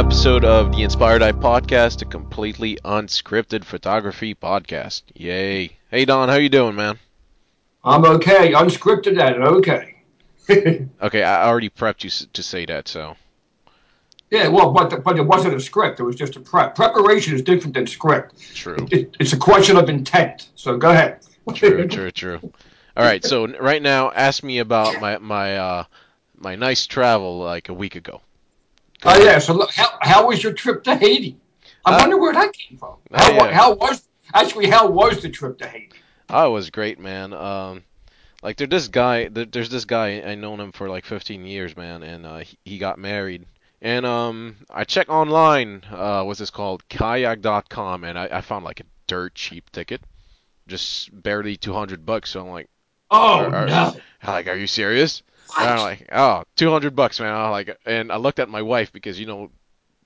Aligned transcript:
episode 0.00 0.46
of 0.46 0.72
the 0.72 0.82
Inspired 0.82 1.22
Eye 1.22 1.30
Podcast, 1.30 2.00
a 2.00 2.06
completely 2.06 2.76
unscripted 2.86 3.64
photography 3.64 4.34
podcast. 4.34 5.02
Yay! 5.14 5.76
Hey 5.90 6.06
Don, 6.06 6.30
how 6.30 6.36
you 6.36 6.48
doing, 6.48 6.74
man? 6.74 6.98
I'm 7.84 8.06
okay. 8.06 8.52
Unscripted 8.52 9.20
and 9.20 9.44
okay. 9.44 9.96
Okay, 11.02 11.22
I 11.22 11.46
already 11.46 11.68
prepped 11.68 12.02
you 12.02 12.28
to 12.32 12.42
say 12.42 12.64
that, 12.64 12.88
so 12.88 13.14
yeah, 14.30 14.48
well, 14.48 14.72
but 14.72 15.04
but 15.04 15.18
it 15.18 15.22
wasn't 15.26 15.54
a 15.54 15.60
script. 15.60 16.00
It 16.00 16.04
was 16.04 16.16
just 16.16 16.34
a 16.34 16.40
prep. 16.40 16.74
Preparation 16.74 17.34
is 17.34 17.42
different 17.42 17.74
than 17.74 17.86
script. 17.86 18.40
true, 18.54 18.88
It, 18.90 19.14
it's 19.20 19.34
a 19.34 19.38
question 19.38 19.76
of 19.76 19.90
intent. 19.90 20.48
So 20.54 20.78
go 20.78 20.92
ahead. 20.92 21.20
true, 21.54 21.86
true, 21.96 22.10
true. 22.10 22.40
All 22.96 23.04
right, 23.04 23.22
so 23.22 23.48
right 23.58 23.82
now, 23.82 24.12
ask 24.12 24.42
me 24.42 24.60
about 24.60 24.98
my 24.98 25.18
my 25.18 25.58
uh 25.58 25.84
my 26.38 26.56
nice 26.56 26.86
travel 26.86 27.38
like 27.40 27.68
a 27.68 27.74
week 27.74 27.96
ago. 27.96 28.22
Oh 29.04 29.22
yeah. 29.22 29.38
So 29.38 29.54
look, 29.54 29.70
how 29.72 29.98
how 30.02 30.26
was 30.28 30.42
your 30.42 30.52
trip 30.52 30.84
to 30.84 30.96
Haiti? 30.96 31.36
I 31.84 31.94
Uh, 31.94 31.98
wonder 32.00 32.18
where 32.18 32.32
that 32.32 32.52
came 32.52 32.76
from. 32.78 32.96
oh, 33.12 33.16
How, 33.16 33.32
yeah. 33.32 33.52
how 33.52 33.74
was 33.74 34.06
actually 34.34 34.68
how 34.68 34.88
was 34.88 35.22
the 35.22 35.30
trip 35.30 35.58
to 35.58 35.66
Haiti? 35.66 35.96
Oh, 36.28 36.48
it 36.48 36.52
was 36.52 36.70
great, 36.70 36.98
man. 37.00 37.32
Um, 37.32 37.82
like 38.42 38.56
there's 38.56 38.70
this 38.70 38.88
guy, 38.88 39.28
there's 39.28 39.68
this 39.70 39.84
guy 39.84 40.20
I 40.20 40.34
known 40.34 40.60
him 40.60 40.72
for 40.72 40.88
like 40.88 41.04
15 41.04 41.44
years, 41.44 41.76
man, 41.76 42.02
and 42.02 42.24
uh, 42.26 42.38
he, 42.38 42.58
he 42.64 42.78
got 42.78 42.98
married. 42.98 43.46
And 43.82 44.04
um, 44.06 44.56
I 44.70 44.84
checked 44.84 45.10
online, 45.10 45.82
uh, 45.90 46.22
what's 46.24 46.38
this 46.38 46.50
called, 46.50 46.86
kayak.com, 46.88 48.04
and 48.04 48.18
I, 48.18 48.28
I 48.30 48.40
found 48.42 48.64
like 48.64 48.80
a 48.80 48.84
dirt 49.06 49.34
cheap 49.34 49.70
ticket, 49.72 50.02
just 50.68 51.10
barely 51.22 51.56
200 51.56 52.04
bucks. 52.06 52.30
So 52.30 52.40
I'm 52.42 52.48
like, 52.50 52.68
Oh 53.10 53.40
Are- 53.40 53.54
are- 53.54 53.66
no. 53.66 53.96
like, 54.26 54.46
are 54.46 54.54
you 54.56 54.66
serious? 54.66 55.22
And 55.58 55.68
I'm 55.68 55.78
like, 55.80 56.08
oh, 56.12 56.44
200 56.56 56.94
bucks, 56.96 57.20
man. 57.20 57.34
I'm 57.34 57.50
like, 57.50 57.76
and 57.86 58.10
I 58.12 58.16
looked 58.16 58.38
at 58.38 58.48
my 58.48 58.62
wife 58.62 58.92
because 58.92 59.18
you 59.18 59.26
know, 59.26 59.50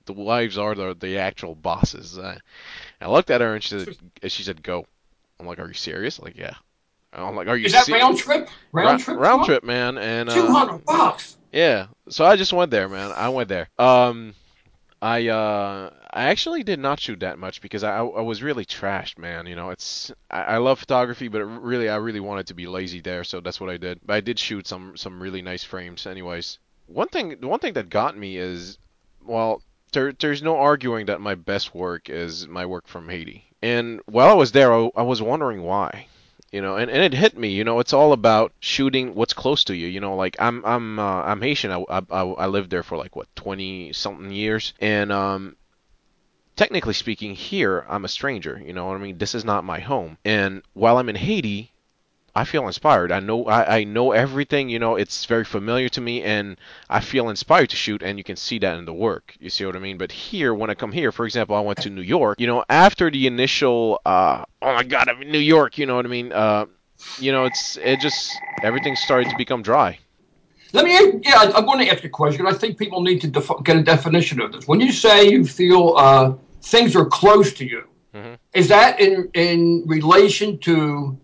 the 0.05 0.13
wives 0.13 0.57
are 0.57 0.75
the 0.75 0.95
the 0.99 1.17
actual 1.17 1.55
bosses. 1.55 2.17
Uh, 2.17 2.37
I 3.01 3.09
looked 3.09 3.29
at 3.31 3.41
her 3.41 3.53
and 3.55 3.63
she 3.63 3.79
said, 3.79 3.97
and 4.21 4.31
she 4.31 4.43
said, 4.43 4.61
go. 4.63 4.85
I'm 5.39 5.45
like, 5.47 5.59
are 5.59 5.67
you 5.67 5.73
serious? 5.73 6.19
Like, 6.19 6.37
yeah. 6.37 6.55
I'm 7.11 7.35
like, 7.35 7.47
are 7.47 7.57
you 7.57 7.65
Is 7.65 7.73
that 7.73 7.87
round 7.87 8.17
trip? 8.17 8.49
Round 8.71 8.99
Ra- 8.99 9.03
trip. 9.03 9.17
round 9.17 9.45
trip, 9.45 9.63
man, 9.63 9.97
and 9.97 10.29
Two 10.29 10.41
uh, 10.47 10.51
hundred 10.51 10.85
bucks. 10.85 11.37
yeah. 11.51 11.87
So 12.09 12.25
I 12.25 12.35
just 12.35 12.53
went 12.53 12.71
there, 12.71 12.89
man. 12.89 13.11
I 13.11 13.29
went 13.29 13.49
there. 13.49 13.69
Um, 13.79 14.33
I 15.05 15.27
uh, 15.27 15.91
I 16.11 16.23
actually 16.31 16.63
did 16.63 16.79
not 16.79 16.99
shoot 16.99 17.19
that 17.19 17.37
much 17.37 17.61
because 17.61 17.83
I 17.83 17.97
I 17.97 18.21
was 18.21 18.41
really 18.41 18.65
trashed, 18.65 19.19
man. 19.19 19.45
You 19.45 19.55
know, 19.55 19.69
it's 19.69 20.11
I, 20.31 20.55
I 20.55 20.57
love 20.57 20.79
photography, 20.79 21.27
but 21.27 21.45
really 21.45 21.89
I 21.89 21.97
really 21.97 22.19
wanted 22.19 22.47
to 22.47 22.55
be 22.55 22.65
lazy 22.65 23.01
there, 23.01 23.23
so 23.23 23.39
that's 23.39 23.61
what 23.61 23.69
I 23.69 23.77
did. 23.77 23.99
But 24.03 24.15
I 24.15 24.21
did 24.21 24.39
shoot 24.39 24.65
some 24.65 24.97
some 24.97 25.21
really 25.21 25.43
nice 25.43 25.63
frames, 25.63 26.07
anyways. 26.07 26.57
One 26.87 27.07
thing, 27.09 27.37
one 27.41 27.59
thing 27.59 27.73
that 27.73 27.89
got 27.89 28.17
me 28.17 28.37
is, 28.37 28.79
well, 29.23 29.61
there 29.93 30.11
there's 30.11 30.41
no 30.41 30.57
arguing 30.57 31.05
that 31.05 31.21
my 31.21 31.35
best 31.35 31.75
work 31.75 32.09
is 32.09 32.47
my 32.47 32.65
work 32.65 32.87
from 32.87 33.07
Haiti. 33.07 33.45
And 33.61 34.01
while 34.07 34.29
I 34.29 34.33
was 34.33 34.53
there, 34.53 34.73
I, 34.73 34.89
I 34.95 35.03
was 35.03 35.21
wondering 35.21 35.61
why 35.61 36.07
you 36.55 36.61
know 36.61 36.77
and, 36.77 36.89
and 36.89 37.03
it 37.03 37.13
hit 37.13 37.37
me 37.37 37.49
you 37.49 37.65
know 37.65 37.81
it's 37.81 37.91
all 37.91 38.13
about 38.13 38.53
shooting 38.61 39.13
what's 39.13 39.33
close 39.33 39.65
to 39.65 39.75
you 39.75 39.87
you 39.87 39.99
know 39.99 40.15
like 40.15 40.37
i'm 40.39 40.65
i'm 40.65 40.97
uh, 40.97 41.21
i'm 41.23 41.41
haitian 41.41 41.69
I, 41.69 41.83
I 41.89 42.21
i 42.21 42.45
lived 42.47 42.69
there 42.69 42.81
for 42.81 42.97
like 42.97 43.13
what 43.13 43.27
20 43.35 43.91
something 43.91 44.31
years 44.31 44.73
and 44.79 45.11
um 45.11 45.57
technically 46.55 46.93
speaking 46.93 47.35
here 47.35 47.85
i'm 47.89 48.05
a 48.05 48.07
stranger 48.07 48.61
you 48.65 48.71
know 48.71 48.85
what 48.85 48.95
i 48.95 48.99
mean? 48.99 49.17
This 49.17 49.35
is 49.35 49.43
not 49.43 49.65
my 49.65 49.79
home 49.79 50.17
and 50.23 50.61
while 50.71 50.97
i'm 50.97 51.09
in 51.09 51.17
haiti 51.17 51.73
I 52.35 52.43
feel 52.43 52.67
inspired. 52.67 53.11
I 53.13 53.19
know 53.21 53.45
I, 53.45 53.77
I 53.77 53.83
know 53.85 54.11
everything, 54.11 54.67
you 54.69 54.77
know, 54.79 54.95
it's 54.97 55.25
very 55.25 55.45
familiar 55.45 55.87
to 55.89 56.01
me 56.01 56.21
and 56.21 56.57
I 56.89 56.99
feel 56.99 57.29
inspired 57.29 57.69
to 57.69 57.77
shoot 57.77 58.03
and 58.03 58.17
you 58.17 58.23
can 58.25 58.35
see 58.35 58.59
that 58.59 58.77
in 58.77 58.83
the 58.85 58.93
work. 58.93 59.35
You 59.39 59.49
see 59.49 59.65
what 59.65 59.75
I 59.75 59.79
mean? 59.79 59.97
But 59.97 60.11
here 60.11 60.53
when 60.53 60.69
I 60.69 60.73
come 60.73 60.91
here, 60.91 61.11
for 61.13 61.25
example, 61.25 61.55
I 61.55 61.61
went 61.61 61.81
to 61.83 61.89
New 61.89 62.01
York, 62.01 62.39
you 62.41 62.47
know, 62.47 62.65
after 62.69 63.09
the 63.09 63.25
initial 63.27 64.01
uh 64.05 64.43
oh 64.61 64.73
my 64.75 64.83
god, 64.83 65.07
I'm 65.07 65.21
in 65.21 65.31
New 65.31 65.39
York, 65.39 65.77
you 65.77 65.85
know 65.85 65.95
what 65.95 66.05
I 66.05 66.09
mean? 66.09 66.33
Uh 66.33 66.65
you 67.19 67.31
know, 67.31 67.45
it's 67.45 67.77
it 67.77 67.99
just 68.01 68.35
everything 68.63 68.95
started 68.97 69.29
to 69.29 69.37
become 69.37 69.61
dry. 69.61 69.97
Let 70.73 70.83
me, 70.83 70.91
yeah, 71.23 71.35
I- 71.37 71.53
I'm 71.55 71.65
going 71.65 71.79
to 71.85 71.89
ask 71.89 72.03
a 72.03 72.09
question. 72.09 72.45
I 72.47 72.51
think 72.51 72.77
people 72.77 73.01
need 73.01 73.21
to 73.21 73.27
def- 73.27 73.63
get 73.63 73.77
a 73.77 73.83
definition 73.83 74.41
of 74.41 74.51
this. 74.51 74.67
When 74.67 74.81
you 74.81 74.91
say 74.91 75.29
you 75.29 75.45
feel 75.45 75.93
uh, 75.95 76.33
things 76.63 76.97
are 76.97 77.05
close 77.05 77.53
to 77.53 77.65
you, 77.65 77.83
Mhm. 78.13 78.37
is 78.53 78.67
that 78.69 78.99
in 78.99 79.29
in 79.33 79.83
relation 79.87 80.57
to 80.59 81.17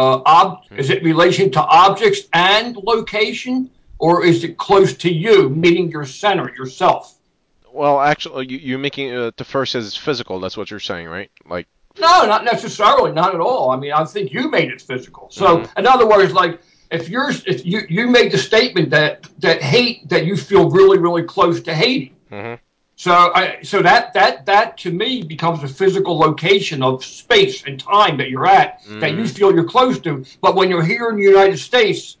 uh, 0.00 0.22
ob- 0.26 0.60
is 0.76 0.88
it 0.90 1.02
relation 1.02 1.50
to 1.52 1.60
objects 1.62 2.20
and 2.32 2.76
location, 2.76 3.70
or 3.98 4.24
is 4.24 4.44
it 4.44 4.56
close 4.56 4.94
to 5.04 5.12
you, 5.12 5.50
meaning 5.50 5.90
your 5.90 6.06
center, 6.06 6.48
yourself? 6.54 7.14
Well, 7.72 8.00
actually 8.00 8.46
you 8.52 8.58
you're 8.58 8.78
making 8.78 9.14
uh, 9.14 9.30
the 9.36 9.44
first 9.44 9.74
as 9.74 9.94
physical, 9.96 10.40
that's 10.40 10.56
what 10.56 10.70
you're 10.70 10.80
saying, 10.80 11.06
right? 11.06 11.30
Like 11.46 11.66
No, 11.98 12.24
not 12.26 12.44
necessarily, 12.44 13.12
not 13.12 13.34
at 13.34 13.40
all. 13.40 13.70
I 13.70 13.76
mean, 13.76 13.92
I 13.92 14.04
think 14.04 14.32
you 14.32 14.50
made 14.50 14.70
it 14.70 14.80
physical. 14.80 15.28
So, 15.30 15.46
Mhm. 15.58 15.78
in 15.78 15.86
other 15.86 16.06
words, 16.06 16.32
like 16.32 16.60
if 16.90 17.08
you're 17.08 17.30
if 17.52 17.64
you 17.66 17.82
you 17.88 18.06
made 18.08 18.32
the 18.32 18.38
statement 18.38 18.90
that 18.90 19.26
that 19.40 19.62
hate 19.62 20.08
that 20.08 20.24
you 20.28 20.36
feel 20.36 20.70
really 20.70 20.98
really 20.98 21.22
close 21.24 21.60
to 21.68 21.74
Haiti. 21.74 22.12
mhm. 22.32 22.58
So, 23.00 23.12
I, 23.12 23.62
so 23.62 23.80
that 23.80 24.12
that 24.12 24.44
that 24.44 24.76
to 24.84 24.90
me 24.90 25.22
becomes 25.22 25.62
a 25.62 25.68
physical 25.68 26.18
location 26.18 26.82
of 26.82 27.02
space 27.02 27.64
and 27.66 27.80
time 27.80 28.18
that 28.18 28.28
you're 28.28 28.46
at 28.46 28.82
that 29.00 29.12
you 29.12 29.22
Mhm. 29.22 29.30
feel 29.34 29.54
you're 29.54 29.64
close 29.64 29.98
to. 30.00 30.26
But 30.42 30.54
when 30.54 30.68
you're 30.68 30.84
here 30.84 31.08
in 31.08 31.16
the 31.16 31.22
United 31.22 31.58
States, 31.58 32.18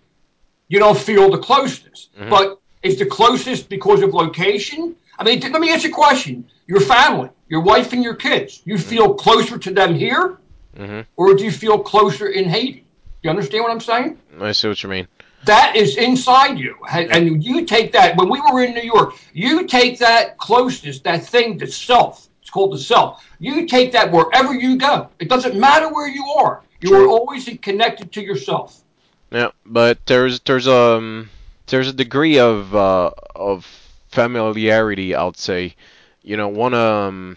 you 0.68 0.78
don't 0.78 0.96
feel 0.96 1.30
the 1.30 1.36
closeness. 1.36 2.08
Mhm. 2.18 2.30
But 2.30 2.60
is 2.82 2.98
the 2.98 3.04
closest 3.04 3.68
because 3.68 4.00
of 4.00 4.14
location? 4.14 4.96
I 5.18 5.24
mean, 5.24 5.40
let 5.40 5.60
me 5.60 5.70
ask 5.70 5.84
you 5.84 5.90
a 5.90 5.92
question: 5.92 6.46
Your 6.66 6.80
family, 6.80 7.28
your 7.50 7.60
wife, 7.60 7.92
and 7.92 8.02
your 8.02 8.14
kids, 8.14 8.62
you 8.64 8.78
feel 8.78 9.12
closer 9.12 9.58
to 9.58 9.70
them 9.74 9.94
here, 9.94 10.38
Mhm. 10.78 11.04
or 11.14 11.34
do 11.34 11.44
you 11.44 11.50
feel 11.52 11.78
closer 11.80 12.26
in 12.26 12.48
Haiti? 12.48 12.84
You 13.22 13.28
understand 13.28 13.64
what 13.64 13.72
I'm 13.72 13.80
saying? 13.80 14.16
I 14.40 14.52
see 14.52 14.68
what 14.68 14.82
you 14.82 14.88
mean. 14.88 15.08
That 15.44 15.74
is 15.74 15.96
inside 15.96 16.58
you. 16.58 16.76
And 16.90 17.42
you 17.42 17.64
take 17.64 17.92
that, 17.92 18.16
when 18.16 18.28
we 18.28 18.40
were 18.40 18.62
in 18.62 18.74
New 18.74 18.82
York, 18.82 19.14
you 19.32 19.66
take 19.66 19.98
that 19.98 20.36
closeness, 20.38 21.00
that 21.00 21.24
thing, 21.24 21.58
to 21.58 21.66
self, 21.66 22.28
it's 22.42 22.50
called 22.50 22.72
the 22.72 22.78
self. 22.78 23.24
You 23.38 23.66
take 23.66 23.92
that 23.92 24.10
wherever 24.10 24.52
you 24.52 24.76
go. 24.76 25.08
It 25.18 25.28
doesn't 25.28 25.58
matter 25.58 25.88
where 25.92 26.08
you 26.08 26.26
are. 26.26 26.62
You 26.80 26.94
are 26.96 27.06
always 27.06 27.48
connected 27.62 28.12
to 28.12 28.22
yourself. 28.22 28.82
Yeah, 29.30 29.50
but 29.64 30.04
there's 30.06 30.40
there's 30.40 30.66
um 30.66 31.30
there's 31.66 31.88
a 31.88 31.92
degree 31.92 32.38
of 32.38 32.74
uh 32.74 33.12
of 33.36 33.64
familiarity, 34.08 35.14
I'd 35.14 35.36
say. 35.36 35.76
You 36.22 36.36
know, 36.36 36.48
one 36.48 36.74
um 36.74 37.36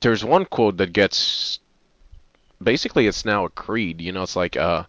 there's 0.00 0.24
one 0.24 0.44
quote 0.44 0.78
that 0.78 0.92
gets 0.92 1.60
basically 2.60 3.06
it's 3.06 3.24
now 3.24 3.44
a 3.44 3.50
creed, 3.50 4.00
you 4.00 4.10
know, 4.10 4.22
it's 4.22 4.36
like 4.36 4.56
uh 4.56 4.84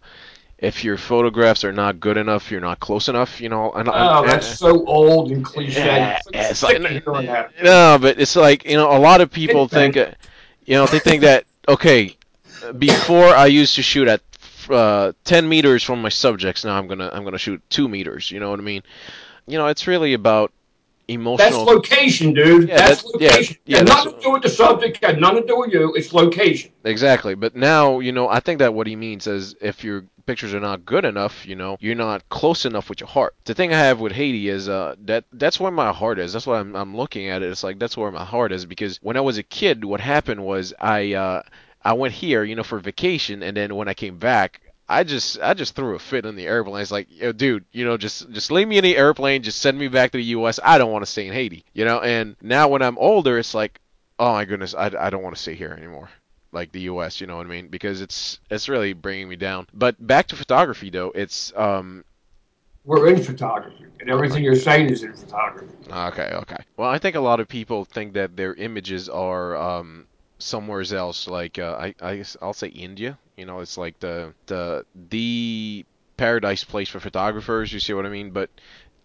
if 0.60 0.84
your 0.84 0.98
photographs 0.98 1.64
are 1.64 1.72
not 1.72 2.00
good 2.00 2.16
enough, 2.16 2.50
you're 2.50 2.60
not 2.60 2.80
close 2.80 3.08
enough, 3.08 3.40
you 3.40 3.48
know, 3.48 3.72
and 3.72 3.88
Oh, 3.88 4.22
and- 4.22 4.30
that's 4.30 4.58
so 4.58 4.84
old 4.86 5.30
and 5.32 5.44
cliche. 5.44 5.84
Yeah, 5.84 6.18
It's 6.34 6.50
it's 6.50 6.62
like- 6.62 6.76
hearing 6.78 7.26
that. 7.26 7.52
No, 7.62 7.98
but 8.00 8.20
it's 8.20 8.36
like 8.36 8.64
you 8.66 8.76
know, 8.76 8.90
a 8.94 8.98
lot 8.98 9.20
of 9.20 9.30
people 9.30 9.64
It's 9.64 9.72
think, 9.72 9.96
uh, 9.96 10.10
you 10.66 10.74
know, 10.74 10.86
they 10.86 10.98
think 10.98 11.22
that 11.22 11.44
okay, 11.68 12.16
before 12.78 13.34
I 13.34 13.46
used 13.46 13.74
to 13.76 13.82
shoot 13.82 14.06
at 14.08 14.20
uh, 14.68 15.12
10 15.24 15.48
meters 15.48 15.82
from 15.82 16.02
my 16.02 16.10
subjects, 16.10 16.64
now 16.64 16.76
I'm 16.76 16.86
gonna 16.86 17.10
I'm 17.12 17.24
gonna 17.24 17.38
shoot 17.38 17.60
two 17.70 17.88
meters. 17.88 18.30
You 18.30 18.38
know 18.40 18.50
what 18.50 18.60
I 18.60 18.62
mean? 18.62 18.82
You 19.46 19.58
know, 19.58 19.66
it's 19.68 19.86
really 19.86 20.12
about 20.12 20.52
That's 21.16 21.56
location, 21.56 22.34
dude. 22.34 22.68
Yeah, 22.68 22.76
that's 22.76 23.02
that- 23.02 23.20
yeah, 23.20 23.28
location. 23.30 23.56
yeah, 23.66 23.78
that's- 23.78 24.04
nothing 24.04 24.18
to 24.20 24.24
do 24.26 24.32
with 24.32 24.42
the 24.42 24.48
subject. 24.48 25.00
Got 25.00 25.18
nothing 25.18 25.42
to 25.42 25.46
do 25.46 25.58
with 25.58 25.72
you. 25.72 25.94
It's 25.94 26.12
location. 26.12 26.70
Exactly, 26.84 27.34
but 27.34 27.54
now 27.56 28.00
you 28.00 28.12
know. 28.12 28.28
I 28.28 28.40
think 28.40 28.58
that 28.58 28.74
what 28.74 28.86
he 28.86 28.96
means 28.96 29.26
is 29.26 29.54
if 29.60 29.82
your 29.84 30.04
pictures 30.26 30.54
are 30.54 30.60
not 30.60 30.84
good 30.84 31.04
enough, 31.04 31.44
you 31.46 31.56
know, 31.56 31.76
you're 31.80 31.94
not 31.94 32.28
close 32.28 32.64
enough 32.64 32.88
with 32.88 33.00
your 33.00 33.08
heart. 33.08 33.34
The 33.44 33.54
thing 33.54 33.72
I 33.72 33.78
have 33.78 33.98
with 34.00 34.12
Haiti 34.12 34.48
is 34.48 34.68
uh 34.68 34.94
that 35.06 35.24
that's 35.32 35.58
where 35.58 35.72
my 35.72 35.92
heart 35.92 36.18
is. 36.18 36.32
That's 36.32 36.46
why 36.46 36.58
I'm 36.60 36.74
I'm 36.76 36.96
looking 36.96 37.28
at 37.28 37.42
it. 37.42 37.50
It's 37.50 37.64
like 37.64 37.78
that's 37.78 37.96
where 37.96 38.10
my 38.10 38.24
heart 38.24 38.52
is 38.52 38.66
because 38.66 38.98
when 39.02 39.16
I 39.16 39.20
was 39.20 39.38
a 39.38 39.42
kid, 39.42 39.84
what 39.84 40.00
happened 40.00 40.44
was 40.44 40.72
I 40.80 41.14
uh 41.14 41.42
I 41.82 41.94
went 41.94 42.12
here, 42.14 42.44
you 42.44 42.54
know, 42.54 42.62
for 42.62 42.78
vacation, 42.78 43.42
and 43.42 43.56
then 43.56 43.74
when 43.74 43.88
I 43.88 43.94
came 43.94 44.18
back. 44.18 44.60
I 44.90 45.04
just 45.04 45.38
I 45.40 45.54
just 45.54 45.74
threw 45.74 45.94
a 45.94 45.98
fit 45.98 46.26
in 46.26 46.36
the 46.36 46.46
airplane. 46.46 46.82
It's 46.82 46.90
like, 46.90 47.06
yo, 47.10 47.32
dude, 47.32 47.64
you 47.72 47.84
know, 47.84 47.96
just 47.96 48.30
just 48.32 48.50
leave 48.50 48.68
me 48.68 48.78
in 48.78 48.84
the 48.84 48.96
airplane, 48.96 49.42
just 49.42 49.60
send 49.60 49.78
me 49.78 49.88
back 49.88 50.10
to 50.12 50.18
the 50.18 50.24
U.S. 50.24 50.58
I 50.62 50.78
don't 50.78 50.92
want 50.92 51.04
to 51.04 51.10
stay 51.10 51.26
in 51.26 51.32
Haiti, 51.32 51.64
you 51.72 51.84
know. 51.84 52.00
And 52.00 52.36
now 52.42 52.68
when 52.68 52.82
I'm 52.82 52.98
older, 52.98 53.38
it's 53.38 53.54
like, 53.54 53.80
oh 54.18 54.32
my 54.32 54.44
goodness, 54.44 54.74
I, 54.74 54.86
I 54.98 55.10
don't 55.10 55.22
want 55.22 55.36
to 55.36 55.40
stay 55.42 55.54
here 55.54 55.70
anymore 55.70 56.10
like 56.52 56.72
the 56.72 56.80
US, 56.82 57.20
you 57.20 57.26
know 57.26 57.36
what 57.36 57.46
I 57.46 57.50
mean? 57.50 57.68
Because 57.68 58.00
it's 58.00 58.40
it's 58.50 58.68
really 58.68 58.92
bringing 58.92 59.28
me 59.28 59.36
down. 59.36 59.66
But 59.72 60.04
back 60.04 60.26
to 60.28 60.36
photography 60.36 60.90
though, 60.90 61.12
it's 61.14 61.52
um 61.56 62.04
We're 62.84 63.08
in 63.08 63.22
photography, 63.22 63.86
and 64.00 64.10
everything 64.10 64.42
you're 64.42 64.56
saying 64.56 64.90
is 64.90 65.02
in 65.02 65.14
photography. 65.14 65.68
okay, 65.90 66.30
okay. 66.34 66.64
Well, 66.76 66.90
I 66.90 66.98
think 66.98 67.16
a 67.16 67.20
lot 67.20 67.40
of 67.40 67.48
people 67.48 67.84
think 67.84 68.14
that 68.14 68.36
their 68.36 68.54
images 68.54 69.08
are 69.08 69.56
um 69.56 70.06
somewhere 70.38 70.82
else 70.92 71.28
like 71.28 71.58
uh, 71.58 71.76
I 71.78 71.94
I 72.00 72.16
guess 72.16 72.36
I'll 72.42 72.52
say 72.54 72.68
India, 72.68 73.18
you 73.40 73.46
know, 73.46 73.60
it's 73.60 73.78
like 73.78 73.98
the 74.00 74.34
the 74.46 74.84
the 75.08 75.84
paradise 76.18 76.62
place 76.62 76.90
for 76.90 77.00
photographers, 77.00 77.72
you 77.72 77.80
see 77.80 77.94
what 77.94 78.04
I 78.04 78.10
mean? 78.10 78.30
But 78.30 78.50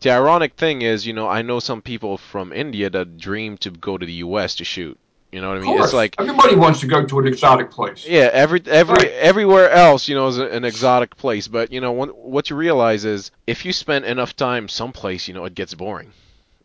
the 0.02 0.12
ironic 0.12 0.56
thing 0.56 0.82
is, 0.82 1.08
you 1.08 1.14
know, 1.14 1.28
I 1.28 1.42
know 1.42 1.60
some 1.62 1.82
people 1.82 2.18
from 2.18 2.52
India 2.52 2.90
that 2.90 3.18
dream 3.18 3.58
to 3.60 3.72
go 3.72 3.98
to 3.98 4.06
the 4.06 4.20
U.S. 4.28 4.56
to 4.56 4.66
shoot. 4.66 5.00
You 5.32 5.42
know 5.42 5.50
what 5.50 5.58
I 5.58 5.62
mean? 5.62 5.82
It's 5.82 5.94
like 5.94 6.16
everybody 6.20 6.56
wants 6.56 6.82
to 6.82 6.88
go 6.88 7.06
to 7.06 7.20
an 7.20 7.28
exotic 7.28 7.72
place. 7.72 8.06
Yeah, 8.06 8.30
every 8.32 8.62
every 8.68 8.94
right. 8.94 9.12
everywhere 9.14 9.70
else, 9.70 10.08
you 10.08 10.16
know, 10.16 10.28
is 10.28 10.38
an 10.38 10.66
exotic 10.66 11.16
place. 11.18 11.48
But 11.48 11.72
you 11.72 11.82
know, 11.82 11.94
what 11.94 12.50
you 12.50 12.58
realize 12.58 13.06
is 13.06 13.32
if 13.48 13.66
you 13.66 13.74
spend 13.74 14.06
enough 14.06 14.36
time 14.36 14.68
someplace, 14.68 15.28
you 15.28 15.34
know, 15.34 15.46
it 15.46 15.56
gets 15.56 15.74
boring. 15.74 16.12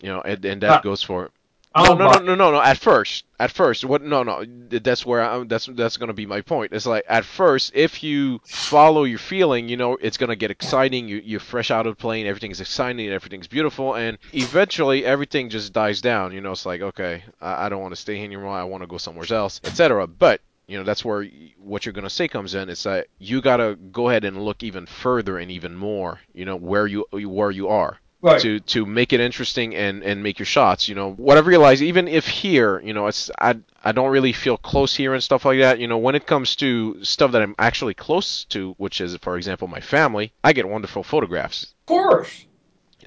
You 0.03 0.09
know, 0.11 0.21
and, 0.23 0.45
and 0.45 0.63
that 0.63 0.71
uh, 0.71 0.81
goes 0.81 1.03
for 1.03 1.31
Oh, 1.73 1.93
oh, 1.93 1.95
no, 1.95 2.11
no, 2.11 2.19
no, 2.19 2.19
no, 2.19 2.35
no, 2.35 2.51
no. 2.51 2.61
At 2.61 2.79
first, 2.79 3.25
at 3.39 3.53
first, 3.53 3.85
what? 3.85 4.03
No, 4.03 4.25
no. 4.25 4.45
That's 4.71 5.07
where 5.07 5.23
I, 5.23 5.45
that's 5.45 5.67
that's 5.67 5.99
gonna 5.99 6.13
be 6.13 6.27
my 6.27 6.41
point. 6.41 6.73
It's 6.73 6.85
like 6.85 7.05
at 7.09 7.25
first, 7.25 7.71
if 7.77 8.03
you 8.03 8.41
follow 8.45 9.05
your 9.05 9.21
feeling, 9.21 9.69
you 9.69 9.77
know, 9.77 9.97
it's 10.01 10.17
gonna 10.17 10.35
get 10.35 10.51
exciting. 10.51 11.07
You 11.07 11.23
you're 11.25 11.39
fresh 11.39 11.71
out 11.71 11.87
of 11.87 11.97
the 11.97 12.01
plane, 12.01 12.27
everything's 12.27 12.61
exciting, 12.61 13.09
everything's 13.09 13.47
beautiful, 13.47 13.95
and 13.95 14.19
eventually 14.33 15.05
everything 15.05 15.49
just 15.49 15.73
dies 15.73 16.01
down. 16.01 16.33
You 16.33 16.41
know, 16.41 16.51
it's 16.53 16.67
like 16.67 16.81
okay, 16.81 17.23
I, 17.41 17.67
I 17.67 17.69
don't 17.69 17.83
want 17.83 17.95
to 17.95 18.01
stay 18.01 18.17
here 18.17 18.25
anymore. 18.25 18.49
I 18.49 18.65
want 18.65 18.83
to 18.83 18.89
go 18.89 18.99
somewhere 18.99 19.27
else, 19.31 19.61
etc. 19.63 20.09
But 20.09 20.41
you 20.67 20.77
know 20.77 20.83
that's 20.83 21.05
where 21.05 21.25
what 21.59 21.87
you're 21.87 21.93
gonna 21.93 22.11
say 22.11 22.27
comes 22.27 22.57
in. 22.57 22.69
It's 22.69 22.83
that 22.83 23.07
you 23.21 23.41
gotta 23.41 23.79
go 23.93 24.09
ahead 24.09 24.25
and 24.25 24.45
look 24.45 24.65
even 24.65 24.87
further 24.87 25.39
and 25.39 25.53
even 25.53 25.77
more. 25.77 26.19
You 26.35 26.47
know 26.47 26.57
where 26.57 26.89
you 26.89 27.07
where 27.13 27.53
you 27.53 27.69
are 27.69 28.01
right. 28.23 28.41
to 28.41 28.61
to 28.61 28.87
make 28.87 29.13
it 29.13 29.21
interesting 29.21 29.75
and 29.75 30.03
and 30.03 30.23
make 30.23 30.39
your 30.39 30.47
shots. 30.47 30.89
You 30.89 30.95
know, 30.95 31.13
what 31.13 31.37
I 31.37 31.41
realize, 31.41 31.83
even 31.83 32.09
if 32.09 32.27
here, 32.27 32.81
you 32.81 32.93
know, 32.93 33.07
it's 33.07 33.31
I 33.39 33.57
I 33.85 33.93
don't 33.93 34.11
really 34.11 34.33
feel 34.33 34.57
close 34.57 34.95
here 34.95 35.15
and 35.15 35.23
stuff 35.23 35.45
like 35.45 35.59
that. 35.59 35.79
You 35.79 35.89
know, 35.89 35.99
when 35.99 36.15
it 36.15 36.27
comes 36.27 36.57
to 36.57 37.03
stuff 37.05 37.33
that 37.33 37.43
I'm 37.43 37.55
actually 37.59 37.95
close 37.95 38.45
to, 38.47 38.75
which 38.79 39.01
is, 39.01 39.17
for 39.17 39.37
example, 39.37 39.69
my 39.69 39.81
family, 39.81 40.33
I 40.45 40.53
get 40.53 40.69
wonderful 40.69 41.03
photographs. 41.03 41.65
Of 41.65 41.87
course. 41.87 42.47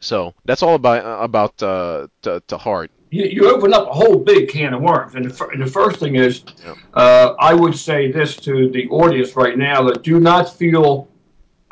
So 0.01 0.33
that's 0.45 0.63
all 0.63 0.75
about 0.75 1.23
about 1.23 1.63
uh, 1.63 2.07
to, 2.23 2.41
to 2.47 2.57
heart. 2.57 2.91
You, 3.09 3.25
you 3.25 3.55
open 3.55 3.73
up 3.73 3.87
a 3.87 3.93
whole 3.93 4.17
big 4.17 4.49
can 4.49 4.73
of 4.73 4.81
worms, 4.81 5.13
and 5.13 5.29
the, 5.29 5.47
and 5.49 5.61
the 5.61 5.69
first 5.69 5.99
thing 5.99 6.15
is, 6.15 6.43
uh, 6.95 7.35
I 7.39 7.53
would 7.53 7.77
say 7.77 8.11
this 8.11 8.35
to 8.37 8.69
the 8.69 8.87
audience 8.89 9.35
right 9.35 9.57
now: 9.57 9.83
that 9.83 10.01
do 10.03 10.19
not 10.19 10.51
feel 10.51 11.07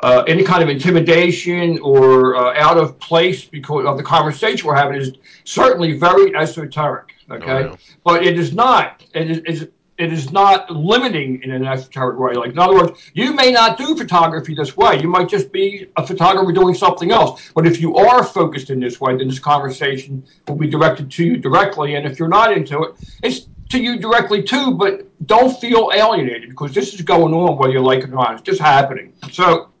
any 0.02 0.42
kind 0.42 0.62
of 0.62 0.68
intimidation 0.68 1.78
or 1.80 2.36
uh, 2.36 2.58
out 2.58 2.76
of 2.76 2.98
place 2.98 3.44
because 3.44 3.86
of 3.86 3.96
the 3.96 4.02
conversation 4.02 4.66
we're 4.66 4.74
having 4.74 5.00
is 5.00 5.12
certainly 5.44 5.98
very 5.98 6.34
esoteric. 6.34 7.14
Okay, 7.30 7.64
oh, 7.64 7.76
but 8.04 8.24
it 8.24 8.38
is 8.38 8.52
not. 8.52 9.04
It 9.14 9.46
is. 9.48 9.68
It 9.98 10.12
is 10.12 10.32
not 10.32 10.68
limiting 10.70 11.42
in 11.44 11.52
an 11.52 11.64
esoteric 11.64 12.18
way. 12.18 12.32
Like 12.32 12.52
in 12.52 12.58
other 12.58 12.74
words, 12.74 13.10
you 13.14 13.34
may 13.34 13.52
not 13.52 13.78
do 13.78 13.94
photography 13.94 14.54
this 14.54 14.76
way. 14.76 15.00
You 15.00 15.06
might 15.06 15.28
just 15.28 15.52
be 15.52 15.86
a 15.96 16.04
photographer 16.04 16.50
doing 16.50 16.74
something 16.74 17.12
else. 17.12 17.52
But 17.54 17.66
if 17.66 17.80
you 17.80 17.94
are 17.96 18.24
focused 18.24 18.70
in 18.70 18.80
this 18.80 19.00
way, 19.00 19.16
then 19.16 19.28
this 19.28 19.38
conversation 19.38 20.24
will 20.48 20.56
be 20.56 20.66
directed 20.66 21.10
to 21.12 21.24
you 21.24 21.36
directly. 21.36 21.94
And 21.94 22.06
if 22.06 22.18
you're 22.18 22.28
not 22.28 22.56
into 22.56 22.82
it, 22.82 22.94
it's 23.22 23.46
to 23.70 23.78
you 23.78 23.98
directly 24.00 24.42
too. 24.42 24.72
But 24.72 25.06
don't 25.26 25.56
feel 25.60 25.92
alienated 25.94 26.48
because 26.48 26.72
this 26.72 26.94
is 26.94 27.02
going 27.02 27.32
on 27.32 27.56
whether 27.58 27.72
you 27.72 27.80
like 27.80 28.00
it 28.00 28.10
or 28.10 28.14
not. 28.14 28.32
It's 28.32 28.42
just 28.42 28.60
happening. 28.60 29.12
So 29.30 29.71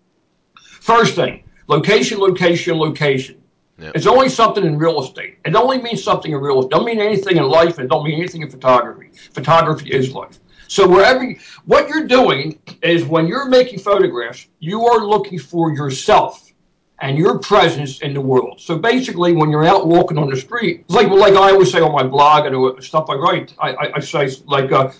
First 0.82 1.14
thing, 1.14 1.44
location, 1.68 2.18
location, 2.18 2.76
location. 2.76 3.40
Yep. 3.78 3.92
It's 3.94 4.08
only 4.08 4.28
something 4.28 4.64
in 4.64 4.76
real 4.76 5.00
estate. 5.00 5.38
It 5.44 5.54
only 5.54 5.80
means 5.80 6.02
something 6.02 6.32
in 6.32 6.38
real 6.38 6.58
estate. 6.58 6.72
It 6.72 6.74
don't 6.74 6.84
mean 6.84 7.00
anything 7.00 7.36
in 7.36 7.44
life. 7.44 7.78
It 7.78 7.86
don't 7.86 8.02
mean 8.02 8.18
anything 8.18 8.42
in 8.42 8.50
photography. 8.50 9.10
Photography 9.32 9.92
is 9.92 10.12
life. 10.12 10.40
So 10.66 10.88
wherever 10.88 11.22
you, 11.22 11.38
what 11.66 11.88
you're 11.88 12.08
doing 12.08 12.58
is 12.82 13.04
when 13.04 13.28
you're 13.28 13.48
making 13.48 13.78
photographs, 13.78 14.48
you 14.58 14.84
are 14.84 15.06
looking 15.06 15.38
for 15.38 15.72
yourself 15.72 16.52
and 17.00 17.16
your 17.16 17.38
presence 17.38 18.00
in 18.00 18.12
the 18.12 18.20
world. 18.20 18.60
So 18.60 18.76
basically, 18.76 19.34
when 19.34 19.50
you're 19.52 19.64
out 19.64 19.86
walking 19.86 20.18
on 20.18 20.30
the 20.30 20.36
street, 20.36 20.84
like 20.88 21.06
like 21.10 21.34
I 21.34 21.52
always 21.52 21.70
say 21.70 21.80
on 21.80 21.92
my 21.92 22.02
blog 22.02 22.46
and 22.46 22.82
stuff 22.82 23.08
I 23.08 23.14
write, 23.14 23.54
I, 23.60 23.68
I, 23.70 23.96
I 23.98 24.00
say 24.00 24.28
like. 24.46 24.72
Uh, 24.72 24.90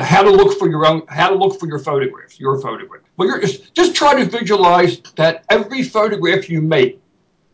how 0.00 0.22
to 0.22 0.30
look 0.30 0.58
for 0.58 0.68
your 0.68 0.86
own, 0.86 1.02
how 1.08 1.28
to 1.28 1.34
look 1.34 1.58
for 1.58 1.66
your 1.66 1.78
photographs, 1.78 2.40
your 2.40 2.60
photograph. 2.60 3.02
Well, 3.16 3.28
you're 3.28 3.40
just 3.40 3.74
just 3.74 3.94
try 3.94 4.22
to 4.22 4.24
visualize 4.24 5.00
that 5.16 5.44
every 5.50 5.82
photograph 5.82 6.48
you 6.48 6.62
make, 6.62 7.00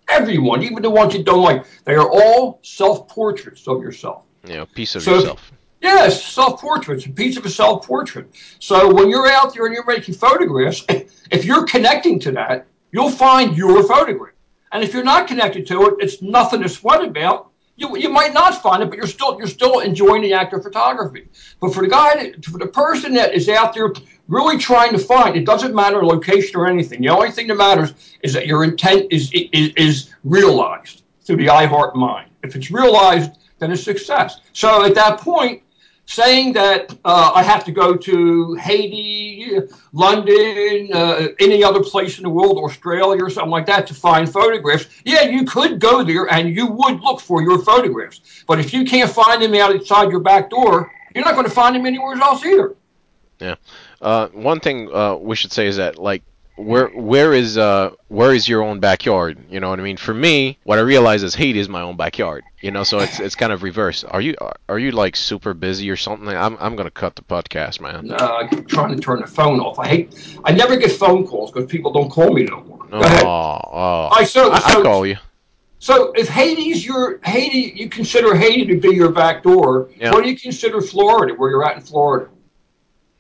everyone, 0.09 0.63
even 0.63 0.83
the 0.83 0.91
ones 0.91 1.15
you 1.15 1.25
don't 1.25 1.43
like, 1.43 1.65
they 1.85 1.95
are 1.95 2.09
all 2.11 2.61
self-portraits 2.63 3.67
of 3.67 3.83
yourself. 3.83 4.23
Yeah, 4.45 4.63
a 4.63 4.67
piece 4.67 4.95
of 4.95 5.03
so, 5.03 5.17
yourself. 5.17 5.53
Yes, 5.81 6.25
self-portraits, 6.25 7.07
a 7.07 7.11
piece 7.11 7.37
of 7.37 7.47
a 7.47 7.51
self-portrait. 7.51 8.35
So 8.59 8.93
when 8.93 9.09
you're 9.11 9.29
out 9.29 9.55
there 9.55 9.67
and 9.67 9.75
you're 9.75 9.87
making 9.87 10.15
photographs, 10.15 10.85
if 11.31 11.45
you're 11.45 11.65
connecting 11.65 12.19
to 12.21 12.33
that, 12.33 12.67
you'll 12.93 13.11
find 13.11 13.57
your 13.57 13.83
photograph. 13.85 14.35
And 14.73 14.83
if 14.83 14.93
you're 14.93 15.05
not 15.05 15.29
connected 15.29 15.67
to 15.69 15.87
it, 15.87 15.95
it's 16.01 16.21
nothing 16.21 16.63
to 16.63 16.69
sweat 16.69 17.03
about 17.03 17.48
you, 17.79 17.97
you 17.97 18.09
might 18.09 18.35
not 18.35 18.61
find 18.61 18.83
it, 18.83 18.91
but 18.91 18.99
you're 18.99 19.07
still 19.07 19.39
you're 19.39 19.47
still 19.47 19.79
enjoying 19.81 20.23
the 20.23 20.35
act 20.35 20.53
of 20.53 20.63
photography. 20.65 21.29
But 21.61 21.73
for 21.73 21.83
the 21.83 21.89
guy, 21.89 22.33
for 22.43 22.59
the 22.59 22.67
person 22.67 23.15
that 23.15 23.33
is 23.33 23.49
out 23.49 23.73
there 23.73 23.93
really 24.27 24.59
trying 24.59 24.93
to 24.93 24.99
find, 24.99 25.37
it 25.37 25.47
doesn't 25.47 25.75
matter 25.75 26.05
location 26.05 26.57
or 26.61 26.67
anything. 26.67 27.01
The 27.01 27.09
only 27.09 27.31
thing 27.31 27.47
that 27.47 27.55
matters 27.55 27.95
is 28.23 28.33
that 28.33 28.49
your 28.49 28.65
intent 28.65 29.07
is 29.13 29.31
is, 29.33 29.73
is 29.77 30.15
realized 30.25 31.05
through 31.23 31.37
the 31.37 31.49
I 31.51 31.67
heart 31.67 31.95
mind. 31.95 32.31
If 32.43 32.57
it's 32.57 32.71
realized, 32.71 33.33
then 33.61 33.71
it's 33.71 33.85
success. 33.85 34.41
So 34.53 34.85
at 34.85 34.97
that 34.97 35.21
point, 35.21 35.63
saying 36.09 36.55
that 36.55 36.91
uh, 37.05 37.33
I 37.35 37.43
have 37.43 37.65
to 37.67 37.71
go 37.71 37.95
to 37.95 38.55
Haiti, 38.55 39.61
London, 39.93 40.89
uh, 40.91 41.29
any 41.39 41.63
other 41.63 41.83
place 41.83 42.17
in 42.17 42.25
the 42.25 42.31
world, 42.31 42.57
Australia 42.57 43.23
or 43.23 43.29
something 43.29 43.51
like 43.51 43.67
that 43.67 43.87
to 43.89 43.95
find 43.95 44.27
photographs. 44.27 44.87
Yeah, 45.05 45.25
you 45.25 45.45
could 45.45 45.79
go 45.79 46.03
there 46.03 46.25
and 46.33 46.57
you 46.57 46.67
would 46.67 47.01
look 47.01 47.21
for 47.21 47.43
your 47.43 47.59
photographs. 47.63 48.43
But 48.47 48.59
if 48.59 48.73
you 48.73 48.87
can't 48.87 49.11
find 49.11 49.43
them 49.43 49.55
outside 49.55 50.11
your 50.11 50.21
back 50.21 50.49
door, 50.49 50.91
you're 51.15 51.27
not 51.27 51.35
going 51.35 51.47
to 51.47 51.53
find 51.53 51.77
them 51.77 51.85
anywhere 51.85 52.17
else 52.17 52.43
either. 52.43 52.75
Yeah. 53.39 53.57
Uh, 54.01 54.29
one 54.29 54.61
thing 54.61 54.91
uh, 54.93 55.15
we 55.15 55.37
should 55.37 55.53
say 55.53 55.67
is 55.67 55.77
that, 55.77 55.99
like, 55.99 56.23
where 56.59 56.89
where 56.89 57.33
is 57.33 57.57
uh 57.57 57.93
where 58.09 58.35
is 58.35 58.49
your 58.49 58.63
own 58.63 58.81
backyard? 58.81 59.39
You 59.49 59.61
know 59.61 59.71
what 59.71 59.79
I 59.79 59.83
mean? 59.83 59.97
For 59.97 60.13
me, 60.13 60.59
what 60.65 60.79
I 60.79 60.83
realize 60.83 61.23
is 61.23 61.35
Haiti 61.35 61.59
is 61.59 61.69
my 61.69 61.83
own 61.83 61.97
backyard. 61.97 62.45
You 62.61 62.73
know, 62.73 62.83
so 62.83 62.99
it's 62.99 63.21
it's 63.21 63.35
kind 63.35 63.53
of 63.53 63.63
reverse. 63.63 64.03
Are 64.05 64.21
you 64.21 64.35
are 64.69 64.79
you 64.79 64.91
like 64.91 65.15
super 65.15 65.55
busy 65.55 65.89
or 65.89 65.97
something? 65.97 66.29
I'm 66.29 66.57
I'm 66.59 66.75
gonna 66.75 66.91
cut 66.91 67.15
the 67.15 67.23
podcast, 67.23 67.81
man. 67.81 68.09
No, 68.09 68.17
I'm 68.17 68.65
trying 68.67 68.95
to 68.95 69.01
turn 69.01 69.21
the 69.21 69.27
phone 69.27 69.61
off. 69.61 69.79
I 69.79 69.87
hate. 69.87 70.39
I 70.45 70.53
never 70.53 70.77
get 70.77 70.93
phone 70.93 71.27
calls 71.27 71.53
because 71.53 71.71
people 71.71 71.93
don't 71.93 72.11
call 72.11 72.33
me 72.33 72.45
no 72.45 72.61
more. 72.65 72.79
Go 72.79 72.99
oh, 72.99 73.01
ahead. 73.01 73.25
Oh, 73.25 74.09
I 74.11 74.25
so, 74.25 74.51
I, 74.51 74.59
so, 74.73 74.81
I 74.81 74.83
call 74.83 75.07
you. 75.07 75.17
So 75.79 76.13
if 76.13 76.29
Haiti's 76.29 76.85
your 76.85 77.21
Haiti, 77.25 77.73
you 77.77 77.89
consider 77.89 78.35
Haiti 78.35 78.67
to 78.67 78.81
be 78.81 78.97
your 78.97 79.13
back 79.13 79.45
door. 79.45 79.91
Yeah. 79.97 80.11
What 80.11 80.25
do 80.25 80.31
you 80.31 80.37
consider 80.37 80.81
Florida, 80.81 81.35
where 81.35 81.51
you're 81.51 81.65
at 81.65 81.77
in 81.77 81.83
Florida? 81.83 82.31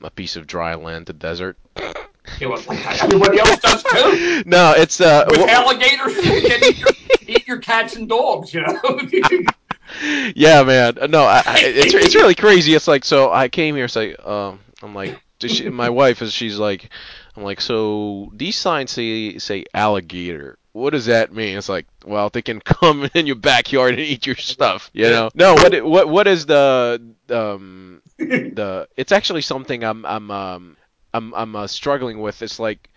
A 0.00 0.11
piece 0.11 0.35
of 0.35 0.47
dry 0.47 0.75
land, 0.75 1.07
the 1.07 1.12
desert. 1.12 1.57
Everybody 2.42 3.40
else 3.40 3.59
does 3.59 3.83
too. 3.83 4.42
No, 4.47 4.73
it's 4.76 5.00
uh, 5.00 5.25
with 5.28 5.38
well, 5.38 5.49
alligators. 5.49 6.16
You 6.16 6.49
can 6.49 6.64
eat 6.64 6.78
your, 6.78 6.88
eat 7.26 7.49
your 7.49 7.59
cats 7.59 7.97
and 7.97 8.09
dogs. 8.09 8.54
You 8.54 8.62
know. 8.62 9.00
yeah, 10.35 10.62
man. 10.62 10.99
No, 11.11 11.23
I, 11.25 11.42
I, 11.45 11.59
it's 11.61 11.95
it's 11.95 12.14
really 12.14 12.35
crazy. 12.35 12.75
It's 12.75 12.88
like 12.88 13.04
so. 13.04 13.33
I 13.33 13.49
came 13.49 13.75
here. 13.75 13.88
Say, 13.88 14.14
um, 14.14 14.61
I'm 14.83 14.95
like, 14.95 15.21
she, 15.40 15.68
my 15.68 15.90
wife 15.90 16.23
is. 16.23 16.33
She's 16.33 16.59
like, 16.59 16.90
I'm 17.37 17.42
like, 17.42 17.61
so 17.61 18.30
these 18.35 18.57
signs 18.57 18.90
say 18.90 19.38
say 19.38 19.64
alligator. 19.75 20.59
What 20.73 20.90
does 20.90 21.07
that 21.07 21.33
mean? 21.33 21.59
It's 21.59 21.68
like, 21.68 21.87
well, 22.04 22.30
they 22.30 22.42
can 22.42 22.61
come 22.61 23.09
in 23.14 23.26
your 23.26 23.37
backyard 23.37 23.92
and 23.92 24.00
eat 24.00 24.26
your 24.26 24.37
stuff. 24.37 24.90
You 24.92 25.09
know? 25.09 25.30
No. 25.35 25.54
What 25.54 25.85
what 25.85 26.09
what 26.09 26.26
is 26.26 26.47
the 26.47 27.02
um 27.30 28.02
the? 28.16 28.88
It's 28.97 29.12
actually 29.12 29.42
something 29.42 29.83
I'm 29.85 30.07
I'm 30.07 30.30
um 30.30 30.76
I'm 31.15 31.35
I'm 31.35 31.57
uh, 31.57 31.67
struggling 31.67 32.21
with. 32.21 32.43
It's 32.43 32.59
like 32.59 32.91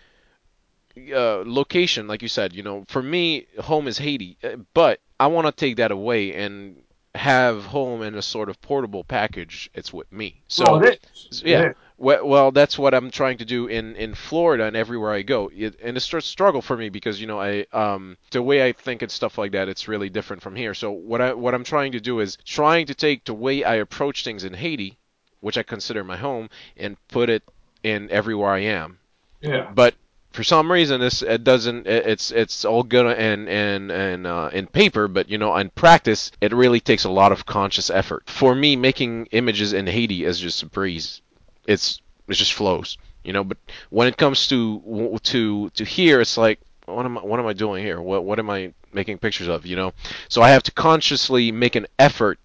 uh, 0.96 1.42
location, 1.46 2.06
like 2.06 2.22
you 2.22 2.28
said. 2.28 2.54
You 2.54 2.62
know, 2.62 2.84
for 2.88 3.02
me, 3.02 3.46
home 3.58 3.88
is 3.88 3.98
Haiti, 3.98 4.36
uh, 4.42 4.56
but 4.74 5.00
I 5.18 5.26
want 5.28 5.46
to 5.46 5.52
take 5.52 5.76
that 5.76 5.90
away 5.90 6.34
and 6.34 6.82
have 7.14 7.66
home 7.66 8.02
in 8.02 8.14
a 8.14 8.22
sort 8.22 8.48
of 8.48 8.60
portable 8.60 9.04
package. 9.04 9.70
It's 9.74 9.92
with 9.92 10.10
me. 10.10 10.42
So 10.48 10.64
well, 10.64 10.84
it 10.84 11.06
is. 11.12 11.42
yeah. 11.44 11.62
It 11.62 11.76
well, 12.02 12.26
well, 12.26 12.50
that's 12.50 12.76
what 12.76 12.94
I'm 12.94 13.12
trying 13.12 13.38
to 13.38 13.44
do 13.44 13.68
in, 13.68 13.94
in 13.94 14.16
Florida 14.16 14.64
and 14.64 14.74
everywhere 14.74 15.12
I 15.12 15.22
go. 15.22 15.52
It, 15.54 15.78
and 15.80 15.96
it's 15.96 16.12
a 16.12 16.20
struggle 16.20 16.60
for 16.60 16.76
me 16.76 16.88
because 16.88 17.20
you 17.20 17.28
know 17.28 17.40
I 17.40 17.64
um 17.72 18.16
the 18.32 18.42
way 18.42 18.66
I 18.66 18.72
think 18.72 19.02
and 19.02 19.10
stuff 19.10 19.38
like 19.38 19.52
that 19.52 19.68
it's 19.68 19.86
really 19.86 20.08
different 20.08 20.42
from 20.42 20.56
here. 20.56 20.74
So 20.74 20.90
what 20.90 21.20
I 21.20 21.32
what 21.32 21.54
I'm 21.54 21.62
trying 21.62 21.92
to 21.92 22.00
do 22.00 22.18
is 22.18 22.38
trying 22.44 22.86
to 22.86 22.94
take 22.94 23.24
the 23.24 23.34
way 23.34 23.62
I 23.62 23.76
approach 23.76 24.24
things 24.24 24.42
in 24.42 24.54
Haiti, 24.54 24.98
which 25.38 25.56
I 25.56 25.62
consider 25.62 26.02
my 26.02 26.16
home, 26.16 26.50
and 26.76 26.96
put 27.06 27.30
it 27.30 27.44
in 27.82 28.10
everywhere 28.10 28.50
I 28.50 28.60
am. 28.60 28.98
Yeah. 29.40 29.70
But 29.74 29.94
for 30.32 30.42
some 30.42 30.72
reason, 30.72 31.00
this 31.00 31.22
it 31.22 31.44
doesn't. 31.44 31.86
It's 31.86 32.30
it's 32.30 32.64
all 32.64 32.82
good 32.82 33.06
in 33.18 33.48
in 33.48 33.90
in 33.90 34.26
uh, 34.26 34.50
in 34.52 34.66
paper, 34.66 35.08
but 35.08 35.28
you 35.28 35.38
know, 35.38 35.54
in 35.56 35.70
practice, 35.70 36.32
it 36.40 36.52
really 36.52 36.80
takes 36.80 37.04
a 37.04 37.10
lot 37.10 37.32
of 37.32 37.46
conscious 37.46 37.90
effort. 37.90 38.28
For 38.28 38.54
me, 38.54 38.76
making 38.76 39.26
images 39.32 39.72
in 39.72 39.86
Haiti 39.86 40.24
is 40.24 40.40
just 40.40 40.62
a 40.62 40.66
breeze. 40.66 41.20
It's 41.66 42.00
it 42.28 42.34
just 42.34 42.54
flows, 42.54 42.96
you 43.24 43.32
know. 43.32 43.44
But 43.44 43.58
when 43.90 44.08
it 44.08 44.16
comes 44.16 44.48
to 44.48 45.18
to 45.22 45.70
to 45.70 45.84
here, 45.84 46.20
it's 46.20 46.38
like 46.38 46.60
what 46.86 47.04
am 47.04 47.18
I, 47.18 47.20
what 47.22 47.38
am 47.38 47.46
I 47.46 47.52
doing 47.52 47.84
here? 47.84 48.00
What 48.00 48.24
what 48.24 48.38
am 48.38 48.50
I 48.50 48.72
making 48.92 49.18
pictures 49.18 49.48
of? 49.48 49.66
You 49.66 49.76
know, 49.76 49.92
so 50.28 50.42
I 50.42 50.50
have 50.50 50.62
to 50.64 50.72
consciously 50.72 51.52
make 51.52 51.76
an 51.76 51.86
effort, 51.98 52.38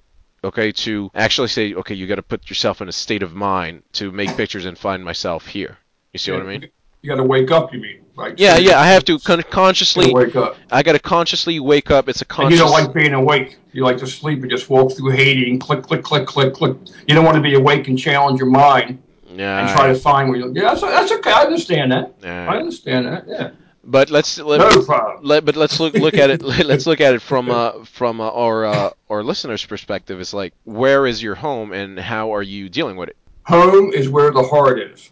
okay, 0.44 0.72
to 0.72 1.12
actually 1.16 1.48
say, 1.48 1.74
okay, 1.74 1.96
you 1.96 2.08
got 2.08 2.16
to 2.16 2.24
put 2.24 2.50
yourself 2.50 2.82
in 2.82 2.90
a 2.90 2.92
state 2.92 3.24
of 3.24 3.34
mind 3.34 3.84
to 3.94 4.12
make 4.12 4.36
pictures 4.36 4.66
and 4.66 4.78
find 4.78 5.04
myself 5.04 5.48
here. 5.48 5.78
You 6.14 6.20
see 6.20 6.32
what 6.32 6.42
I 6.42 6.46
mean? 6.46 6.70
You 7.02 7.10
got 7.10 7.18
to 7.18 7.24
wake 7.24 7.52
up. 7.52 7.74
You 7.74 7.80
mean? 7.80 8.02
Right? 8.16 8.38
Yeah, 8.40 8.56
So 8.56 8.62
yeah. 8.62 8.80
I 8.80 8.88
have 8.88 9.06
to 9.06 9.20
con- 9.20 9.44
consciously. 9.44 10.12
wake 10.12 10.36
up. 10.36 10.58
I 10.72 10.82
got 10.82 10.94
to 10.94 11.00
consciously 11.00 11.60
wake 11.60 11.92
up. 11.92 12.10
It's 12.10 12.22
a 12.22 12.42
And 12.42 12.52
you 12.52 12.58
don't 12.58 12.72
like 12.72 12.92
being 12.94 13.14
awake. 13.14 13.58
You 13.72 13.84
like 13.84 13.98
to 14.00 14.08
sleep 14.08 14.42
and 14.42 14.50
just 14.50 14.70
walk 14.70 14.94
through 14.94 15.12
Haiti 15.12 15.50
and 15.52 15.62
click, 15.62 15.84
click, 15.84 16.04
click, 16.04 16.26
click, 16.26 16.54
click. 16.54 16.76
You 17.08 17.14
don't 17.14 17.26
want 17.26 17.36
to 17.36 17.42
be 17.42 17.54
awake 17.54 17.88
and 17.88 17.98
challenge 17.98 18.40
your 18.40 18.50
mind 18.50 19.02
yeah. 19.30 19.60
and 19.60 19.78
try 19.78 19.88
to 19.88 19.96
find 19.96 20.30
where 20.30 20.40
you. 20.40 20.52
Yeah, 20.54 20.74
that's, 20.74 20.82
that's 20.82 21.12
okay. 21.12 21.32
I 21.32 21.44
understand 21.44 21.92
that. 21.92 22.16
yeah. 22.24 22.52
I 22.52 22.58
understand 22.58 23.06
that. 23.06 23.26
Yeah. 23.28 23.52
But 23.90 24.10
let's 24.10 24.38
let, 24.38 24.60
No 24.60 25.18
let 25.22 25.46
but 25.46 25.56
let's 25.56 25.80
look 25.80 25.94
look 25.94 26.16
at 26.16 26.30
it. 26.30 26.42
Let's 26.66 26.86
look 26.86 27.00
at 27.00 27.16
it 27.16 27.22
from 27.22 27.50
uh 27.50 27.86
from 27.86 28.20
uh, 28.20 28.30
our 28.30 28.66
uh, 28.66 28.90
our 29.10 29.24
listeners' 29.24 29.66
perspective. 29.66 30.20
It's 30.20 30.34
like 30.34 30.54
where 30.66 31.08
is 31.08 31.24
your 31.24 31.36
home 31.36 31.72
and 31.72 31.98
how 31.98 32.36
are 32.36 32.44
you 32.44 32.68
dealing 32.68 32.98
with 32.98 33.10
it? 33.10 33.18
Home 33.44 33.94
is 33.94 34.10
where 34.10 34.32
the 34.32 34.44
heart 34.44 34.80
is. 34.80 35.10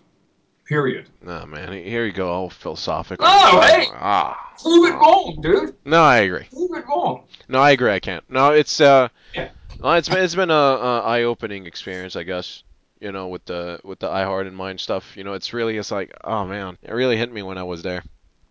Period. 0.65 1.07
Oh 1.25 1.45
man, 1.45 1.71
here 1.71 2.05
you 2.05 2.11
go, 2.11 2.27
all 2.27 2.49
philosophical. 2.49 3.25
Oh, 3.25 3.61
hey! 3.61 3.85
Ah. 3.93 4.53
Prove 4.61 4.89
it 4.89 4.93
wrong, 4.95 5.39
dude. 5.41 5.75
No, 5.85 6.01
I 6.03 6.17
agree. 6.17 6.47
Prove 6.51 6.71
it 6.75 6.85
wrong. 6.87 7.23
No, 7.47 7.59
I 7.59 7.71
agree. 7.71 7.91
I 7.91 7.99
can't. 8.01 8.29
No, 8.29 8.51
it's 8.51 8.81
uh, 8.81 9.07
Yeah. 9.33 9.49
it's 9.83 10.09
been 10.09 10.23
it's 10.23 10.35
been 10.35 10.51
a, 10.51 10.53
a 10.53 10.99
eye-opening 11.01 11.65
experience, 11.65 12.15
I 12.17 12.23
guess. 12.23 12.63
You 12.99 13.11
know, 13.13 13.27
with 13.29 13.45
the 13.45 13.79
with 13.83 13.99
the 13.99 14.07
iHeart 14.07 14.47
and 14.47 14.57
Mind 14.57 14.81
stuff. 14.81 15.15
You 15.15 15.23
know, 15.23 15.33
it's 15.33 15.53
really 15.53 15.77
it's 15.77 15.91
like, 15.91 16.11
oh 16.23 16.45
man, 16.45 16.77
it 16.81 16.91
really 16.91 17.15
hit 17.15 17.31
me 17.31 17.41
when 17.41 17.57
I 17.57 17.63
was 17.63 17.81
there. 17.81 18.03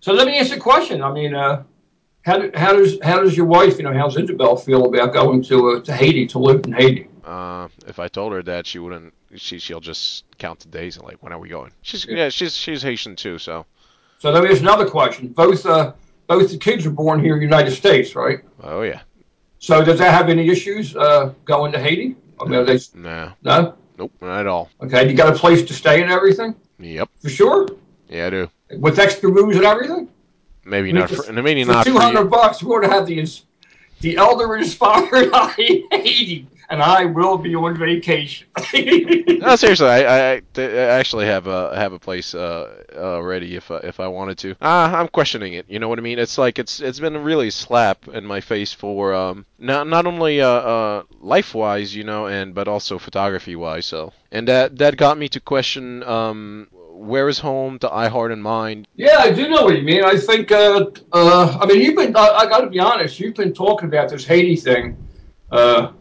So 0.05 0.13
let 0.13 0.27
me 0.27 0.39
ask 0.39 0.51
you 0.51 0.59
a 0.59 0.61
question. 0.61 1.03
I 1.03 1.11
mean, 1.11 1.35
uh, 1.35 1.63
how, 2.27 2.39
do, 2.39 2.51
how 2.55 2.75
does 2.75 2.99
how 3.03 3.23
does 3.23 3.35
your 3.35 3.47
wife, 3.47 3.79
you 3.79 3.85
know, 3.85 3.95
how's 3.95 4.19
Isabel 4.19 4.55
feel 4.55 4.85
about 4.85 5.15
going 5.15 5.43
to 5.45 5.71
uh, 5.71 5.81
to 5.81 5.95
Haiti 5.95 6.27
to 6.27 6.39
live 6.39 6.67
in 6.67 6.75
Haiti? 6.75 7.09
Uh, 7.25 7.69
if 7.87 7.99
I 7.99 8.09
told 8.09 8.35
her 8.35 8.43
that, 8.43 8.67
she 8.67 8.79
wouldn't. 8.79 9.15
She 9.37 9.59
she'll 9.59 9.81
just 9.81 10.25
count 10.37 10.61
the 10.61 10.69
days 10.69 10.99
and 10.99 11.07
like, 11.07 11.23
when 11.23 11.33
are 11.33 11.39
we 11.39 11.49
going? 11.49 11.73
She's 11.81 12.05
yeah, 12.05 12.29
she's 12.29 12.55
she's 12.55 12.83
Haitian 12.83 13.17
too, 13.17 13.39
so. 13.39 13.65
So 14.19 14.31
let 14.31 14.45
me 14.45 14.51
ask 14.51 14.61
another 14.61 14.87
question. 14.87 15.29
Both 15.29 15.65
uh, 15.65 15.95
both 16.27 16.51
the 16.51 16.59
kids 16.59 16.85
are 16.85 16.91
born 16.91 17.25
here 17.25 17.33
in 17.33 17.39
the 17.39 17.47
United 17.47 17.71
States, 17.71 18.15
right? 18.15 18.41
Oh 18.63 18.83
yeah. 18.83 19.01
So 19.59 19.83
does 19.83 19.99
that 20.01 20.13
have 20.13 20.29
any 20.29 20.51
issues 20.51 20.95
uh, 20.95 21.33
going 21.47 21.73
to 21.73 21.81
Haiti? 21.81 22.15
I 22.39 22.45
mean, 22.45 22.67
they 22.67 22.79
Nah. 22.95 23.33
no? 23.43 23.75
Nope. 23.97 24.13
Not 24.21 24.41
at 24.41 24.47
all. 24.47 24.69
Okay, 24.83 25.09
you 25.09 25.17
got 25.17 25.35
a 25.35 25.39
place 25.39 25.63
to 25.63 25.73
stay 25.73 26.03
and 26.03 26.13
everything 26.13 26.55
Yep. 26.79 27.09
for 27.21 27.31
sure, 27.31 27.69
Yeah, 28.11 28.27
I 28.27 28.31
do. 28.31 28.51
With 28.79 28.99
extra 28.99 29.31
rooms 29.31 29.57
and 29.57 29.65
everything. 29.65 30.09
Maybe 30.65 30.93
not 30.93 31.11
for-. 31.11 31.33
Maybe 31.33 31.65
For 31.65 31.73
not 31.73 31.87
two 31.87 31.99
hundred 31.99 32.31
bucks, 32.31 32.63
we're 32.63 32.81
to 32.81 32.89
have 32.89 33.07
the 33.07 33.25
the 34.01 34.17
elder 34.17 34.57
inspired 34.57 35.31
I 35.33 35.87
Haiti, 35.91 36.47
and 36.69 36.83
I 36.83 37.07
will 37.07 37.39
be 37.39 37.55
on 37.55 37.77
vacation. 37.77 38.47
No, 39.45 39.57
seriously, 39.57 39.89
I, 39.89 40.37
I, 40.37 40.43
I 40.57 40.63
actually 40.99 41.27
have 41.27 41.47
a 41.47 41.77
have 41.77 41.93
a 41.93 41.99
place 41.99 42.35
uh, 42.35 42.83
uh 42.97 43.23
ready 43.23 43.57
if 43.57 43.71
I, 43.71 43.77
if 43.79 44.01
I 44.01 44.09
wanted 44.09 44.39
to. 44.39 44.57
Ah, 44.63 44.99
I'm 44.99 45.09
questioning 45.09 45.53
it. 45.53 45.67
You 45.69 45.79
know 45.79 45.89
what 45.89 45.99
I 45.99 46.03
mean? 46.03 46.19
It's 46.19 46.39
like 46.39 46.59
it's 46.59 46.81
it's 46.81 46.99
been 46.99 47.15
a 47.15 47.21
really 47.21 47.51
slap 47.51 48.09
in 48.09 48.25
my 48.25 48.41
face 48.41 48.73
for 48.73 49.13
um 49.13 49.45
not 49.59 49.87
not 49.87 50.07
only 50.07 50.41
uh, 50.41 50.49
uh 50.49 51.03
life 51.21 51.55
wise, 51.55 51.95
you 51.95 52.05
know, 52.05 52.27
and 52.27 52.55
but 52.55 52.69
also 52.69 52.99
photography 52.99 53.55
wise. 53.55 53.85
So 53.85 54.15
and 54.33 54.49
that 54.49 54.79
that 54.79 54.97
got 54.97 55.19
me 55.19 55.29
to 55.29 55.41
question 55.41 56.03
um 56.05 56.69
where 56.95 57.29
is 57.29 57.39
home 57.39 57.79
to 57.81 57.93
I 57.93 58.09
Heart 58.09 58.33
and 58.33 58.43
Mind. 58.43 58.87
Yeah, 58.95 59.19
I 59.19 59.33
do 59.33 59.49
know 59.49 59.65
what 59.65 59.77
you 59.77 59.83
mean. 59.83 60.05
I 60.05 60.17
think, 60.17 60.53
uh, 60.53 60.87
uh, 61.13 61.59
I 61.61 61.67
mean, 61.67 61.83
you've 61.83 61.97
been, 61.97 62.17
I, 62.17 62.29
I 62.29 62.47
got 62.47 62.61
to 62.61 62.69
be 62.69 62.79
honest, 62.79 63.19
you've 63.19 63.35
been 63.35 63.53
talking 63.53 63.89
about 63.89 64.09
this 64.09 64.25
Haiti 64.25 64.57
thing 64.57 64.97
uh, 65.51 65.93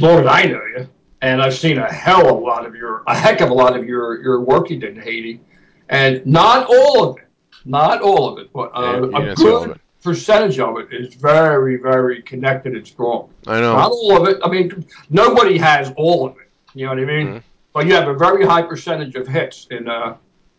long 0.00 0.20
as 0.20 0.26
I 0.26 0.44
know 0.44 0.62
you. 0.76 0.88
And 1.22 1.42
I've 1.42 1.54
seen 1.54 1.78
a 1.78 1.92
hell 1.92 2.28
of 2.28 2.36
a 2.36 2.40
lot 2.40 2.64
of 2.64 2.74
your, 2.74 3.02
a 3.06 3.14
heck 3.14 3.40
of 3.40 3.50
a 3.50 3.54
lot 3.54 3.76
of 3.76 3.84
your, 3.84 4.22
your 4.22 4.40
work 4.40 4.70
you 4.70 4.78
did 4.78 4.96
in 4.96 5.02
Haiti. 5.02 5.40
And 5.88 6.24
not 6.24 6.66
all 6.68 7.10
of 7.10 7.18
it, 7.18 7.24
not 7.64 8.00
all 8.00 8.32
of 8.32 8.38
it, 8.38 8.52
but 8.52 8.70
Yeah, 8.74 8.80
uh, 8.80 8.96
you 8.96 9.04
a 9.04 9.20
didn't 9.20 9.30
of 9.32 9.36
good 9.36 9.80
percentage 10.02 10.58
of 10.58 10.78
it 10.78 10.88
is 10.92 11.14
very, 11.14 11.76
very 11.76 12.22
connected 12.22 12.74
and 12.74 12.86
strong. 12.86 13.28
I 13.46 13.60
know. 13.60 13.74
Not 13.74 13.90
all 13.90 14.22
of 14.22 14.28
it. 14.28 14.38
I 14.42 14.48
mean, 14.48 14.86
nobody 15.10 15.58
has 15.58 15.92
all 15.96 16.26
of 16.26 16.36
it. 16.38 16.48
You 16.74 16.86
know 16.86 16.92
what 16.94 17.00
I 17.00 17.04
mean? 17.04 17.26
Mhm. 17.26 17.42
But 17.72 17.86
you 17.86 17.94
have 17.94 18.08
a 18.08 18.14
very 18.14 18.44
high 18.44 18.62
percentage 18.62 19.14
of 19.14 19.28
hits 19.28 19.66
in 19.70 19.88
uh, 19.88 20.16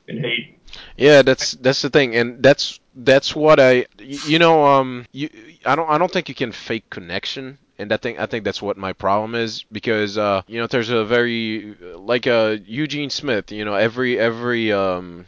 in 0.08 0.18
Haiti. 0.24 0.58
Yeah, 0.98 1.22
that's 1.22 1.51
that's 1.53 1.82
the 1.82 1.89
thing, 1.89 2.15
and 2.15 2.41
that's 2.41 2.80
that's 2.96 3.36
what 3.36 3.60
I, 3.60 3.86
you 4.00 4.39
know, 4.39 4.65
um, 4.65 5.06
you, 5.12 5.30
I 5.65 5.75
don't 5.75 5.89
I 5.89 5.98
don't 5.98 6.12
think 6.12 6.30
you 6.30 6.36
can 6.36 6.51
fake 6.53 6.89
connection, 6.89 7.58
and 7.77 7.91
I 7.91 7.98
think 7.98 8.20
I 8.20 8.25
think 8.25 8.46
that's 8.46 8.62
what 8.62 8.77
my 8.77 8.94
problem 8.94 9.36
is 9.36 9.63
because 9.72 10.18
uh, 10.18 10.44
you 10.48 10.60
know, 10.60 10.68
there's 10.68 10.89
a 10.89 11.03
very 11.03 11.75
like 11.96 12.27
uh 12.27 12.58
Eugene 12.65 13.10
Smith, 13.10 13.51
you 13.51 13.65
know, 13.65 13.75
every 13.75 14.18
every 14.18 14.72
um 14.72 15.25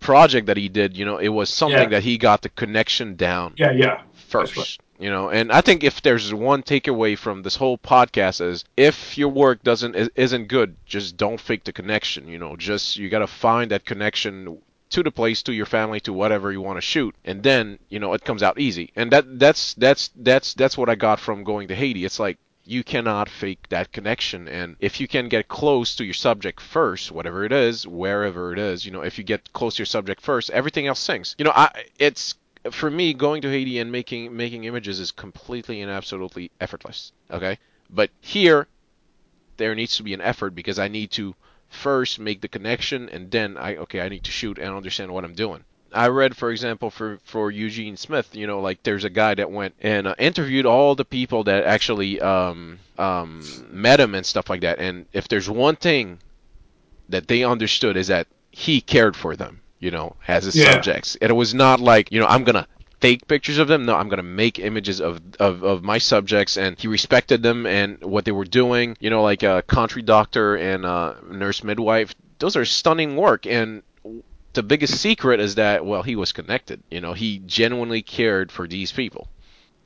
project 0.00 0.46
that 0.46 0.56
he 0.56 0.68
did, 0.68 0.96
you 0.96 1.04
know, 1.04 1.18
it 1.18 1.28
was 1.28 1.50
something 1.50 1.90
Yeah. 1.90 1.98
that 1.98 2.02
he 2.02 2.18
got 2.18 2.42
the 2.42 2.48
connection 2.50 3.16
down 3.16 3.54
Yeah, 3.56 3.72
yeah. 3.72 4.02
First. 4.28 4.56
right. 4.56 4.78
You 4.98 5.10
know, 5.10 5.28
and 5.30 5.50
I 5.52 5.60
think 5.60 5.82
if 5.84 6.02
there's 6.02 6.32
one 6.32 6.62
takeaway 6.62 7.16
from 7.18 7.42
this 7.42 7.56
whole 7.56 7.78
podcast 7.78 8.40
is 8.40 8.64
if 8.76 9.16
your 9.18 9.28
work 9.28 9.62
doesn't 9.62 9.94
is- 9.96 10.10
isn't 10.14 10.46
good, 10.48 10.76
just 10.86 11.16
don't 11.16 11.40
fake 11.40 11.64
the 11.64 11.72
connection. 11.72 12.28
You 12.28 12.38
know, 12.38 12.56
just 12.56 12.96
you 12.96 13.08
gotta 13.08 13.26
find 13.26 13.70
that 13.70 13.84
connection 13.84 14.58
to 14.90 15.02
the 15.02 15.10
place, 15.10 15.42
to 15.42 15.52
your 15.52 15.66
family, 15.66 16.00
to 16.00 16.12
whatever 16.12 16.52
you 16.52 16.60
want 16.60 16.76
to 16.76 16.80
shoot, 16.80 17.14
and 17.24 17.42
then 17.42 17.78
you 17.88 17.98
know 17.98 18.12
it 18.14 18.24
comes 18.24 18.42
out 18.42 18.58
easy. 18.60 18.92
And 18.96 19.10
that 19.12 19.38
that's 19.38 19.74
that's 19.74 20.10
that's 20.16 20.54
that's 20.54 20.78
what 20.78 20.88
I 20.88 20.94
got 20.94 21.18
from 21.20 21.44
going 21.44 21.68
to 21.68 21.74
Haiti. 21.74 22.04
It's 22.04 22.20
like 22.20 22.38
you 22.66 22.82
cannot 22.84 23.28
fake 23.28 23.66
that 23.68 23.92
connection 23.92 24.48
and 24.48 24.74
if 24.80 24.98
you 24.98 25.06
can 25.06 25.28
get 25.28 25.48
close 25.48 25.94
to 25.96 26.04
your 26.04 26.14
subject 26.14 26.58
first 26.60 27.12
whatever 27.12 27.44
it 27.44 27.52
is 27.52 27.86
wherever 27.86 28.54
it 28.54 28.58
is 28.58 28.86
you 28.86 28.90
know 28.90 29.02
if 29.02 29.18
you 29.18 29.24
get 29.24 29.52
close 29.52 29.74
to 29.74 29.80
your 29.80 29.86
subject 29.86 30.18
first 30.18 30.48
everything 30.48 30.86
else 30.86 30.98
sinks 30.98 31.34
you 31.36 31.44
know 31.44 31.52
i 31.54 31.68
it's 31.98 32.34
for 32.70 32.90
me 32.90 33.12
going 33.14 33.42
to 33.42 33.50
haiti 33.50 33.78
and 33.78 33.90
making 33.90 34.34
making 34.36 34.64
images 34.64 35.00
is 35.00 35.12
completely 35.12 35.80
and 35.82 35.90
absolutely 35.90 36.50
effortless 36.60 37.12
okay? 37.30 37.58
But 37.90 38.10
here 38.20 38.66
there 39.56 39.74
needs 39.74 39.96
to 39.96 40.02
be 40.02 40.14
an 40.14 40.20
effort 40.20 40.54
because 40.54 40.78
i 40.78 40.88
need 40.88 41.10
to 41.12 41.34
first 41.68 42.18
make 42.18 42.40
the 42.40 42.48
connection 42.48 43.08
and 43.08 43.30
then 43.30 43.56
i 43.56 43.76
okay 43.76 44.00
i 44.00 44.08
need 44.08 44.24
to 44.24 44.30
shoot 44.30 44.58
and 44.58 44.74
understand 44.74 45.12
what 45.12 45.24
i'm 45.24 45.34
doing. 45.34 45.64
I 45.94 46.08
read, 46.08 46.36
for 46.36 46.50
example, 46.50 46.90
for 46.90 47.18
for 47.24 47.50
Eugene 47.50 47.96
Smith, 47.96 48.34
you 48.34 48.46
know, 48.46 48.60
like 48.60 48.82
there's 48.82 49.04
a 49.04 49.10
guy 49.10 49.34
that 49.34 49.50
went 49.50 49.74
and 49.80 50.08
uh, 50.08 50.14
interviewed 50.18 50.66
all 50.66 50.94
the 50.94 51.04
people 51.04 51.44
that 51.44 51.64
actually 51.64 52.20
um, 52.20 52.80
um, 52.98 53.42
met 53.70 54.00
him 54.00 54.14
and 54.14 54.26
stuff 54.26 54.50
like 54.50 54.62
that. 54.62 54.80
And 54.80 55.06
if 55.12 55.28
there's 55.28 55.48
one 55.48 55.76
thing 55.76 56.18
that 57.08 57.28
they 57.28 57.44
understood 57.44 57.96
is 57.96 58.08
that 58.08 58.26
he 58.50 58.80
cared 58.80 59.16
for 59.16 59.36
them, 59.36 59.60
you 59.84 59.90
know, 59.90 60.16
as 60.26 60.44
his 60.44 60.56
Yeah. 60.56 60.72
subjects. 60.72 61.16
And 61.20 61.30
it 61.30 61.34
was 61.34 61.52
not 61.54 61.78
like, 61.78 62.10
you 62.10 62.18
know, 62.18 62.26
I'm 62.26 62.42
gonna 62.44 62.66
take 63.00 63.28
pictures 63.28 63.58
of 63.58 63.68
them. 63.68 63.84
No, 63.84 63.94
I'm 63.94 64.08
gonna 64.08 64.22
make 64.22 64.58
images 64.58 65.00
of, 65.00 65.20
of, 65.38 65.62
of 65.62 65.82
my 65.84 65.98
subjects, 65.98 66.56
and 66.56 66.78
he 66.78 66.88
respected 66.88 67.42
them 67.42 67.66
and 67.66 68.02
what 68.02 68.24
they 68.24 68.32
were 68.32 68.46
doing. 68.46 68.96
You 68.98 69.10
know, 69.10 69.22
like 69.22 69.42
a 69.42 69.62
country 69.62 70.02
doctor 70.02 70.56
and 70.56 70.86
a 70.86 71.16
nurse 71.30 71.62
midwife. 71.62 72.14
Those 72.38 72.56
are 72.56 72.64
stunning 72.64 73.14
work, 73.16 73.46
and 73.46 73.82
the 74.54 74.62
biggest 74.62 75.00
secret 75.00 75.38
is 75.38 75.56
that 75.56 75.84
well, 75.84 76.02
he 76.02 76.16
was 76.16 76.32
connected. 76.32 76.82
You 76.90 77.02
know, 77.02 77.12
he 77.12 77.42
genuinely 77.46 78.02
cared 78.02 78.50
for 78.50 78.66
these 78.66 78.90
people. 78.90 79.28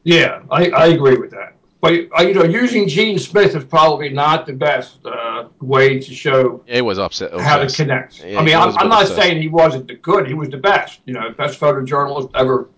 Yeah, 0.05 0.43
I, 0.51 0.71
I 0.71 0.87
agree 0.87 1.19
with 1.19 1.33
that. 1.33 1.58
But 1.81 2.09
uh, 2.19 2.23
you 2.23 2.35
know, 2.35 2.43
using 2.45 2.89
Gene 2.89 3.19
Smith 3.19 3.55
is 3.55 3.65
probably 3.65 4.09
not 4.09 4.47
the 4.47 4.53
best 4.53 4.99
uh, 5.07 5.49
way 5.61 6.01
to 6.01 6.15
show 6.15 6.63
It 6.67 6.85
was 6.85 6.99
upset. 6.99 7.39
how 7.41 7.59
to 7.59 7.69
connect. 7.69 8.25
Yeah, 8.25 8.41
I 8.41 8.43
mean, 8.45 8.57
I'm, 8.57 8.77
I'm 8.77 8.89
not 8.89 9.03
obsessed. 9.03 9.21
saying 9.21 9.41
he 9.41 9.49
wasn't 9.49 9.87
the 9.87 9.95
good. 9.95 10.27
He 10.27 10.35
was 10.35 10.49
the 10.49 10.57
best. 10.57 11.01
You 11.05 11.15
know, 11.15 11.31
best 11.31 11.61
photojournalist 11.61 12.31
ever. 12.35 12.69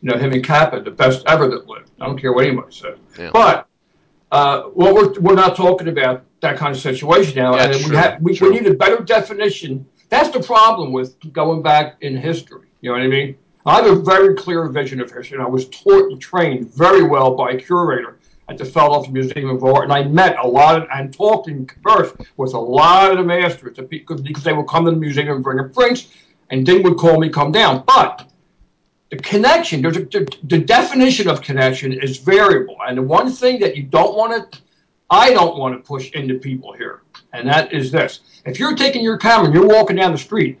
You 0.00 0.10
know, 0.10 0.18
him 0.18 0.32
and 0.32 0.44
Capa, 0.44 0.80
the 0.80 0.90
best 0.90 1.24
ever 1.26 1.48
that 1.48 1.68
lived. 1.68 1.90
I 2.00 2.06
don't 2.06 2.18
care 2.18 2.32
what 2.32 2.46
anybody 2.46 2.72
says. 2.72 2.98
Yeah. 3.18 3.30
But 3.32 3.66
uh, 4.32 4.64
well, 4.74 4.94
we're 4.94 5.12
we're 5.20 5.34
not 5.34 5.54
talking 5.56 5.88
about 5.88 6.24
that 6.40 6.56
kind 6.56 6.74
of 6.74 6.80
situation 6.80 7.36
now, 7.36 7.54
Yeah, 7.56 7.64
and 7.72 7.90
we 7.90 7.96
have 7.96 8.20
we, 8.20 8.34
true. 8.36 8.50
we 8.50 8.58
need 8.60 8.66
a 8.66 8.74
better 8.74 9.02
definition. 9.02 9.86
That's 10.08 10.30
the 10.30 10.40
problem 10.40 10.92
with 10.92 11.16
going 11.32 11.62
back 11.62 11.96
in 12.00 12.16
history. 12.16 12.66
You 12.80 12.90
know 12.90 12.94
what 12.96 13.02
I 13.04 13.08
mean? 13.08 13.36
I 13.66 13.82
have 13.82 13.86
a 13.86 13.96
very 14.00 14.34
clear 14.34 14.66
vision 14.68 15.00
of 15.00 15.10
history, 15.10 15.36
and 15.36 15.44
I 15.46 15.48
was 15.48 15.68
taught 15.68 16.10
and 16.12 16.20
trained 16.20 16.72
very 16.74 17.02
well 17.02 17.34
by 17.34 17.50
a 17.52 17.56
curator 17.56 18.17
at 18.48 18.56
the 18.56 18.64
Philadelphia 18.64 19.12
Museum 19.12 19.50
of 19.50 19.62
Art, 19.62 19.84
and 19.84 19.92
I 19.92 20.04
met 20.04 20.36
a 20.42 20.46
lot 20.46 20.80
of, 20.80 20.88
and 20.92 21.12
talked 21.12 21.48
and 21.48 21.68
conversed 21.68 22.14
with 22.36 22.54
a 22.54 22.58
lot 22.58 23.10
of 23.10 23.18
the 23.18 23.24
masters 23.24 23.76
because 23.76 24.20
because 24.22 24.42
they 24.42 24.52
would 24.52 24.66
come 24.66 24.86
to 24.86 24.90
the 24.90 24.96
museum 24.96 25.28
and 25.28 25.44
bring 25.44 25.60
up 25.60 25.72
prints, 25.74 26.08
and 26.50 26.64
Ding 26.64 26.82
would 26.82 26.96
call 26.96 27.20
me 27.20 27.28
come 27.28 27.52
down. 27.52 27.84
But 27.86 28.30
the 29.10 29.16
connection, 29.16 29.82
there's 29.82 29.98
a, 29.98 30.04
the, 30.04 30.38
the 30.44 30.58
definition 30.58 31.28
of 31.28 31.42
connection 31.42 31.92
is 31.92 32.18
variable, 32.18 32.76
and 32.86 32.96
the 32.96 33.02
one 33.02 33.30
thing 33.30 33.60
that 33.60 33.76
you 33.76 33.82
don't 33.82 34.16
want 34.16 34.52
to, 34.52 34.58
I 35.10 35.30
don't 35.30 35.58
want 35.58 35.74
to 35.74 35.86
push 35.86 36.10
into 36.12 36.38
people 36.38 36.72
here, 36.72 37.02
and 37.34 37.46
that 37.48 37.72
is 37.72 37.92
this: 37.92 38.20
if 38.46 38.58
you're 38.58 38.74
taking 38.74 39.02
your 39.02 39.18
camera 39.18 39.46
and 39.46 39.54
you're 39.54 39.68
walking 39.68 39.96
down 39.96 40.12
the 40.12 40.18
street, 40.18 40.58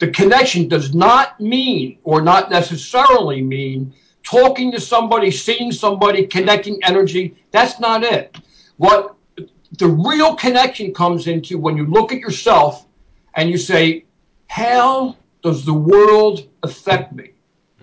the 0.00 0.08
connection 0.08 0.68
does 0.68 0.92
not 0.92 1.40
mean 1.40 1.98
or 2.02 2.20
not 2.20 2.50
necessarily 2.50 3.42
mean 3.42 3.94
talking 4.28 4.70
to 4.72 4.80
somebody, 4.80 5.30
seeing 5.30 5.72
somebody, 5.72 6.26
connecting 6.26 6.78
energy. 6.84 7.34
That's 7.50 7.80
not 7.80 8.04
it. 8.04 8.36
What 8.76 9.14
the 9.78 9.88
real 9.88 10.34
connection 10.36 10.92
comes 10.92 11.26
into 11.26 11.58
when 11.58 11.76
you 11.76 11.86
look 11.86 12.12
at 12.12 12.18
yourself 12.18 12.86
and 13.34 13.48
you 13.48 13.56
say, 13.56 14.04
How 14.48 15.16
does 15.42 15.64
the 15.64 15.74
world 15.74 16.46
affect 16.62 17.12
me? 17.12 17.30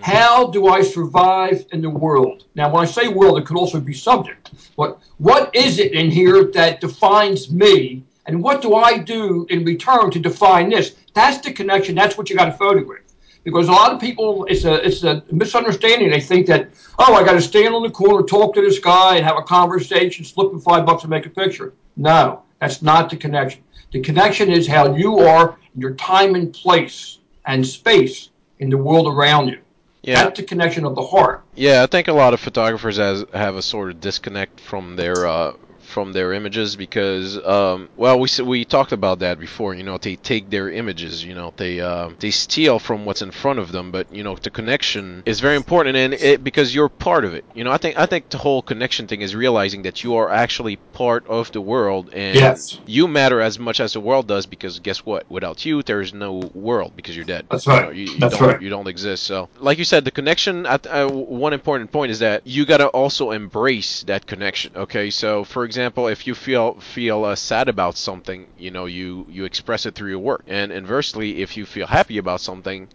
How 0.02 0.48
do 0.48 0.68
I 0.68 0.82
survive 0.84 1.66
in 1.72 1.82
the 1.82 1.90
world? 1.90 2.46
Now, 2.54 2.72
when 2.72 2.84
I 2.84 2.86
say 2.86 3.08
world, 3.08 3.40
it 3.40 3.46
could 3.46 3.58
also 3.58 3.80
be 3.80 3.94
subject. 3.94 4.52
But 4.78 5.00
what 5.18 5.56
is 5.56 5.80
it 5.80 5.94
in 5.94 6.12
here 6.12 6.52
that 6.52 6.82
defines 6.82 7.50
me? 7.50 8.04
And 8.28 8.44
what 8.44 8.62
do 8.62 8.76
I 8.76 8.98
do 8.98 9.48
in 9.50 9.64
return 9.64 10.12
to 10.12 10.20
define 10.20 10.70
this? 10.70 10.96
That's 11.14 11.40
the 11.40 11.54
connection. 11.54 11.96
That's 11.96 12.18
what 12.18 12.30
you 12.30 12.36
got 12.36 12.46
to 12.46 12.52
photograph. 12.52 13.05
Because 13.46 13.70
a 13.70 13.72
lot 13.72 13.94
of 13.94 14.02
people, 14.02 14.46
it's 14.50 14.66
a 14.66 14.86
it's 14.86 15.04
a 15.04 15.24
misunderstanding. 15.32 16.10
They 16.10 16.20
think 16.20 16.48
that 16.48 16.72
oh, 17.00 17.14
I 17.14 17.24
got 17.24 17.34
to 17.34 17.42
stand 17.42 17.74
on 17.74 17.84
the 17.84 17.92
corner, 17.92 18.26
talk 18.26 18.56
to 18.56 18.62
this 18.62 18.80
guy, 18.80 19.16
and 19.16 19.26
have 19.26 19.38
a 19.38 19.44
conversation, 19.44 20.26
slip 20.26 20.52
him 20.52 20.60
five 20.60 20.86
bucks 20.86 21.04
and 21.04 21.12
make 21.12 21.28
a 21.28 21.30
picture. 21.30 21.74
No, 21.96 22.42
that's 22.60 22.82
not 22.82 23.10
the 23.10 23.16
connection. 23.16 23.62
The 23.92 24.02
connection 24.02 24.52
is 24.52 24.68
how 24.68 24.96
you 24.96 25.20
are, 25.20 25.58
your 25.76 25.94
time 25.94 26.36
and 26.36 26.52
place 26.52 27.20
and 27.46 27.66
space 27.66 28.30
in 28.60 28.70
the 28.70 28.78
world 28.78 29.08
around 29.08 29.50
you. 29.50 29.60
Yeah. 30.02 30.24
That's 30.24 30.40
the 30.40 30.46
connection 30.46 30.84
of 30.84 30.96
the 30.96 31.06
heart. 31.06 31.44
Yeah, 31.56 31.84
I 31.84 31.88
think 31.88 32.08
a 32.08 32.14
lot 32.14 32.34
of 32.34 32.40
photographers 32.40 32.98
has 32.98 33.26
have 33.34 33.56
a 33.56 33.62
sort 33.62 33.92
of 33.92 34.02
disconnect 34.02 34.60
from 34.60 34.96
their 34.96 35.26
uh, 35.28 35.54
from 35.96 36.12
their 36.12 36.34
images 36.40 36.76
because 36.86 37.28
um, 37.56 37.90
well 37.96 38.18
we 38.24 38.28
we 38.44 38.60
talked 38.66 38.92
about 39.00 39.18
that 39.20 39.36
before 39.48 39.72
you 39.80 39.84
know 39.88 39.98
they 39.98 40.16
take 40.32 40.46
their 40.50 40.68
images 40.82 41.24
you 41.30 41.34
know 41.40 41.50
they 41.64 41.80
uh, 41.92 42.10
they 42.20 42.32
steal 42.32 42.76
from 42.88 43.06
what's 43.06 43.22
in 43.28 43.32
front 43.32 43.60
of 43.64 43.68
them 43.76 43.86
but 43.96 44.06
you 44.18 44.24
know 44.28 44.36
the 44.48 44.50
connection 44.60 45.24
is 45.26 45.40
very 45.48 45.56
important 45.64 45.96
and 46.04 46.14
it 46.14 46.44
because 46.50 46.76
you're 46.76 46.90
part 47.10 47.24
of 47.28 47.34
it 47.40 47.46
you 47.58 47.64
know 47.64 47.72
I 47.72 47.80
think 47.84 47.94
I 48.04 48.06
think 48.12 48.24
the 48.30 48.38
whole 48.46 48.62
connection 48.72 49.08
thing 49.08 49.22
is 49.28 49.34
realizing 49.46 49.82
that 49.84 50.04
you 50.04 50.12
are 50.20 50.30
actually 50.46 50.76
part 51.04 51.24
of 51.28 51.44
the 51.56 51.62
world 51.74 52.10
and 52.14 52.36
Yes. 52.36 52.80
you 52.86 53.08
matter 53.08 53.40
as 53.50 53.56
much 53.68 53.80
as 53.80 53.94
the 53.94 54.02
world 54.10 54.28
does 54.28 54.46
because 54.46 54.80
guess 54.88 55.00
what 55.10 55.24
without 55.30 55.66
you 55.66 55.82
there 55.90 56.02
is 56.02 56.14
no 56.14 56.32
world 56.54 56.92
because 56.98 57.16
you're 57.16 57.32
dead 57.36 57.44
That's 57.50 57.66
You 57.68 57.74
right. 57.74 57.84
know, 57.86 57.92
you, 58.00 58.06
you 58.16 58.20
That's 58.20 58.34
don't 58.38 58.48
right. 58.50 58.62
you 58.64 58.70
don't 58.76 58.90
exist 58.96 59.22
so 59.32 59.38
like 59.70 59.78
you 59.82 59.86
said 59.94 60.04
the 60.04 60.12
connection 60.20 60.66
at, 60.66 60.82
uh, 60.88 61.08
one 61.46 61.54
important 61.54 61.90
point 61.98 62.12
is 62.16 62.20
that 62.20 62.40
you 62.56 62.62
got 62.74 62.82
to 62.86 62.88
also 63.02 63.32
embrace 63.42 63.92
that 64.12 64.22
connection 64.34 64.70
okay 64.86 65.10
so 65.10 65.30
for 65.46 65.64
example 65.64 65.85
if 65.86 66.28
you 66.28 66.36
feel 66.36 66.74
feel 66.80 67.24
uh, 67.24 67.36
sad 67.36 67.70
about 67.70 67.98
something 67.98 68.48
you 68.58 68.72
know 68.72 68.86
you 68.86 69.26
you 69.30 69.46
express 69.46 69.86
it 69.86 69.96
through 69.96 70.10
your 70.10 70.20
work 70.20 70.44
and 70.48 70.72
inversely 70.72 71.42
if 71.42 71.58
you 71.58 71.66
feel 71.66 71.88
happy 71.88 72.18
about 72.18 72.42
something 72.42 72.88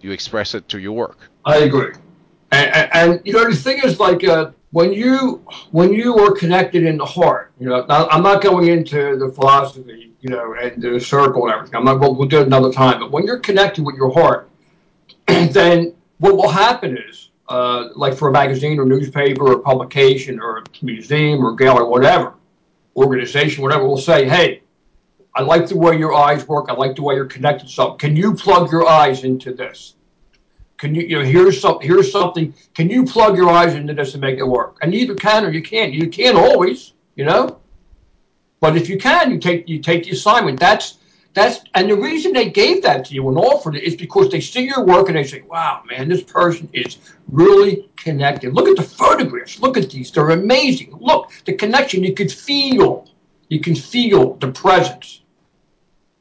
you 0.00 0.10
express 0.12 0.54
it 0.54 0.64
through 0.68 0.80
your 0.80 0.92
work 0.92 1.18
I 1.44 1.58
agree. 1.58 1.94
And, 2.50 2.74
and, 2.74 2.90
and 2.94 3.20
you 3.24 3.32
know 3.32 3.48
the 3.48 3.56
thing 3.56 3.80
is 3.82 3.98
like 3.98 4.22
uh, 4.24 4.50
when 4.70 4.92
you 4.92 5.44
when 5.70 5.92
you 5.92 6.18
are 6.18 6.32
connected 6.32 6.84
in 6.84 6.98
the 6.98 7.04
heart, 7.04 7.52
you 7.58 7.68
know. 7.68 7.84
Now, 7.86 8.06
I'm 8.08 8.22
not 8.22 8.42
going 8.42 8.68
into 8.68 9.16
the 9.16 9.30
philosophy, 9.32 10.12
you 10.20 10.30
know, 10.30 10.54
and 10.54 10.82
the 10.82 11.00
circle 11.00 11.44
and 11.44 11.54
everything. 11.54 11.76
I'm 11.76 11.84
not. 11.84 12.00
We'll, 12.00 12.14
we'll 12.14 12.28
do 12.28 12.40
it 12.40 12.46
another 12.46 12.72
time. 12.72 13.00
But 13.00 13.10
when 13.10 13.24
you're 13.24 13.38
connected 13.38 13.84
with 13.84 13.96
your 13.96 14.12
heart, 14.12 14.48
then 15.26 15.94
what 16.18 16.36
will 16.36 16.50
happen 16.50 16.98
is, 16.98 17.30
uh, 17.48 17.88
like 17.94 18.14
for 18.14 18.28
a 18.28 18.32
magazine 18.32 18.78
or 18.78 18.84
newspaper 18.84 19.52
or 19.52 19.58
publication 19.58 20.40
or 20.40 20.64
museum 20.82 21.44
or 21.44 21.54
gallery, 21.54 21.86
whatever, 21.86 22.34
organization, 22.98 23.62
whatever, 23.62 23.86
will 23.86 23.96
say, 23.96 24.28
hey. 24.28 24.62
I 25.34 25.42
like 25.42 25.68
the 25.68 25.76
way 25.76 25.96
your 25.96 26.14
eyes 26.14 26.48
work. 26.48 26.66
I 26.68 26.72
like 26.72 26.96
the 26.96 27.02
way 27.02 27.14
you're 27.14 27.26
connected 27.26 27.70
something. 27.70 27.98
Can 27.98 28.16
you 28.16 28.34
plug 28.34 28.72
your 28.72 28.88
eyes 28.88 29.22
into 29.22 29.54
this? 29.54 29.94
Can 30.78 30.94
you, 30.94 31.02
you 31.02 31.18
know, 31.18 31.24
here's 31.24 31.60
some, 31.60 31.78
here's 31.80 32.10
something. 32.10 32.54
Can 32.74 32.90
you 32.90 33.04
plug 33.04 33.36
your 33.36 33.50
eyes 33.50 33.74
into 33.74 33.94
this 33.94 34.14
and 34.14 34.20
make 34.20 34.38
it 34.38 34.44
work? 34.44 34.78
And 34.80 34.94
either 34.94 35.14
can 35.14 35.44
or 35.44 35.50
you 35.50 35.62
can't. 35.62 35.92
You 35.92 36.08
can't 36.08 36.36
always, 36.36 36.92
you 37.14 37.24
know. 37.24 37.60
But 38.60 38.76
if 38.76 38.88
you 38.88 38.98
can, 38.98 39.30
you 39.30 39.38
take 39.38 39.68
you 39.68 39.80
take 39.80 40.04
the 40.04 40.10
assignment. 40.10 40.58
That's 40.58 40.98
that's 41.34 41.60
and 41.74 41.90
the 41.90 41.96
reason 41.96 42.32
they 42.32 42.50
gave 42.50 42.82
that 42.82 43.04
to 43.06 43.14
you 43.14 43.28
and 43.28 43.38
offered 43.38 43.76
it 43.76 43.84
is 43.84 43.94
because 43.94 44.30
they 44.30 44.40
see 44.40 44.66
your 44.66 44.84
work 44.84 45.08
and 45.08 45.16
they 45.16 45.24
say, 45.24 45.42
"Wow, 45.42 45.82
man, 45.88 46.08
this 46.08 46.22
person 46.22 46.68
is 46.72 46.98
really 47.28 47.88
connected. 47.96 48.54
Look 48.54 48.68
at 48.68 48.76
the 48.76 48.82
photographs. 48.82 49.60
Look 49.60 49.76
at 49.76 49.90
these. 49.90 50.10
They're 50.10 50.30
amazing. 50.30 50.96
Look, 51.00 51.30
the 51.44 51.52
connection. 51.52 52.02
You 52.02 52.14
could 52.14 52.32
feel. 52.32 53.08
You 53.48 53.60
can 53.60 53.74
feel 53.74 54.34
the 54.34 54.48
presence." 54.48 55.22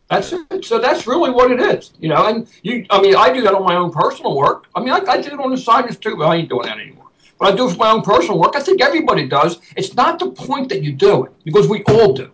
That's 0.09 0.31
it. 0.31 0.63
So 0.63 0.79
that's 0.79 1.05
really 1.05 1.31
what 1.31 1.51
it 1.51 1.59
is, 1.59 1.91
you 1.99 2.09
know. 2.09 2.27
And 2.27 2.47
you, 2.61 2.85
I 2.89 3.01
mean, 3.01 3.15
I 3.15 3.31
do 3.33 3.41
that 3.41 3.53
on 3.53 3.63
my 3.63 3.75
own 3.75 3.91
personal 3.91 4.37
work. 4.37 4.67
I 4.73 4.79
mean, 4.79 4.91
I, 4.91 4.99
I 4.99 5.17
did 5.17 5.33
it 5.33 5.39
on 5.39 5.51
assignments 5.51 5.97
too, 5.97 6.15
but 6.15 6.25
I 6.25 6.35
ain't 6.35 6.49
doing 6.49 6.63
that 6.63 6.79
anymore. 6.79 7.07
But 7.39 7.53
I 7.53 7.55
do 7.55 7.67
it 7.67 7.71
for 7.73 7.77
my 7.77 7.91
own 7.91 8.01
personal 8.01 8.39
work. 8.39 8.55
I 8.55 8.61
think 8.61 8.81
everybody 8.81 9.27
does. 9.27 9.59
It's 9.75 9.93
not 9.95 10.19
the 10.19 10.31
point 10.31 10.69
that 10.69 10.81
you 10.81 10.93
do 10.93 11.25
it 11.25 11.31
because 11.43 11.67
we 11.67 11.83
all 11.83 12.13
do. 12.13 12.31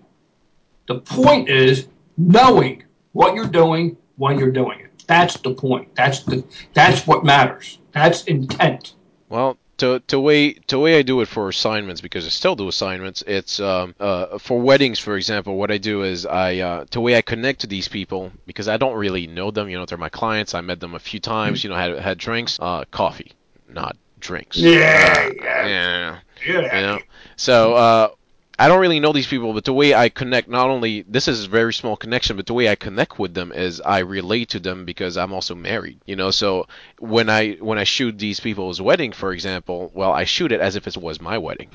The 0.88 1.00
point 1.00 1.50
is 1.50 1.88
knowing 2.28 2.84
what 3.12 3.36
you're 3.36 3.48
doing 3.48 3.98
when 4.18 4.40
you're 4.40 4.52
doing 4.52 4.80
it. 4.80 4.90
That's 5.08 5.38
the 5.38 5.54
point. 5.54 5.94
That's 5.96 6.20
the 6.24 6.44
that's 6.74 7.06
what 7.06 7.24
matters. 7.26 7.80
That's 7.92 8.24
intent. 8.24 8.94
Well, 9.30 9.58
to 9.78 10.00
to 10.08 10.20
way 10.20 10.54
to 10.54 10.80
way 10.80 10.98
I 10.98 11.02
do 11.02 11.20
it 11.22 11.28
for 11.28 11.50
assignments 11.50 12.00
because 12.00 12.26
I 12.26 12.30
still 12.30 12.56
do 12.56 12.68
assignments. 12.68 13.24
It's 13.28 13.60
um 13.60 13.96
uh 14.00 14.38
for 14.38 14.60
weddings, 14.62 15.00
for 15.00 15.18
example. 15.18 15.58
What 15.58 15.72
I 15.72 15.78
do 15.78 16.04
is 16.04 16.26
I 16.26 16.60
uh 16.60 16.86
to 16.92 17.02
way 17.02 17.18
I 17.18 17.22
connect 17.22 17.62
to 17.62 17.68
these 17.68 17.88
people 17.88 18.32
because 18.46 18.68
I 18.68 18.78
don't 18.78 18.96
really 18.96 19.28
know 19.28 19.52
them. 19.52 19.68
You 19.70 19.78
know, 19.78 19.86
they're 19.86 19.98
my 19.98 20.10
clients. 20.10 20.54
I 20.54 20.62
met 20.62 20.80
them 20.80 20.94
a 20.96 21.00
few 21.00 21.20
times. 21.20 21.64
You 21.64 21.70
know, 21.70 21.76
had 21.76 22.00
had 22.00 22.18
drinks, 22.18 22.58
uh, 22.62 22.86
coffee, 22.92 23.34
not 23.68 23.98
drinks. 24.20 24.58
Yeah, 24.58 25.28
Uh, 25.28 25.32
yeah. 25.44 25.68
yeah. 25.68 26.20
Yeah. 26.48 26.76
You 26.80 26.86
know, 26.88 27.00
so 27.36 27.74
uh, 27.74 28.10
I 28.60 28.68
don't 28.68 28.80
really 28.80 29.00
know 29.00 29.14
these 29.14 29.28
people, 29.28 29.52
but 29.54 29.66
the 29.66 29.74
way 29.74 29.96
I 29.96 30.10
connect, 30.10 30.48
not 30.48 30.70
only 30.70 31.02
this 31.02 31.28
is 31.28 31.46
a 31.46 31.50
very 31.50 31.74
small 31.74 31.98
connection, 31.98 32.38
but 32.38 32.46
the 32.46 32.54
way 32.54 32.70
I 32.70 32.76
connect 32.76 33.18
with 33.18 33.34
them 33.34 33.52
is 33.52 33.82
I 33.82 34.00
relate 34.00 34.50
to 34.50 34.60
them 34.60 34.86
because 34.86 35.18
I'm 35.18 35.34
also 35.34 35.56
married. 35.56 36.00
You 36.06 36.16
know, 36.16 36.30
so 36.30 36.68
when 37.00 37.30
I 37.30 37.54
when 37.54 37.80
I 37.80 37.84
shoot 37.84 38.18
these 38.20 38.40
people's 38.40 38.80
wedding, 38.80 39.12
for 39.12 39.34
example, 39.34 39.92
well, 39.96 40.12
I 40.12 40.26
shoot 40.26 40.52
it 40.52 40.62
as 40.62 40.76
if 40.76 40.88
it 40.88 40.98
was 40.98 41.20
my 41.20 41.38
wedding. 41.38 41.70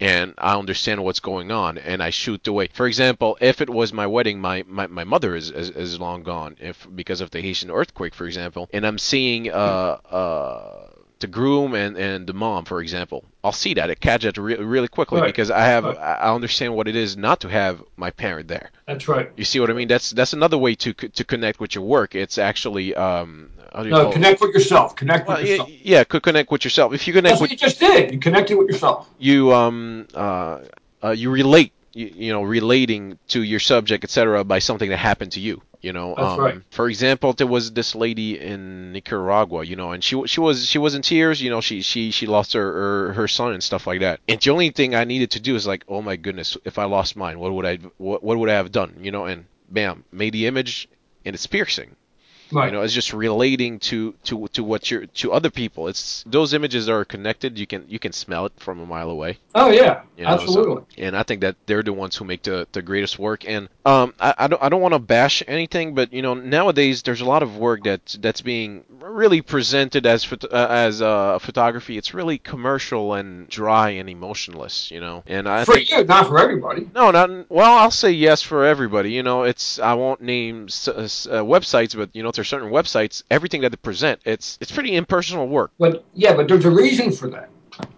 And 0.00 0.34
I 0.38 0.56
understand 0.58 1.04
what's 1.04 1.20
going 1.20 1.52
on, 1.52 1.78
and 1.78 2.02
I 2.02 2.10
shoot 2.10 2.42
the 2.42 2.52
way. 2.52 2.68
For 2.72 2.88
example, 2.88 3.38
if 3.40 3.60
it 3.60 3.70
was 3.70 3.92
my 3.92 4.06
wedding, 4.06 4.40
my, 4.40 4.64
my, 4.66 4.88
my 4.88 5.04
mother 5.04 5.36
is, 5.36 5.50
is 5.50 5.70
is 5.70 6.00
long 6.00 6.24
gone, 6.24 6.56
if 6.60 6.88
because 6.92 7.20
of 7.20 7.30
the 7.30 7.40
Haitian 7.40 7.70
earthquake, 7.70 8.14
for 8.14 8.26
example, 8.26 8.68
and 8.72 8.84
I'm 8.84 8.98
seeing 8.98 9.50
uh 9.50 9.98
uh 10.10 10.88
the 11.22 11.26
groom 11.28 11.74
and, 11.74 11.96
and 11.96 12.26
the 12.26 12.34
mom, 12.34 12.64
for 12.66 12.80
example, 12.82 13.24
I'll 13.42 13.52
see 13.52 13.74
that, 13.74 13.90
I 13.90 13.94
catch 13.94 14.22
that 14.24 14.36
re- 14.38 14.56
really 14.56 14.88
quickly 14.88 15.20
Right. 15.20 15.28
because 15.30 15.50
I 15.50 15.64
have 15.64 15.84
Right. 15.84 15.96
I 15.96 16.32
understand 16.34 16.74
what 16.76 16.86
it 16.88 16.96
is 16.96 17.16
not 17.16 17.40
to 17.40 17.48
have 17.48 17.82
my 17.96 18.10
parent 18.10 18.48
there. 18.48 18.70
That's 18.86 19.08
right. 19.08 19.30
You 19.36 19.44
see 19.44 19.60
what 19.60 19.70
I 19.70 19.74
mean? 19.74 19.88
That's 19.88 20.10
that's 20.10 20.34
another 20.34 20.58
way 20.58 20.74
to 20.76 20.92
to 20.92 21.24
connect 21.24 21.60
with 21.60 21.74
your 21.74 21.84
work. 21.84 22.14
It's 22.14 22.38
actually 22.38 22.94
um 22.94 23.50
how 23.72 23.82
do 23.82 23.88
you 23.88 23.94
No, 23.94 24.02
call 24.02 24.10
it? 24.10 24.14
connect 24.14 24.40
with 24.42 24.54
yourself. 24.54 24.94
Connect 24.96 25.26
Well, 25.28 25.38
with 25.38 25.48
yeah, 25.48 25.56
yourself. 25.56 25.70
yeah, 25.92 26.04
could 26.04 26.22
connect 26.22 26.50
with 26.52 26.64
yourself. 26.64 26.92
If 26.92 27.06
you 27.06 27.12
connect 27.14 27.32
That's 27.32 27.40
with 27.40 27.50
what 27.50 27.60
you 27.60 27.66
just 27.68 27.80
did. 27.80 28.12
You 28.12 28.18
connected 28.20 28.56
with 28.58 28.68
yourself. 28.68 29.08
you 29.18 29.52
um 29.54 30.06
uh, 30.14 30.58
uh 31.02 31.10
you 31.10 31.30
relate 31.30 31.72
you, 31.94 32.06
you 32.26 32.32
know 32.32 32.42
relating 32.42 33.18
to 33.28 33.42
your 33.42 33.60
subject 33.60 34.04
etc 34.04 34.44
by 34.44 34.58
something 34.58 34.90
that 34.90 34.98
happened 34.98 35.32
to 35.32 35.40
you 35.40 35.62
you 35.82 35.92
know 35.92 36.16
um 36.16 36.40
right. 36.40 36.62
for 36.70 36.88
example 36.88 37.32
there 37.32 37.46
was 37.46 37.72
this 37.72 37.94
lady 37.94 38.40
in 38.40 38.92
Nicaragua 38.92 39.64
you 39.64 39.76
know 39.76 39.92
and 39.92 40.02
she 40.02 40.26
she 40.26 40.40
was 40.40 40.64
she 40.66 40.78
was 40.78 40.94
in 40.94 41.02
tears 41.02 41.42
you 41.42 41.50
know 41.50 41.60
she 41.60 41.82
she 41.82 42.10
she 42.10 42.26
lost 42.26 42.52
her, 42.54 42.72
her 42.72 43.12
her 43.14 43.28
son 43.28 43.52
and 43.52 43.62
stuff 43.62 43.86
like 43.86 44.00
that. 44.00 44.20
And 44.28 44.40
the 44.40 44.50
only 44.50 44.70
thing 44.70 44.94
I 44.94 45.04
needed 45.04 45.32
to 45.32 45.40
do 45.40 45.54
is 45.56 45.66
like 45.66 45.84
oh 45.88 46.00
my 46.00 46.16
goodness 46.16 46.56
if 46.64 46.78
I 46.78 46.84
lost 46.84 47.16
mine 47.16 47.38
what 47.38 47.52
would 47.52 47.66
I 47.66 47.76
what, 47.98 48.22
what 48.22 48.38
would 48.38 48.48
I 48.48 48.54
have 48.54 48.72
done 48.72 48.96
you 49.00 49.10
know? 49.10 49.26
And 49.26 49.46
bam 49.68 50.04
made 50.12 50.32
the 50.32 50.46
image 50.46 50.88
and 51.24 51.34
it's 51.34 51.46
piercing 51.46 51.96
Right. 52.52 52.66
you 52.66 52.72
know, 52.72 52.82
it's 52.82 52.92
just 52.94 53.12
relating 53.12 53.78
to 53.80 54.14
to 54.24 54.48
to 54.48 54.62
what 54.64 54.90
you're 54.90 55.06
to 55.06 55.32
other 55.32 55.50
people. 55.50 55.88
It's 55.88 56.24
those 56.26 56.54
images 56.54 56.88
are 56.88 57.04
connected. 57.04 57.58
You 57.58 57.66
can 57.66 57.84
you 57.88 57.98
can 57.98 58.12
smell 58.12 58.46
it 58.46 58.52
from 58.58 58.80
a 58.80 58.86
mile 58.86 59.10
away. 59.10 59.38
oh 59.54 59.70
yeah. 59.70 60.02
You 60.16 60.24
know, 60.24 60.36
so- 60.36 60.42
Absolutely. 60.44 60.84
and 61.04 61.16
I 61.16 61.22
think 61.22 61.40
that 61.40 61.56
they're 61.66 61.82
the 61.82 61.92
ones 61.92 62.16
who 62.16 62.24
make 62.24 62.42
the, 62.42 62.66
the 62.72 62.82
greatest 62.82 63.18
work. 63.18 63.48
And 63.48 63.68
um, 63.86 64.14
I, 64.20 64.34
I 64.38 64.46
don't 64.48 64.62
I 64.62 64.68
don't 64.68 64.80
want 64.82 64.94
to 64.94 64.98
bash 65.00 65.42
anything, 65.48 65.94
but 65.94 66.12
you 66.12 66.22
know 66.22 66.34
nowadays 66.34 67.02
there's 67.02 67.20
a 67.20 67.24
lot 67.24 67.42
of 67.42 67.56
work 67.56 67.84
that 67.84 68.16
that's 68.20 68.40
being 68.40 68.84
really 69.00 69.40
presented 69.42 70.06
as 70.06 70.30
uh, 70.32 70.46
as 70.70 71.02
uh, 71.02 71.38
photography. 71.38 71.96
It's 71.98 72.14
really 72.14 72.38
commercial 72.38 73.14
and 73.14 73.48
dry 73.48 73.90
and 73.90 74.08
emotionless, 74.08 74.90
you 74.90 75.00
know. 75.00 75.22
And 75.26 75.48
I 75.48 75.64
for 75.64 75.74
think 75.74 75.90
you, 75.90 76.04
not 76.04 76.28
for 76.28 76.38
everybody. 76.38 76.88
no, 76.94 77.10
not 77.10 77.50
well. 77.50 77.78
I'll 77.78 77.90
say 77.90 78.10
yes 78.12 78.42
for 78.42 78.64
everybody. 78.64 79.12
You 79.12 79.22
know, 79.22 79.42
it's 79.42 79.78
I 79.78 79.94
won't 79.94 80.20
name 80.20 80.66
s- 80.68 80.88
s- 80.88 81.26
uh, 81.26 81.42
websites, 81.42 81.96
but 81.96 82.10
you 82.14 82.22
know, 82.22 82.30
there's 82.42 82.48
certain 82.48 82.70
websites. 82.70 83.22
Everything 83.30 83.60
that 83.60 83.70
they 83.70 83.76
present, 83.76 84.20
it's 84.24 84.58
it's 84.60 84.72
pretty 84.72 84.96
impersonal 84.96 85.46
work. 85.46 85.70
But 85.78 86.04
yeah, 86.14 86.34
but 86.34 86.48
there's 86.48 86.64
a 86.64 86.70
reason 86.70 87.12
for 87.12 87.28
that. 87.30 87.48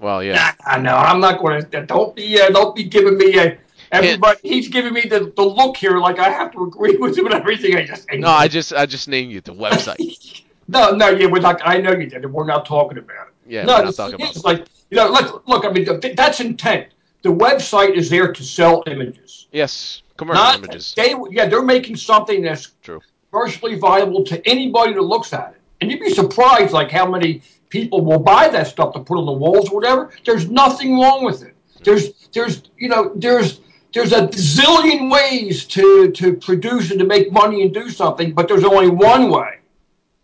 Well, 0.01 0.23
yeah. 0.23 0.53
I 0.67 0.79
know. 0.79 0.95
I'm 0.95 1.21
not 1.21 1.41
going 1.41 1.65
to. 1.65 1.87
Don't 1.87 2.15
be. 2.15 2.41
Uh, 2.41 2.51
don't 2.51 2.77
be 2.77 2.85
giving 2.85 3.17
me 3.17 3.39
a, 3.39 3.59
Everybody, 3.91 4.41
he's 4.43 4.69
giving 4.69 4.93
me 4.93 5.03
the, 5.03 5.33
the 5.37 5.43
look 5.43 5.77
here, 5.77 5.99
like 5.99 6.19
I 6.19 6.29
have 6.29 6.53
to 6.53 6.65
agree 6.65 6.97
with 7.01 7.17
him 7.17 7.27
and 7.27 7.35
everything. 7.35 7.77
I 7.77 7.87
just 7.87 8.07
No, 8.13 8.29
I 8.29 8.49
just 8.49 8.73
I 8.73 8.87
just 8.87 9.09
named 9.09 9.33
you 9.33 9.41
the 9.41 9.55
website. 9.55 10.43
no, 10.69 10.91
no, 10.91 11.09
yeah, 11.09 11.27
we're 11.27 11.41
not. 11.41 11.61
I 11.65 11.79
know 11.79 11.93
you 11.93 12.07
did. 12.07 12.31
We're 12.31 12.47
not 12.47 12.67
talking 12.67 12.99
about 12.99 13.29
it. 13.29 13.35
Yeah, 13.47 13.65
no, 13.65 13.79
we're 13.79 13.85
not 13.85 13.95
talking 13.95 14.15
about 14.17 14.37
is, 14.37 14.45
like 14.45 14.67
you 14.91 14.97
know, 14.97 15.09
look, 15.09 15.49
look. 15.49 15.65
I 15.65 15.71
mean, 15.71 16.01
th- 16.01 16.17
that's 16.17 16.41
intent. 16.41 16.89
The 17.23 17.31
website 17.31 17.95
is 17.95 18.11
there 18.11 18.33
to 18.33 18.43
sell 18.43 18.83
images. 18.87 19.47
Yes, 19.53 20.03
commercial 20.19 20.43
Not 20.43 20.59
images. 20.59 20.93
they, 20.95 21.15
yeah, 21.31 21.47
they're 21.47 21.63
making 21.63 21.97
something 21.97 22.43
that's 22.43 22.73
True. 22.83 23.01
Commercially 23.35 23.75
viable 23.77 24.25
to 24.25 24.47
anybody 24.49 24.93
that 24.93 25.03
looks 25.03 25.33
at 25.33 25.55
it. 25.55 25.61
And 25.81 25.91
you'd 25.91 26.01
be 26.01 26.11
surprised, 26.11 26.73
like 26.73 26.91
how 26.91 27.11
many 27.11 27.43
people 27.69 28.05
will 28.05 28.21
buy 28.21 28.49
that 28.49 28.69
stuff 28.69 28.95
to 28.95 29.01
put 29.01 29.19
on 29.19 29.27
the 29.27 29.33
walls 29.33 29.69
or 29.71 29.75
whatever. 29.75 30.13
There's 30.25 30.49
nothing 30.49 30.99
wrong 31.01 31.25
with 31.25 31.43
it. 31.43 31.55
There's, 31.83 32.13
there's, 32.33 32.63
you 32.79 32.89
know, 32.89 33.13
there's, 33.17 33.61
there's 33.93 34.13
a 34.13 34.29
zillion 34.29 35.11
ways 35.11 35.65
to 35.67 36.11
to 36.13 36.35
produce 36.35 36.91
and 36.91 36.99
to 36.99 37.07
make 37.07 37.31
money 37.31 37.63
and 37.63 37.73
do 37.73 37.91
something, 37.91 38.33
but 38.33 38.49
there's 38.49 38.65
only 38.65 38.89
one 38.89 39.31
way 39.31 39.59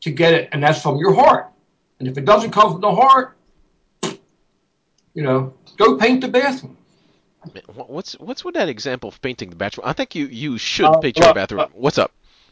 to 0.00 0.10
get 0.10 0.34
it, 0.34 0.48
and 0.50 0.60
that's 0.62 0.82
from 0.82 0.96
your 0.96 1.14
heart. 1.14 1.46
And 2.00 2.08
if 2.08 2.18
it 2.18 2.24
doesn't 2.24 2.50
come 2.50 2.72
from 2.72 2.80
the 2.80 2.92
heart, 2.92 3.36
you 5.14 5.22
know, 5.22 5.54
go 5.76 5.96
paint 5.96 6.20
the 6.22 6.28
bathroom. 6.28 6.76
What's 7.74 8.14
what's 8.18 8.44
with 8.44 8.54
that 8.54 8.68
example 8.68 9.08
of 9.08 9.22
painting 9.22 9.50
the 9.50 9.56
bathroom? 9.56 9.86
I 9.86 9.92
think 9.92 10.16
you 10.16 10.26
you 10.26 10.58
should 10.58 10.86
Uh, 10.86 10.98
paint 10.98 11.16
your 11.18 11.26
look, 11.26 11.36
bathroom. 11.36 11.60
uh, 11.60 11.66
What's 11.74 11.98
up? 11.98 12.10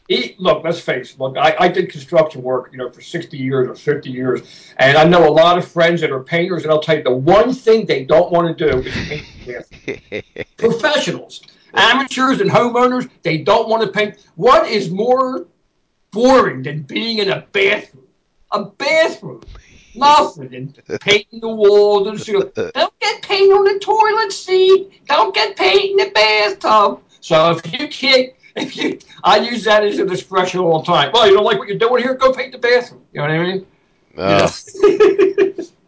E- 0.09 0.35
look, 0.39 0.63
let's 0.63 0.79
face 0.79 1.13
it. 1.13 1.19
Look, 1.19 1.37
I, 1.37 1.55
I 1.59 1.67
did 1.67 1.91
construction 1.91 2.41
work, 2.41 2.69
you 2.71 2.79
know, 2.79 2.89
for 2.89 2.99
60 2.99 3.37
years 3.37 3.69
or 3.69 3.75
50 3.75 4.09
years, 4.09 4.73
and 4.77 4.97
I 4.97 5.03
know 5.03 5.27
a 5.27 5.29
lot 5.29 5.57
of 5.59 5.67
friends 5.67 6.01
that 6.01 6.11
are 6.11 6.23
painters, 6.23 6.63
and 6.63 6.71
I'll 6.71 6.81
tell 6.81 6.97
you 6.97 7.03
the 7.03 7.11
one 7.11 7.53
thing 7.53 7.85
they 7.85 8.05
don't 8.05 8.31
want 8.31 8.57
to 8.57 8.71
do 8.71 8.79
is 8.79 8.93
paint 9.07 9.25
bathroom. 9.45 10.43
Professionals, 10.57 11.41
amateurs, 11.75 12.41
and 12.41 12.49
homeowners, 12.49 13.07
they 13.21 13.37
don't 13.37 13.69
want 13.69 13.83
to 13.83 13.91
paint. 13.91 14.15
What 14.35 14.67
is 14.67 14.89
more 14.89 15.45
boring 16.11 16.63
than 16.63 16.81
being 16.81 17.19
in 17.19 17.29
a 17.29 17.45
bathroom? 17.51 18.07
A 18.51 18.65
bathroom. 18.65 19.43
Nothing. 19.93 20.55
And 20.55 20.99
painting 21.01 21.39
the 21.39 21.49
walls 21.49 22.07
and. 22.07 22.53
Don't 22.55 22.99
get 22.99 23.21
paint 23.21 23.53
on 23.53 23.63
the 23.63 23.79
toilet 23.79 24.31
seat. 24.31 25.05
Don't 25.05 25.35
get 25.35 25.55
paint 25.55 25.99
in 25.99 26.07
the 26.07 26.11
bathtub. 26.11 27.03
So 27.21 27.51
if 27.51 27.79
you 27.79 27.87
can't, 27.89 28.33
if 28.61 28.75
you, 28.77 28.99
I 29.23 29.37
use 29.37 29.63
that 29.65 29.83
as 29.83 29.99
an 29.99 30.11
expression 30.11 30.59
all 30.59 30.79
the 30.79 30.85
time. 30.85 31.11
Well, 31.13 31.27
you 31.27 31.33
don't 31.33 31.43
like 31.45 31.57
what 31.59 31.67
you're 31.67 31.77
doing 31.77 32.03
here? 32.03 32.13
Go 32.15 32.31
paint 32.33 32.51
the 32.51 32.57
bathroom. 32.57 33.01
You 33.13 33.21
know 33.21 33.27
what 33.27 33.31
I 33.31 33.43
mean? 33.43 33.65
Uh, 34.17 34.49
You 34.87 35.65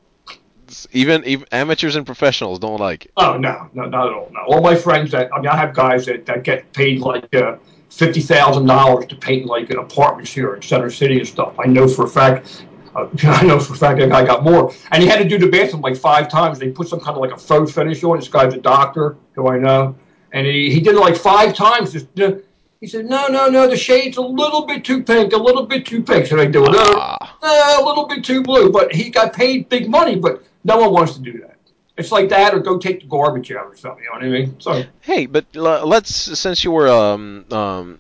even 0.93 1.23
even 1.25 1.45
amateurs 1.51 1.95
and 1.95 2.05
professionals 2.05 2.59
don't 2.59 2.79
like 2.79 3.05
it. 3.05 3.11
Oh 3.17 3.37
no, 3.37 3.69
no, 3.73 3.85
not 3.85 4.07
at 4.07 4.13
all. 4.13 4.29
No, 4.31 4.39
all 4.47 4.61
my 4.61 4.75
friends 4.75 5.11
that 5.11 5.29
I 5.33 5.37
mean, 5.39 5.47
I 5.47 5.55
have 5.57 5.73
guys 5.73 6.05
that, 6.05 6.25
that 6.25 6.43
get 6.43 6.71
paid 6.73 6.99
like 6.99 7.33
uh, 7.35 7.57
fifty 7.89 8.21
thousand 8.21 8.67
dollars 8.67 9.05
to 9.07 9.15
paint 9.15 9.45
like 9.45 9.69
an 9.69 9.77
apartments 9.79 10.31
here 10.31 10.55
in 10.55 10.61
Center 10.61 10.89
City 10.89 11.19
and 11.19 11.27
stuff. 11.27 11.55
I 11.59 11.67
know 11.67 11.87
for 11.87 12.05
a 12.05 12.09
fact. 12.09 12.65
Uh, 12.95 13.07
I 13.23 13.45
know 13.45 13.59
for 13.59 13.73
a 13.73 13.77
fact 13.77 13.99
that 13.99 14.09
guy 14.09 14.25
got 14.25 14.43
more, 14.43 14.73
and 14.91 15.01
he 15.01 15.07
had 15.07 15.19
to 15.19 15.27
do 15.27 15.37
the 15.37 15.47
bathroom 15.49 15.81
like 15.81 15.95
five 15.97 16.29
times. 16.29 16.59
They 16.59 16.69
put 16.71 16.87
some 16.87 16.99
kind 16.99 17.15
of 17.15 17.21
like 17.21 17.31
a 17.31 17.37
faux 17.37 17.71
finish 17.71 18.03
on. 18.03 18.17
it. 18.17 18.21
This 18.21 18.29
guy's 18.29 18.53
a 18.53 18.57
doctor 18.57 19.17
who 19.33 19.47
I 19.47 19.57
know, 19.57 19.95
and 20.33 20.45
he, 20.45 20.71
he 20.71 20.79
did 20.81 20.95
it 20.95 20.99
like 20.99 21.15
five 21.15 21.53
times. 21.53 21.93
Just, 21.93 22.19
uh, 22.19 22.33
he 22.81 22.87
said, 22.87 23.05
"No, 23.05 23.27
no, 23.27 23.47
no, 23.47 23.67
the 23.67 23.77
shade's 23.77 24.17
a 24.17 24.21
little 24.21 24.65
bit 24.65 24.83
too 24.83 25.03
pink, 25.03 25.31
a 25.33 25.37
little 25.37 25.65
bit 25.65 25.85
too 25.85 26.01
pink." 26.01 26.25
Should 26.25 26.39
I 26.39 26.47
do 26.47 26.65
it? 26.65 26.71
No, 26.71 26.83
Ah, 26.83 27.77
uh, 27.77 27.81
a 27.81 27.85
little 27.85 28.07
bit 28.07 28.25
too 28.25 28.41
blue, 28.41 28.71
but 28.71 28.93
he 28.93 29.09
got 29.09 29.33
paid 29.33 29.69
big 29.69 29.87
money, 29.87 30.15
but 30.15 30.43
no 30.63 30.77
one 30.77 30.91
wants 30.91 31.13
to 31.13 31.21
do 31.21 31.39
that. 31.39 31.57
It's 31.95 32.11
like 32.11 32.29
that, 32.29 32.55
or 32.55 32.59
go 32.59 32.79
take 32.79 33.01
the 33.01 33.05
garbage 33.05 33.51
out 33.51 33.67
or 33.67 33.77
something. 33.77 34.03
You 34.03 34.09
know 34.09 34.27
what 34.27 34.35
I 34.35 34.41
mean? 34.41 34.59
So 34.59 34.83
hey, 35.01 35.27
but 35.27 35.45
let's 35.55 36.13
since 36.39 36.63
you 36.63 36.71
were 36.71 36.89
um 36.89 37.45
um 37.51 37.99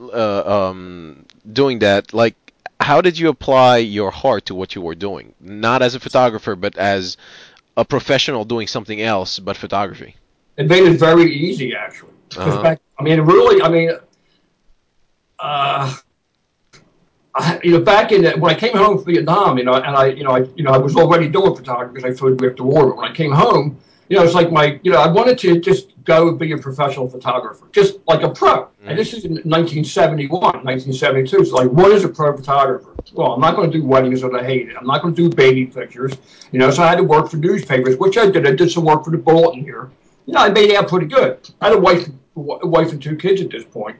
uh, 0.00 0.70
um 0.70 1.24
doing 1.50 1.78
that, 1.78 2.12
like, 2.12 2.34
how 2.80 3.00
did 3.00 3.16
you 3.18 3.28
apply 3.28 3.78
your 3.78 4.10
heart 4.10 4.46
to 4.46 4.54
what 4.54 4.74
you 4.74 4.82
were 4.82 4.96
doing? 4.96 5.34
Not 5.40 5.80
as 5.80 5.94
a 5.94 6.00
photographer, 6.00 6.56
but 6.56 6.76
as 6.76 7.16
a 7.76 7.84
professional 7.84 8.44
doing 8.44 8.66
something 8.66 9.00
else, 9.00 9.38
but 9.38 9.56
photography. 9.56 10.16
it 10.56 10.66
made 10.68 10.82
it 10.82 10.98
very 10.98 11.32
easy, 11.32 11.76
actually. 11.76 12.10
Uh-huh. 12.36 12.62
back, 12.62 12.80
I 12.98 13.02
mean, 13.04 13.20
really, 13.20 13.62
I 13.62 13.68
mean, 13.68 13.90
uh, 15.38 15.94
I, 17.34 17.60
you 17.62 17.72
know, 17.72 17.80
back 17.80 18.10
in 18.12 18.22
the, 18.22 18.32
when 18.32 18.54
I 18.54 18.58
came 18.58 18.76
home 18.76 18.98
from 18.98 19.12
Vietnam, 19.12 19.58
you 19.58 19.64
know, 19.64 19.74
and 19.74 19.96
I, 19.96 20.06
you 20.06 20.24
know, 20.24 20.32
I, 20.32 20.38
you 20.56 20.64
know, 20.64 20.72
I 20.72 20.78
was 20.78 20.96
already 20.96 21.28
doing 21.28 21.54
photography 21.54 21.94
because 21.94 22.10
I 22.10 22.18
photographed 22.18 22.56
the 22.56 22.64
war. 22.64 22.88
But 22.88 22.96
when 22.96 23.10
I 23.10 23.14
came 23.14 23.32
home, 23.32 23.78
you 24.08 24.16
know, 24.16 24.24
it's 24.24 24.34
like 24.34 24.50
my, 24.50 24.80
you 24.82 24.90
know, 24.90 24.98
I 24.98 25.06
wanted 25.06 25.38
to 25.40 25.60
just 25.60 25.92
go 26.04 26.32
be 26.32 26.52
a 26.52 26.58
professional 26.58 27.08
photographer, 27.08 27.68
just 27.72 27.98
like 28.06 28.22
a 28.22 28.30
pro. 28.30 28.68
And 28.84 28.98
this 28.98 29.12
is 29.12 29.24
in 29.24 29.32
1971, 29.32 30.40
1972. 30.40 31.44
So 31.44 31.56
like, 31.56 31.70
what 31.70 31.92
is 31.92 32.04
a 32.04 32.08
pro 32.08 32.34
photographer? 32.34 32.94
Well, 33.12 33.32
I'm 33.32 33.40
not 33.40 33.54
going 33.54 33.70
to 33.70 33.78
do 33.78 33.84
weddings 33.84 34.22
that 34.22 34.34
I 34.34 34.42
hated. 34.42 34.76
I'm 34.76 34.86
not 34.86 35.02
going 35.02 35.14
to 35.14 35.28
do 35.28 35.34
baby 35.34 35.66
pictures. 35.66 36.14
You 36.50 36.58
know, 36.58 36.70
so 36.70 36.82
I 36.82 36.88
had 36.88 36.96
to 36.96 37.04
work 37.04 37.30
for 37.30 37.36
newspapers, 37.36 37.96
which 37.98 38.16
I 38.16 38.30
did. 38.30 38.46
I 38.46 38.52
did 38.52 38.70
some 38.70 38.84
work 38.84 39.04
for 39.04 39.10
the 39.10 39.18
Bulletin 39.18 39.62
here. 39.62 39.90
You 40.26 40.34
know, 40.34 40.40
I 40.40 40.48
made 40.48 40.74
out 40.74 40.88
pretty 40.88 41.06
good. 41.06 41.48
I 41.60 41.68
had 41.68 41.76
a 41.76 41.80
wife, 41.80 42.08
a 42.36 42.66
wife 42.66 42.92
and 42.92 43.02
two 43.02 43.16
kids 43.16 43.42
at 43.42 43.50
this 43.50 43.64
point. 43.64 43.96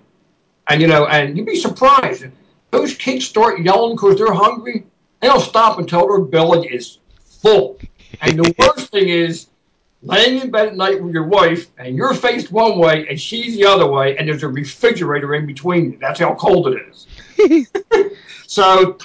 And 0.68 0.80
you 0.80 0.86
know, 0.86 1.06
and 1.06 1.36
you'd 1.36 1.46
be 1.46 1.56
surprised. 1.56 2.26
Those 2.70 2.94
kids 2.94 3.26
start 3.26 3.60
yelling 3.60 3.96
because 3.96 4.18
they're 4.18 4.32
hungry. 4.32 4.86
They 5.20 5.28
don't 5.28 5.40
stop 5.40 5.78
until 5.78 6.06
their 6.06 6.20
belly 6.20 6.68
is 6.68 6.98
full. 7.24 7.78
And 8.20 8.38
the 8.38 8.54
worst 8.58 8.90
thing 8.90 9.08
is 9.08 9.46
laying 10.02 10.40
in 10.40 10.50
bed 10.50 10.68
at 10.68 10.76
night 10.76 11.02
with 11.02 11.12
your 11.12 11.24
wife 11.24 11.66
and 11.78 11.96
you're 11.96 12.14
faced 12.14 12.52
one 12.52 12.78
way 12.78 13.06
and 13.08 13.20
she's 13.20 13.56
the 13.56 13.64
other 13.64 13.86
way 13.86 14.16
and 14.16 14.28
there's 14.28 14.44
a 14.44 14.48
refrigerator 14.48 15.34
in 15.34 15.46
between 15.46 15.92
you. 15.92 15.98
That's 16.00 16.20
how 16.20 16.34
cold 16.34 16.68
it 16.68 16.82
is. 16.88 18.12
so 18.46 18.98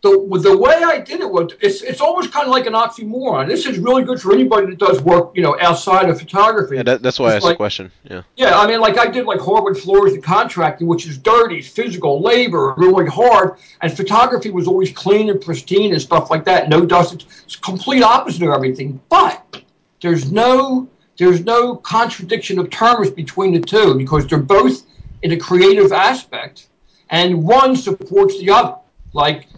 the 0.00 0.40
the 0.42 0.56
way 0.56 0.74
I 0.74 1.00
did 1.00 1.20
it 1.20 1.30
was 1.30 1.52
it's 1.60 1.82
it's 1.82 2.00
almost 2.00 2.32
kind 2.32 2.46
of 2.46 2.52
like 2.52 2.66
an 2.66 2.74
oxymoron. 2.74 3.48
This 3.48 3.66
is 3.66 3.78
really 3.78 4.04
good 4.04 4.20
for 4.20 4.32
anybody 4.32 4.66
that 4.66 4.78
does 4.78 5.02
work, 5.02 5.32
you 5.34 5.42
know, 5.42 5.58
outside 5.60 6.08
of 6.08 6.18
photography. 6.20 6.76
Yeah, 6.76 6.84
that, 6.84 7.02
that's 7.02 7.18
why 7.18 7.32
I 7.32 7.36
It's 7.36 7.44
asked 7.44 7.52
the 7.52 7.56
question. 7.56 7.90
Yeah. 8.04 8.22
Yeah, 8.36 8.58
I 8.58 8.68
mean, 8.68 8.80
like 8.80 8.96
I 8.96 9.06
did 9.06 9.26
like 9.26 9.40
hardwood 9.40 9.76
floors 9.76 10.12
and 10.12 10.22
contracting, 10.22 10.86
which 10.86 11.06
is 11.06 11.18
dirty, 11.18 11.60
physical 11.62 12.20
labor, 12.20 12.74
really 12.76 13.06
hard. 13.06 13.58
And 13.80 13.94
photography 13.94 14.50
was 14.50 14.68
always 14.68 14.92
clean 14.92 15.30
and 15.30 15.40
pristine 15.40 15.92
and 15.92 16.00
stuff 16.00 16.30
like 16.30 16.44
that. 16.44 16.68
No 16.68 16.86
dust. 16.86 17.14
It's, 17.14 17.42
it's 17.44 17.56
complete 17.56 18.02
opposite 18.02 18.42
of 18.42 18.50
everything. 18.50 19.00
But 19.08 19.62
there's 20.00 20.30
no 20.30 20.88
there's 21.16 21.44
no 21.44 21.74
contradiction 21.74 22.60
of 22.60 22.70
terms 22.70 23.10
between 23.10 23.52
the 23.52 23.60
two 23.60 23.96
because 23.96 24.28
they're 24.28 24.38
both 24.38 24.86
in 25.22 25.32
a 25.32 25.36
creative 25.36 25.90
aspect, 25.90 26.68
and 27.10 27.42
one 27.42 27.74
supports 27.74 28.38
the 28.38 28.50
other. 28.50 28.76
Like 29.12 29.48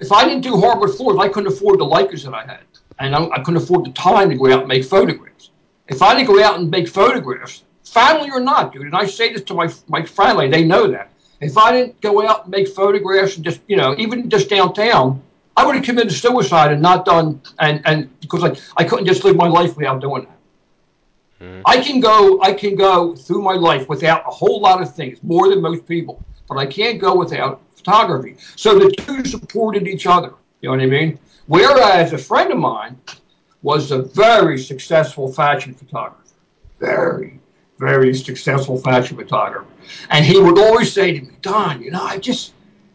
if 0.00 0.12
I 0.12 0.24
didn't 0.24 0.42
do 0.42 0.56
hardwood 0.56 0.94
floors, 0.96 1.18
I 1.20 1.28
couldn't 1.28 1.52
afford 1.52 1.80
the 1.80 1.84
Leicas 1.84 2.24
that 2.24 2.34
I 2.34 2.44
had, 2.44 2.60
and 2.98 3.14
I, 3.14 3.26
I 3.28 3.38
couldn't 3.42 3.62
afford 3.62 3.86
the 3.86 3.92
time 3.92 4.30
to 4.30 4.36
go 4.36 4.52
out 4.52 4.60
and 4.60 4.68
make 4.68 4.84
photographs. 4.84 5.50
If 5.88 6.02
I 6.02 6.14
didn't 6.14 6.28
go 6.28 6.42
out 6.42 6.58
and 6.58 6.70
make 6.70 6.88
photographs, 6.88 7.62
family 7.84 8.30
or 8.30 8.40
not, 8.40 8.72
dude, 8.72 8.82
and 8.82 8.94
I 8.94 9.06
say 9.06 9.32
this 9.32 9.42
to 9.44 9.54
my 9.54 9.72
my 9.88 10.04
family, 10.04 10.48
they 10.48 10.64
know 10.64 10.86
that. 10.88 11.10
If 11.40 11.56
I 11.56 11.72
didn't 11.72 12.00
go 12.00 12.26
out 12.26 12.44
and 12.44 12.50
make 12.50 12.68
photographs 12.68 13.36
and 13.36 13.44
just 13.44 13.60
you 13.66 13.76
know 13.76 13.94
even 13.98 14.28
just 14.28 14.48
downtown, 14.50 15.22
I 15.56 15.64
would 15.64 15.74
have 15.76 15.84
committed 15.84 16.12
suicide 16.12 16.72
and 16.72 16.82
not 16.82 17.04
done 17.04 17.40
and 17.58 17.80
and 17.84 18.20
because 18.20 18.44
I 18.44 18.56
I 18.76 18.84
couldn't 18.84 19.06
just 19.06 19.24
live 19.24 19.36
my 19.36 19.48
life 19.48 19.76
without 19.76 20.00
doing 20.00 20.26
that. 20.28 20.38
Mhm. 21.44 21.62
I 21.64 21.80
can 21.80 22.00
go 22.00 22.40
I 22.42 22.52
can 22.52 22.74
go 22.76 23.14
through 23.14 23.42
my 23.42 23.54
life 23.54 23.88
without 23.88 24.22
a 24.26 24.30
whole 24.30 24.60
lot 24.60 24.82
of 24.82 24.94
things, 24.94 25.18
more 25.22 25.48
than 25.48 25.60
most 25.62 25.86
people, 25.86 26.22
but 26.48 26.58
I 26.58 26.66
can't 26.66 26.98
go 27.00 27.16
without 27.16 27.60
photography. 27.88 28.36
So 28.56 28.78
the 28.78 28.90
two 28.90 29.24
supported 29.24 29.86
each 29.86 30.06
other. 30.06 30.34
You 30.60 30.68
know 30.68 30.76
what 30.76 30.82
I 30.82 30.86
mean? 30.86 31.18
Whereas 31.46 32.12
a 32.12 32.18
friend 32.18 32.52
of 32.52 32.58
mine 32.58 33.00
was 33.62 33.90
a 33.90 34.02
very 34.02 34.58
successful 34.58 35.32
fashion 35.32 35.74
photographer. 35.74 36.22
Very, 36.78 37.40
very 37.78 38.14
successful 38.14 38.78
fashion 38.78 39.16
photographer. 39.16 39.66
And 40.10 40.24
he 40.24 40.38
would 40.38 40.58
always 40.58 40.92
say 40.92 41.18
to 41.18 41.24
me, 41.24 41.32
Don, 41.40 41.82
you 41.82 41.90
know, 41.90 42.02
I 42.02 42.18
just, 42.18 42.52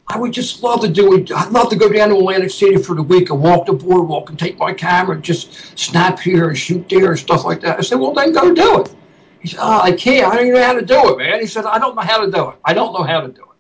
I 0.08 0.18
would 0.18 0.32
just 0.32 0.62
love 0.62 0.82
to 0.82 0.88
do 0.88 1.16
it. 1.16 1.32
I'd 1.32 1.52
love 1.52 1.70
to 1.72 1.76
go 1.76 1.92
down 1.92 2.10
to 2.10 2.16
Atlantic 2.16 2.52
City 2.52 2.78
for 2.78 2.96
the 2.96 3.04
week 3.04 3.30
and 3.32 3.42
walk 3.42 3.66
the 3.66 3.74
boardwalk 3.74 4.30
and 4.30 4.38
take 4.38 4.58
my 4.60 4.74
camera 4.74 5.16
and 5.16 5.24
just 5.24 5.78
snap 5.78 6.20
here 6.20 6.50
and 6.50 6.58
shoot 6.58 6.88
there 6.88 7.12
and 7.12 7.20
stuff 7.20 7.46
like 7.46 7.62
that. 7.62 7.80
I 7.80 7.82
said, 7.82 8.00
well, 8.00 8.14
then 8.14 8.32
go 8.32 8.54
do 8.54 8.82
it. 8.82 8.96
He 9.42 9.48
said, 9.50 9.60
oh, 9.62 9.82
I 9.82 9.92
can't. 9.92 10.28
I 10.28 10.36
don't 10.36 10.48
even 10.48 10.60
know 10.60 10.66
how 10.66 10.74
to 10.74 10.86
do 10.86 11.10
it, 11.10 11.18
man. 11.18 11.42
He 11.42 11.48
said, 11.48 11.66
I 11.66 11.80
don't 11.80 11.96
know 11.96 12.04
how 12.04 12.24
to 12.24 12.32
do 12.32 12.50
it. 12.50 12.56
I 12.64 12.74
don't 12.74 12.94
know 12.94 13.04
how 13.04 13.22
to 13.22 13.28
do 13.28 13.42
it. 13.42 13.53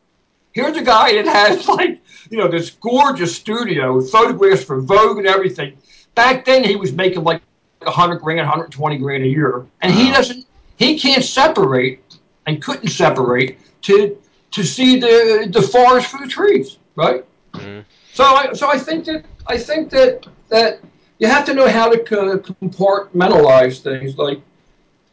Here's 0.53 0.77
a 0.77 0.81
guy 0.81 1.13
that 1.21 1.25
has 1.25 1.67
like, 1.79 2.01
you 2.29 2.37
know, 2.37 2.47
this 2.47 2.71
gorgeous 2.71 3.35
studio 3.35 3.95
with 3.97 4.09
photographs 4.09 4.63
for 4.63 4.81
Vogue 4.81 5.17
and 5.17 5.27
everything. 5.27 5.77
Back 6.15 6.45
then, 6.45 6.63
he 6.63 6.75
was 6.75 6.93
making 6.93 7.23
like 7.23 7.41
100 7.79 8.17
grand, 8.17 8.39
120 8.39 8.97
grand 8.97 9.23
a 9.23 9.27
year, 9.27 9.65
and 9.81 9.93
he 9.93 10.09
doesn't, 10.11 10.45
he 10.77 10.97
can't 10.97 11.23
separate 11.23 12.17
and 12.45 12.61
couldn't 12.61 12.89
separate 12.89 13.59
to 13.83 14.17
to 14.51 14.63
see 14.63 14.99
the 14.99 15.49
the 15.51 15.61
forest 15.61 16.07
for 16.07 16.19
the 16.19 16.27
trees, 16.27 16.77
right? 16.95 17.25
Mhm. 17.53 17.83
So 18.13 18.23
I 18.23 18.53
so 18.53 18.69
I 18.69 18.77
think 18.77 19.05
that 19.05 19.25
I 19.47 19.57
think 19.57 19.89
that 19.89 20.27
that 20.49 20.79
you 21.17 21.27
have 21.27 21.45
to 21.45 21.53
know 21.53 21.67
how 21.67 21.89
to 21.89 21.97
compartmentalize 21.97 23.81
things. 23.81 24.17
Like 24.17 24.39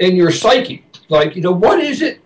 in 0.01 0.17
your 0.17 0.33
psyche. 0.33 0.85
Like, 1.09 1.37
you 1.37 1.43
know, 1.43 1.53
what 1.53 1.79
is 1.79 2.03
it 2.03 2.21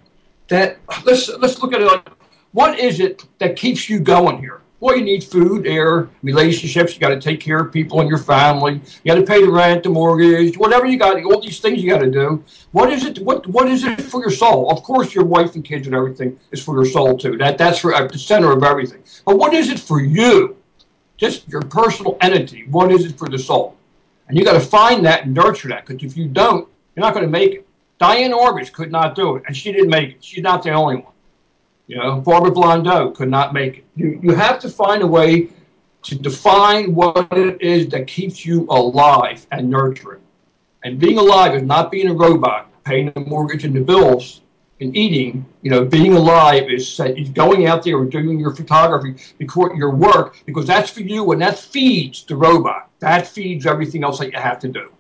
that 0.49 0.79
let's 1.05 1.29
let's 1.29 1.61
look 1.61 1.75
at 1.75 1.83
it 1.83 1.87
like 1.87 2.09
what 2.55 2.79
is 2.79 3.01
it 3.01 3.25
that 3.41 3.57
keeps 3.57 3.91
you 3.91 3.99
going 3.99 4.39
here? 4.39 4.63
Well, 4.79 4.97
you 4.97 5.05
need 5.05 5.25
food, 5.25 5.67
air, 5.67 6.09
relationships. 6.23 6.95
You 6.95 7.01
got 7.01 7.09
to 7.09 7.21
take 7.21 7.41
care 7.41 7.59
of 7.59 7.73
people 7.73 8.01
in 8.01 8.07
your 8.07 8.19
family. 8.19 8.75
You 9.03 9.13
got 9.13 9.17
to 9.17 9.27
pay 9.27 9.45
the 9.45 9.51
rent, 9.51 9.83
the 9.83 9.89
mortgage, 9.89 10.57
whatever 10.57 10.87
you 10.87 10.97
got. 10.97 11.21
All 11.25 11.41
these 11.41 11.59
things 11.59 11.83
you 11.83 11.91
got 11.91 11.99
to 11.99 12.11
do. 12.11 12.45
What 12.71 12.93
is 12.93 13.05
it? 13.05 13.19
What 13.19 13.45
What 13.49 13.69
is 13.69 13.83
it 13.83 14.01
for 14.01 14.21
your 14.21 14.31
soul? 14.31 14.71
Of 14.71 14.85
course, 14.85 15.15
your 15.15 15.25
wife 15.25 15.57
and 15.57 15.65
kids 15.65 15.89
and 15.89 15.97
everything 15.97 16.39
is 16.53 16.63
for 16.63 16.77
your 16.77 16.85
soul 16.85 17.19
too. 17.19 17.37
That 17.39 17.59
That's 17.59 17.81
for, 17.81 17.91
the 17.91 18.19
center 18.19 18.53
of 18.53 18.63
everything. 18.63 19.03
But 19.25 19.37
what 19.37 19.53
is 19.53 19.69
it 19.69 19.81
for 19.81 20.01
you? 20.01 20.57
Just 21.17 21.49
your 21.49 21.63
personal 21.63 22.17
entity. 22.21 22.69
What 22.69 22.93
is 22.93 23.05
it 23.05 23.19
for 23.19 23.29
the 23.29 23.39
soul? 23.39 23.77
And 24.29 24.39
you 24.39 24.45
got 24.45 24.53
to 24.53 24.61
find 24.61 25.05
that 25.07 25.25
and 25.25 25.35
nurture 25.35 25.69
that. 25.69 25.87
Because 25.87 26.05
if 26.05 26.17
you 26.17 26.29
don't, 26.29 26.69
you're 26.95 27.05
not 27.05 27.15
going 27.15 27.27
to 27.27 27.31
make 27.31 27.53
it. 27.53 27.69
Diane 27.99 28.33
Arbus 28.33 28.71
could 28.71 28.93
not 28.93 29.17
do 29.17 29.37
it, 29.37 29.43
and 29.47 29.57
she 29.57 29.73
didn't 29.73 29.91
make 29.91 30.11
it. 30.11 30.25
She's 30.25 30.43
not 30.43 30.63
the 30.63 30.71
only 30.71 30.97
one. 30.97 31.14
You 31.87 31.99
know, 31.99 32.21
Barbara 32.21 32.51
Blondeau 32.51 33.15
could 33.15 33.29
not 33.29 33.53
make 33.53 33.79
it. 33.79 33.85
You, 33.95 34.19
you 34.23 34.35
have 34.35 34.59
to 34.61 34.71
find 34.71 35.03
a 35.03 35.07
way 35.07 35.49
to 36.03 36.15
define 36.15 36.95
what 36.95 37.29
it 37.33 37.61
is 37.61 37.89
that 37.89 38.07
keeps 38.07 38.45
you 38.45 38.67
alive 38.71 39.47
and 39.51 39.71
nurturing. 39.71 40.21
And 40.83 40.99
being 40.99 41.19
alive 41.19 41.55
is 41.55 41.63
not 41.63 41.91
being 41.91 42.09
a 42.09 42.15
robot, 42.15 42.71
paying 42.85 43.11
the 43.15 43.21
mortgage 43.21 43.65
and 43.65 43.75
the 43.75 43.81
bills 43.81 44.43
and 44.81 44.97
eating. 44.97 45.47
You 45.63 45.71
know, 45.71 45.85
being 45.85 46.15
alive 46.15 46.71
is, 46.71 47.01
is 47.01 47.31
going 47.31 47.67
out 47.67 47.83
there 47.83 48.01
and 48.01 48.11
doing 48.11 48.39
your 48.39 48.55
photography, 48.55 49.15
your 49.39 49.95
work, 49.95 50.43
because 50.45 50.67
that's 50.67 50.91
for 50.91 51.01
you 51.01 51.33
and 51.33 51.41
that 51.41 51.59
feeds 51.59 52.25
the 52.25 52.37
robot. 52.37 52.91
That 53.01 53.27
feeds 53.27 53.67
everything 53.67 54.05
else 54.05 54.19
that 54.19 54.33
you 54.33 54.39
have 54.39 54.59
to 54.61 54.69
do. 54.69 54.91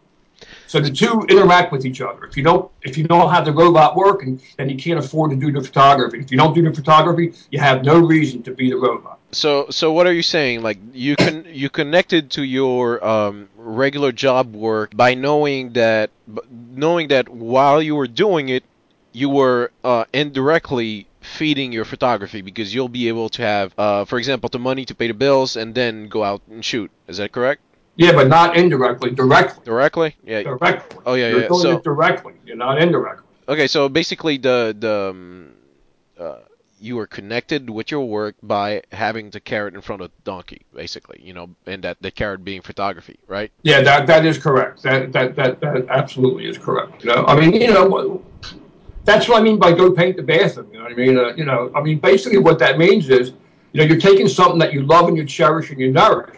So 0.74 0.80
the 0.80 0.90
two 0.90 1.24
interact 1.28 1.70
with 1.70 1.86
each 1.86 2.00
other. 2.00 2.24
If 2.24 2.36
you 2.36 2.42
don't, 2.42 2.68
if 2.82 2.98
you 2.98 3.04
don't 3.04 3.30
have 3.30 3.44
the 3.44 3.52
robot 3.52 3.94
working, 3.94 4.42
then 4.56 4.68
you 4.68 4.76
can't 4.76 4.98
afford 4.98 5.30
to 5.30 5.36
do 5.36 5.52
the 5.52 5.62
photography. 5.62 6.18
If 6.18 6.32
you 6.32 6.36
don't 6.36 6.52
do 6.52 6.62
the 6.68 6.74
photography, 6.74 7.32
you 7.52 7.60
have 7.60 7.84
no 7.84 8.00
reason 8.00 8.42
to 8.42 8.50
be 8.50 8.70
the 8.70 8.76
robot. 8.76 9.20
So, 9.30 9.66
so 9.70 9.92
what 9.92 10.08
are 10.08 10.12
you 10.12 10.24
saying? 10.24 10.62
Like 10.62 10.78
you 10.92 11.14
can 11.14 11.46
you 11.48 11.70
connected 11.70 12.32
to 12.32 12.42
your 12.42 13.06
um, 13.06 13.48
regular 13.56 14.10
job 14.10 14.52
work 14.56 14.96
by 14.96 15.14
knowing 15.14 15.74
that 15.74 16.10
knowing 16.50 17.06
that 17.06 17.28
while 17.28 17.80
you 17.80 17.94
were 17.94 18.08
doing 18.08 18.48
it, 18.48 18.64
you 19.12 19.28
were 19.28 19.70
uh, 19.84 20.06
indirectly 20.12 21.06
feeding 21.20 21.70
your 21.70 21.84
photography 21.84 22.42
because 22.42 22.74
you'll 22.74 22.88
be 22.88 23.06
able 23.06 23.28
to 23.28 23.42
have, 23.42 23.72
uh, 23.78 24.04
for 24.06 24.18
example, 24.18 24.48
the 24.48 24.58
money 24.58 24.84
to 24.86 24.94
pay 24.96 25.06
the 25.06 25.14
bills 25.14 25.54
and 25.54 25.72
then 25.72 26.08
go 26.08 26.24
out 26.24 26.42
and 26.50 26.64
shoot. 26.64 26.90
Is 27.06 27.18
that 27.18 27.30
correct? 27.30 27.62
Yeah, 27.96 28.12
but 28.12 28.28
not 28.28 28.56
indirectly, 28.56 29.10
directly. 29.10 29.62
Directly? 29.64 30.16
Yeah. 30.24 30.42
Directly. 30.42 30.98
Oh 31.06 31.14
yeah, 31.14 31.28
You're 31.28 31.42
yeah. 31.42 31.48
doing 31.48 31.60
So 31.60 31.70
it 31.70 31.84
directly. 31.84 32.34
You're 32.44 32.56
not 32.56 32.80
indirectly. 32.80 33.24
okay, 33.48 33.66
so 33.66 33.88
basically 33.88 34.36
the 34.38 34.74
the 34.78 35.10
um, 35.10 35.52
uh, 36.18 36.38
you 36.80 36.96
were 36.96 37.06
connected 37.06 37.70
with 37.70 37.90
your 37.90 38.04
work 38.06 38.36
by 38.42 38.82
having 38.92 39.30
the 39.30 39.40
carrot 39.40 39.74
in 39.74 39.80
front 39.80 40.02
of 40.02 40.10
the 40.10 40.22
donkey, 40.30 40.62
basically, 40.74 41.20
you 41.22 41.32
know, 41.32 41.50
and 41.66 41.82
that 41.84 41.96
the 42.00 42.10
carrot 42.10 42.44
being 42.44 42.60
photography, 42.62 43.18
right? 43.26 43.50
Yeah, 43.62 43.80
that 43.82 44.06
that 44.06 44.26
is 44.26 44.38
correct. 44.38 44.82
That 44.82 45.12
that 45.12 45.36
that, 45.36 45.60
that 45.60 45.86
absolutely 45.88 46.46
is 46.46 46.58
correct. 46.58 47.04
You 47.04 47.10
know, 47.10 47.24
I 47.26 47.38
mean, 47.38 47.52
you 47.52 47.72
know, 47.72 48.22
that's 49.04 49.28
what 49.28 49.40
I 49.40 49.42
mean 49.44 49.58
by 49.58 49.72
go 49.72 49.90
paint 49.92 50.16
the 50.16 50.22
bathroom. 50.22 50.68
You 50.72 50.78
know 50.78 50.84
what 50.84 50.92
I 50.92 50.96
mean? 50.96 51.18
Uh, 51.18 51.34
you 51.36 51.44
know, 51.44 51.70
I 51.74 51.80
mean, 51.80 51.98
basically 52.00 52.38
what 52.38 52.58
that 52.58 52.78
means 52.78 53.08
is, 53.08 53.32
you 53.72 53.80
know, 53.80 53.84
you're 53.84 54.00
taking 54.00 54.28
something 54.28 54.58
that 54.58 54.72
you 54.72 54.82
love 54.82 55.08
and 55.08 55.16
you 55.16 55.24
cherish 55.24 55.70
and 55.70 55.78
you 55.80 55.92
nourish 55.92 56.36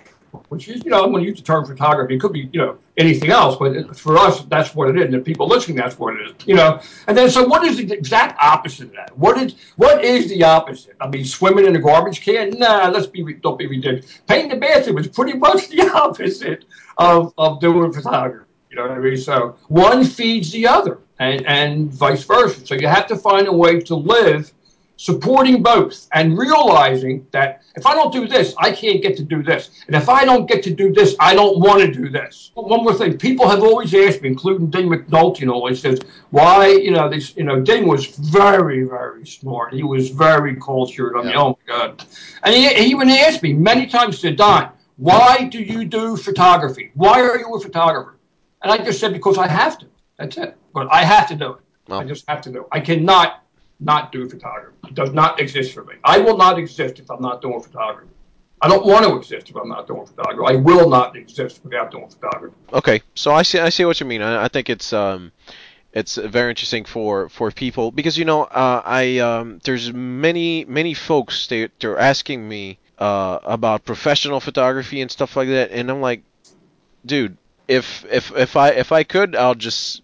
which 0.48 0.68
is, 0.68 0.84
you 0.84 0.90
know, 0.90 1.04
I'm 1.04 1.10
going 1.10 1.22
to 1.22 1.28
use 1.28 1.38
the 1.38 1.44
term 1.44 1.64
photography. 1.64 2.14
It 2.14 2.20
could 2.20 2.32
be, 2.32 2.48
you 2.52 2.60
know, 2.60 2.78
anything 2.96 3.30
else, 3.30 3.56
but 3.56 3.96
for 3.96 4.16
us, 4.16 4.40
that's 4.44 4.74
what 4.74 4.88
it 4.88 4.96
is. 4.96 5.04
And 5.06 5.14
the 5.14 5.20
people 5.20 5.46
listening, 5.46 5.76
that's 5.76 5.98
what 5.98 6.14
it 6.14 6.30
is, 6.30 6.46
you 6.46 6.54
know. 6.54 6.80
And 7.06 7.16
then, 7.16 7.30
so 7.30 7.46
what 7.46 7.64
is 7.64 7.76
the 7.76 7.92
exact 7.92 8.42
opposite 8.42 8.88
of 8.88 8.92
that? 8.92 9.16
What 9.16 9.38
is 9.38 9.54
what 9.76 10.04
is 10.04 10.28
the 10.28 10.44
opposite? 10.44 10.96
I 11.00 11.08
mean, 11.08 11.24
swimming 11.24 11.66
in 11.66 11.76
a 11.76 11.80
garbage 11.80 12.20
can? 12.20 12.50
Nah, 12.50 12.88
let's 12.88 13.06
be 13.06 13.22
don't 13.34 13.58
be 13.58 13.66
ridiculous. 13.66 14.20
Painting 14.26 14.50
the 14.50 14.56
bathroom 14.56 14.98
is 14.98 15.08
pretty 15.08 15.38
much 15.38 15.68
the 15.70 15.90
opposite 15.92 16.64
of 16.98 17.32
of 17.38 17.60
doing 17.60 17.92
photography. 17.92 18.44
You 18.70 18.76
know 18.76 18.88
what 18.88 18.98
I 18.98 19.00
mean? 19.00 19.16
So 19.16 19.56
one 19.68 20.04
feeds 20.04 20.50
the 20.52 20.66
other, 20.66 20.98
and 21.18 21.46
and 21.46 21.90
vice 21.92 22.24
versa. 22.24 22.66
So 22.66 22.74
you 22.74 22.88
have 22.88 23.06
to 23.08 23.16
find 23.16 23.46
a 23.46 23.52
way 23.52 23.80
to 23.80 23.94
live 23.94 24.52
supporting 24.96 25.62
both 25.62 26.08
and 26.12 26.38
realizing 26.38 27.26
that 27.30 27.62
if 27.76 27.86
I 27.86 27.94
don't 27.94 28.12
do 28.12 28.26
this, 28.26 28.54
I 28.58 28.72
can't 28.72 29.02
get 29.02 29.16
to 29.18 29.22
do 29.22 29.42
this. 29.42 29.70
And 29.86 29.94
if 29.94 30.08
I 30.08 30.24
don't 30.24 30.46
get 30.46 30.62
to 30.64 30.70
do 30.74 30.92
this, 30.92 31.14
I 31.20 31.34
don't 31.34 31.60
want 31.60 31.80
to 31.80 31.92
do 31.92 32.08
this. 32.08 32.50
One 32.54 32.82
more 32.82 32.94
thing, 32.94 33.18
people 33.18 33.48
have 33.48 33.62
always 33.62 33.94
asked 33.94 34.22
me, 34.22 34.28
including 34.28 34.70
Ding 34.70 34.88
McNulty 34.88 35.42
and 35.42 35.50
all, 35.50 35.68
he 35.68 35.74
says, 35.74 36.00
why, 36.30 36.68
you 36.68 36.90
know, 36.90 37.08
this, 37.08 37.36
you 37.36 37.44
know, 37.44 37.60
Ding 37.60 37.86
was 37.86 38.06
very, 38.06 38.84
very 38.84 39.26
smart. 39.26 39.74
He 39.74 39.82
was 39.82 40.10
very 40.10 40.56
cultured. 40.56 41.14
I 41.16 41.22
mean, 41.22 41.32
yeah. 41.32 41.42
oh 41.42 41.58
my 41.66 41.78
God. 41.78 42.04
And 42.42 42.54
he, 42.54 42.68
he 42.68 42.90
even 42.90 43.10
asked 43.10 43.42
me 43.42 43.52
many 43.52 43.86
times, 43.86 44.18
said, 44.18 44.36
Don, 44.36 44.70
why 44.96 45.44
do 45.44 45.60
you 45.60 45.84
do 45.84 46.16
photography? 46.16 46.90
Why 46.94 47.20
are 47.20 47.38
you 47.38 47.54
a 47.54 47.60
photographer? 47.60 48.16
And 48.62 48.72
I 48.72 48.78
just 48.78 48.98
said, 48.98 49.12
because 49.12 49.36
I 49.36 49.46
have 49.46 49.78
to. 49.78 49.86
That's 50.18 50.38
it. 50.38 50.56
But 50.72 50.88
I 50.90 51.04
have 51.04 51.28
to 51.28 51.36
do 51.36 51.52
it. 51.52 51.60
I 51.88 52.04
just 52.04 52.24
have 52.28 52.40
to 52.42 52.50
do 52.50 52.60
it. 52.62 52.66
I 52.72 52.80
cannot 52.80 53.45
not 53.80 54.12
do 54.12 54.28
photography. 54.28 54.76
It 54.88 54.94
does 54.94 55.12
not 55.12 55.40
exist 55.40 55.74
for 55.74 55.84
me. 55.84 55.94
I 56.04 56.18
will 56.18 56.36
not 56.36 56.58
exist 56.58 56.98
if 56.98 57.10
I'm 57.10 57.22
not 57.22 57.42
doing 57.42 57.60
photography. 57.60 58.10
I 58.60 58.68
don't 58.68 58.86
want 58.86 59.04
to 59.04 59.16
exist 59.16 59.50
if 59.50 59.56
I'm 59.56 59.68
not 59.68 59.86
doing 59.86 60.06
photography. 60.06 60.54
I 60.54 60.56
will 60.56 60.88
not 60.88 61.14
exist 61.14 61.60
without 61.62 61.90
doing 61.90 62.08
photography. 62.08 62.56
Okay, 62.72 63.02
so 63.14 63.32
I 63.32 63.42
see. 63.42 63.58
I 63.58 63.68
see 63.68 63.84
what 63.84 64.00
you 64.00 64.06
mean. 64.06 64.22
I, 64.22 64.44
I 64.44 64.48
think 64.48 64.70
it's 64.70 64.94
um, 64.94 65.30
it's 65.92 66.16
very 66.16 66.50
interesting 66.50 66.84
for 66.84 67.28
for 67.28 67.50
people 67.50 67.90
because 67.90 68.16
you 68.16 68.24
know 68.24 68.44
uh, 68.44 68.82
I 68.84 69.18
um, 69.18 69.60
there's 69.64 69.92
many 69.92 70.64
many 70.64 70.94
folks 70.94 71.46
they 71.48 71.68
they're 71.80 71.98
asking 71.98 72.48
me 72.48 72.78
uh, 72.98 73.40
about 73.44 73.84
professional 73.84 74.40
photography 74.40 75.02
and 75.02 75.10
stuff 75.10 75.36
like 75.36 75.48
that, 75.48 75.70
and 75.70 75.90
I'm 75.90 76.00
like, 76.00 76.22
dude, 77.04 77.36
if 77.68 78.06
if 78.10 78.34
if 78.34 78.56
I 78.56 78.70
if 78.70 78.90
I 78.90 79.04
could, 79.04 79.36
I'll 79.36 79.54
just 79.54 80.00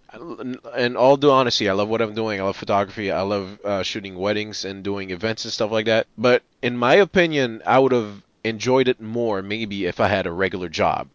in 0.76 0.96
all 0.96 1.16
due 1.16 1.30
honesty, 1.30 1.68
I 1.68 1.72
love 1.72 1.88
what 1.88 2.02
I'm 2.02 2.14
doing. 2.14 2.40
I 2.40 2.44
love 2.44 2.56
photography. 2.56 3.10
I 3.10 3.22
love 3.22 3.58
uh, 3.64 3.82
shooting 3.82 4.16
weddings 4.16 4.64
and 4.64 4.82
doing 4.82 5.10
events 5.10 5.44
and 5.44 5.52
stuff 5.52 5.70
like 5.70 5.86
that. 5.86 6.06
But 6.18 6.42
in 6.60 6.76
my 6.76 6.94
opinion, 6.94 7.62
I 7.66 7.78
would 7.78 7.92
have 7.92 8.22
enjoyed 8.44 8.88
it 8.88 9.00
more 9.00 9.42
maybe 9.42 9.86
if 9.86 10.00
I 10.00 10.08
had 10.08 10.26
a 10.26 10.32
regular 10.32 10.68
job 10.68 11.08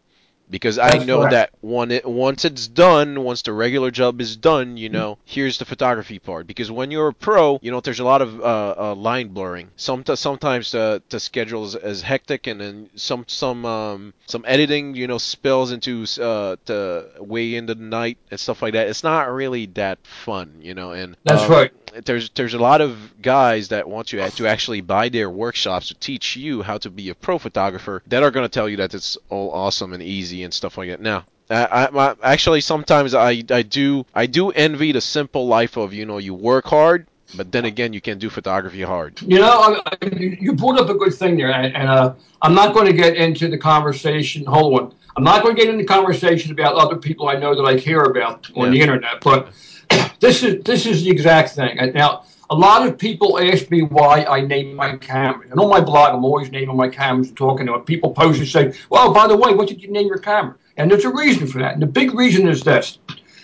because 0.49 0.79
I 0.79 0.97
know 0.99 1.19
correct. 1.19 1.31
that 1.31 1.49
one 1.61 1.91
it, 1.91 2.05
once 2.05 2.45
it's 2.45 2.67
done, 2.67 3.23
once 3.23 3.41
the 3.41 3.53
regular 3.53 3.91
job 3.91 4.21
is 4.21 4.35
done, 4.35 4.77
you 4.77 4.89
know, 4.89 5.17
here's 5.25 5.57
the 5.57 5.65
photography 5.65 6.19
part. 6.19 6.47
Because 6.47 6.71
when 6.71 6.91
you're 6.91 7.09
a 7.09 7.13
pro, 7.13 7.59
you 7.61 7.71
know, 7.71 7.79
there's 7.79 7.99
a 7.99 8.05
lot 8.05 8.21
of 8.21 8.39
uh, 8.39 8.75
uh, 8.77 8.95
line 8.95 9.29
blurring. 9.29 9.69
Some 9.75 10.03
sometimes 10.05 10.71
the 10.71 11.01
the 11.09 11.19
schedule 11.19 11.65
is, 11.65 11.75
is 11.75 12.01
hectic, 12.01 12.47
and 12.47 12.61
then 12.61 12.89
some 12.95 13.25
some 13.27 13.65
um, 13.65 14.13
some 14.25 14.43
editing, 14.47 14.95
you 14.95 15.07
know, 15.07 15.17
spills 15.17 15.71
into 15.71 16.05
uh, 16.21 16.55
to 16.65 17.07
way 17.19 17.55
into 17.55 17.75
the 17.75 17.83
night 17.83 18.17
and 18.31 18.39
stuff 18.39 18.61
like 18.61 18.73
that. 18.73 18.87
It's 18.87 19.03
not 19.03 19.31
really 19.31 19.65
that 19.67 19.99
fun, 20.05 20.59
you 20.61 20.73
know. 20.73 20.91
And 20.91 21.17
that's 21.23 21.43
um, 21.43 21.51
right 21.51 21.71
there's 22.05 22.29
there's 22.31 22.53
a 22.53 22.59
lot 22.59 22.81
of 22.81 23.21
guys 23.21 23.69
that 23.69 23.87
want 23.87 24.13
you 24.13 24.19
to 24.19 24.47
actually 24.47 24.81
buy 24.81 25.09
their 25.09 25.29
workshops 25.29 25.87
to 25.87 25.95
teach 25.95 26.35
you 26.35 26.61
how 26.61 26.77
to 26.77 26.89
be 26.89 27.09
a 27.09 27.15
pro 27.15 27.37
photographer 27.37 28.01
that 28.07 28.23
are 28.23 28.31
going 28.31 28.45
to 28.45 28.49
tell 28.49 28.69
you 28.69 28.77
that 28.77 28.93
it's 28.93 29.17
all 29.29 29.51
awesome 29.51 29.93
and 29.93 30.03
easy 30.03 30.36
and 30.43 30.53
stuff 30.53 30.77
like 30.77 30.89
that. 30.89 31.01
Now, 31.01 31.25
I, 31.49 31.87
I, 31.93 32.15
actually 32.23 32.61
sometimes 32.61 33.13
I, 33.13 33.43
I 33.49 33.61
do 33.61 34.05
I 34.13 34.25
do 34.25 34.51
envy 34.51 34.91
the 34.91 35.01
simple 35.01 35.47
life 35.47 35.77
of 35.77 35.93
you 35.93 36.05
know 36.05 36.17
you 36.17 36.33
work 36.33 36.65
hard 36.65 37.07
but 37.35 37.51
then 37.53 37.63
again 37.63 37.93
you 37.93 38.01
can 38.01 38.19
do 38.19 38.29
photography 38.29 38.81
hard 38.81 39.21
you 39.21 39.39
know 39.39 39.81
I, 39.85 39.97
you 40.11 40.53
brought 40.53 40.77
up 40.77 40.89
a 40.89 40.93
good 40.93 41.13
thing 41.13 41.37
there 41.37 41.51
and, 41.51 41.73
and 41.73 41.89
uh, 41.89 42.13
i'm 42.41 42.53
not 42.53 42.73
going 42.73 42.85
to 42.85 42.93
get 42.93 43.15
into 43.15 43.49
the 43.49 43.57
conversation 43.57 44.45
hold 44.45 44.79
on 44.79 44.95
i'm 45.15 45.23
not 45.23 45.41
going 45.41 45.55
to 45.55 45.61
get 45.61 45.69
into 45.69 45.83
the 45.83 45.87
conversation 45.87 46.51
about 46.51 46.75
other 46.75 46.97
people 46.97 47.29
i 47.29 47.35
know 47.35 47.55
that 47.55 47.63
i 47.63 47.77
care 47.77 48.03
about 48.03 48.49
on 48.55 48.65
yeah. 48.65 48.71
the 48.71 48.81
internet 48.81 49.21
but 49.21 49.49
this 50.19 50.43
is 50.43 50.63
this 50.63 50.85
is 50.85 51.03
the 51.03 51.09
exact 51.09 51.51
thing. 51.51 51.77
Now, 51.93 52.25
a 52.49 52.55
lot 52.55 52.87
of 52.87 52.97
people 52.97 53.39
ask 53.39 53.69
me 53.69 53.81
why 53.81 54.23
I 54.23 54.41
name 54.41 54.75
my 54.75 54.95
camera. 54.97 55.45
And 55.49 55.59
on 55.59 55.69
my 55.69 55.81
blog, 55.81 56.13
I'm 56.13 56.23
always 56.23 56.49
naming 56.49 56.75
my 56.75 56.87
cameras 56.87 57.27
and 57.27 57.37
talking 57.37 57.65
to 57.65 57.73
them. 57.73 57.81
People 57.81 58.11
post 58.11 58.39
and 58.39 58.47
say, 58.47 58.73
well, 58.89 59.13
by 59.13 59.27
the 59.27 59.35
way, 59.35 59.53
what 59.53 59.67
did 59.67 59.81
you 59.81 59.91
name 59.91 60.07
your 60.07 60.17
camera? 60.17 60.55
And 60.77 60.89
there's 60.89 61.05
a 61.05 61.13
reason 61.13 61.47
for 61.47 61.59
that. 61.59 61.73
And 61.73 61.81
the 61.81 61.87
big 61.87 62.13
reason 62.13 62.47
is 62.47 62.63
this. 62.63 62.99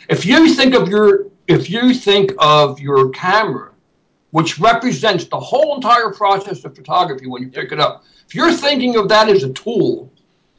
If 0.10 0.26
you 0.26 0.54
think 0.54 0.76
of 0.76 0.88
your 0.88 1.28
if 1.48 1.70
you 1.70 1.94
think 1.94 2.32
of 2.40 2.80
your 2.80 3.10
camera, 3.10 3.72
which 4.32 4.60
represents 4.60 5.26
the 5.26 5.40
whole 5.40 5.76
entire 5.76 6.10
process 6.10 6.64
of 6.64 6.76
photography 6.76 7.28
when 7.28 7.42
you 7.42 7.50
pick 7.50 7.74
it 7.74 7.80
up, 7.80 8.06
if 8.26 8.34
you're 8.34 8.52
thinking 8.52 8.96
of 8.96 9.10
that 9.10 9.28
as 9.28 9.44
a 9.44 9.52
tool, 9.52 10.10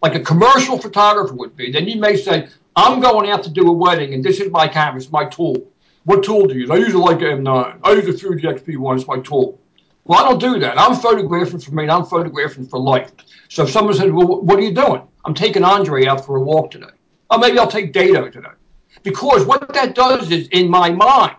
like 0.02 0.14
a 0.14 0.20
commercial 0.20 0.78
photographer 0.78 1.34
would 1.34 1.56
be, 1.56 1.72
then 1.72 1.88
you 1.88 1.98
may 1.98 2.16
say, 2.16 2.48
I'm 2.76 3.00
going 3.00 3.30
out 3.30 3.42
to 3.44 3.50
do 3.50 3.68
a 3.68 3.72
wedding 3.72 4.12
and 4.12 4.22
this 4.22 4.40
is 4.40 4.50
my 4.50 4.68
camera, 4.68 5.00
it's 5.00 5.10
my 5.10 5.24
tool. 5.24 5.56
What 6.04 6.22
tool 6.22 6.46
do 6.46 6.54
you 6.54 6.60
use? 6.62 6.70
I 6.70 6.76
use 6.76 6.94
a 6.94 6.98
Leica 6.98 7.22
M9. 7.22 7.78
I 7.82 7.92
use 7.92 8.08
a 8.08 8.18
Fuji 8.18 8.46
X-Pro1. 8.46 8.96
It's 8.98 9.06
my 9.06 9.18
tool. 9.20 9.60
Well, 10.04 10.18
I 10.18 10.28
don't 10.28 10.38
do 10.38 10.58
that. 10.60 10.78
I'm 10.78 10.94
photographing 10.94 11.60
for 11.60 11.72
me. 11.72 11.88
I'm 11.88 12.04
photographing 12.04 12.66
for 12.66 12.78
life. 12.78 13.10
So 13.48 13.62
if 13.64 13.70
someone 13.70 13.94
says, 13.94 14.10
well, 14.12 14.42
what 14.42 14.58
are 14.58 14.62
you 14.62 14.74
doing? 14.74 15.02
I'm 15.24 15.32
taking 15.32 15.64
Andre 15.64 16.06
out 16.06 16.24
for 16.26 16.36
a 16.36 16.40
walk 16.42 16.70
today. 16.70 16.88
Or 17.30 17.38
maybe 17.38 17.58
I'll 17.58 17.66
take 17.66 17.92
Dado 17.92 18.28
today. 18.28 18.48
because 19.02 19.44
what 19.44 19.72
that 19.74 19.94
does 19.94 20.30
is, 20.30 20.48
in 20.48 20.68
my 20.68 20.90
mind, 20.90 21.36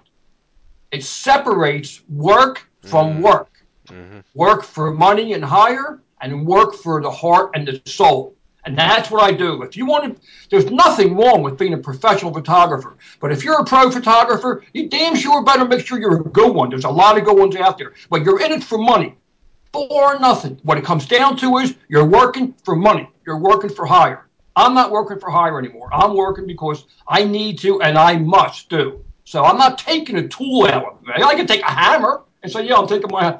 it 0.92 1.04
separates 1.04 2.02
work 2.10 2.68
from 2.84 3.18
Mhm. 3.18 3.22
work. 3.22 3.52
hmm 3.90 4.20
Work 4.36 4.64
for 4.64 4.92
money 4.92 5.34
and 5.34 5.44
hire, 5.44 6.02
and 6.22 6.46
work 6.46 6.74
for 6.76 7.02
the 7.02 7.10
heart 7.10 7.52
and 7.56 7.68
the 7.68 7.82
soul. 7.86 8.36
And 8.66 8.78
that's 8.78 9.12
what 9.12 9.24
I 9.24 9.32
do. 9.32 9.62
If 9.62 9.78
you 9.78 9.86
want 9.86 10.16
to, 10.16 10.22
there's 10.50 10.72
nothing 10.72 11.16
wrong 11.16 11.44
with 11.44 11.58
being 11.58 11.74
a 11.74 11.78
professional 11.78 12.34
photographer. 12.34 12.98
But 13.20 13.32
if 13.32 13.44
you're 13.44 13.60
a 13.60 13.66
pro 13.66 13.92
photographer, 13.92 14.64
you 14.74 14.90
damn 14.90 15.16
sure 15.16 15.44
better 15.44 15.66
make 15.66 15.86
sure 15.86 16.00
you're 16.00 16.22
a 16.22 16.24
good 16.24 16.54
one. 16.54 16.70
There's 16.70 16.86
a 16.86 16.90
lot 16.90 17.18
of 17.18 17.26
good 17.26 17.38
ones 17.38 17.56
out 17.56 17.78
there. 17.78 17.94
But 18.10 18.24
you're 18.24 18.42
in 18.42 18.52
it 18.52 18.64
for 18.64 18.80
money 18.80 19.16
for 19.76 20.18
nothing. 20.20 20.60
What 20.64 20.78
it 20.78 20.86
comes 20.86 21.06
down 21.06 21.38
to 21.38 21.58
is 21.58 21.76
you're 21.90 22.06
working 22.06 22.56
for 22.64 22.76
money. 22.76 23.10
You're 23.26 23.40
working 23.40 23.70
for 23.70 23.86
hire. 23.86 24.28
I'm 24.56 24.74
not 24.74 24.90
working 24.90 25.20
for 25.20 25.30
hire 25.30 25.60
anymore. 25.60 25.90
I'm 25.92 26.16
working 26.16 26.48
because 26.48 26.86
I 27.08 27.26
need 27.26 27.60
to 27.60 27.82
and 27.82 27.98
I 27.98 28.18
must 28.18 28.70
do. 28.70 29.04
So 29.26 29.44
I'm 29.44 29.58
not 29.58 29.78
taking 29.78 30.18
a 30.18 30.28
tool 30.28 30.66
out 30.68 30.86
of 30.86 31.02
me. 31.04 31.14
I 31.16 31.36
can 31.36 31.46
take 31.46 31.62
a 31.62 31.72
hammer 31.72 32.24
and 32.42 32.52
say, 32.52 32.66
yeah, 32.68 32.76
I'm 32.76 32.88
taking 32.88 33.12
my. 33.12 33.40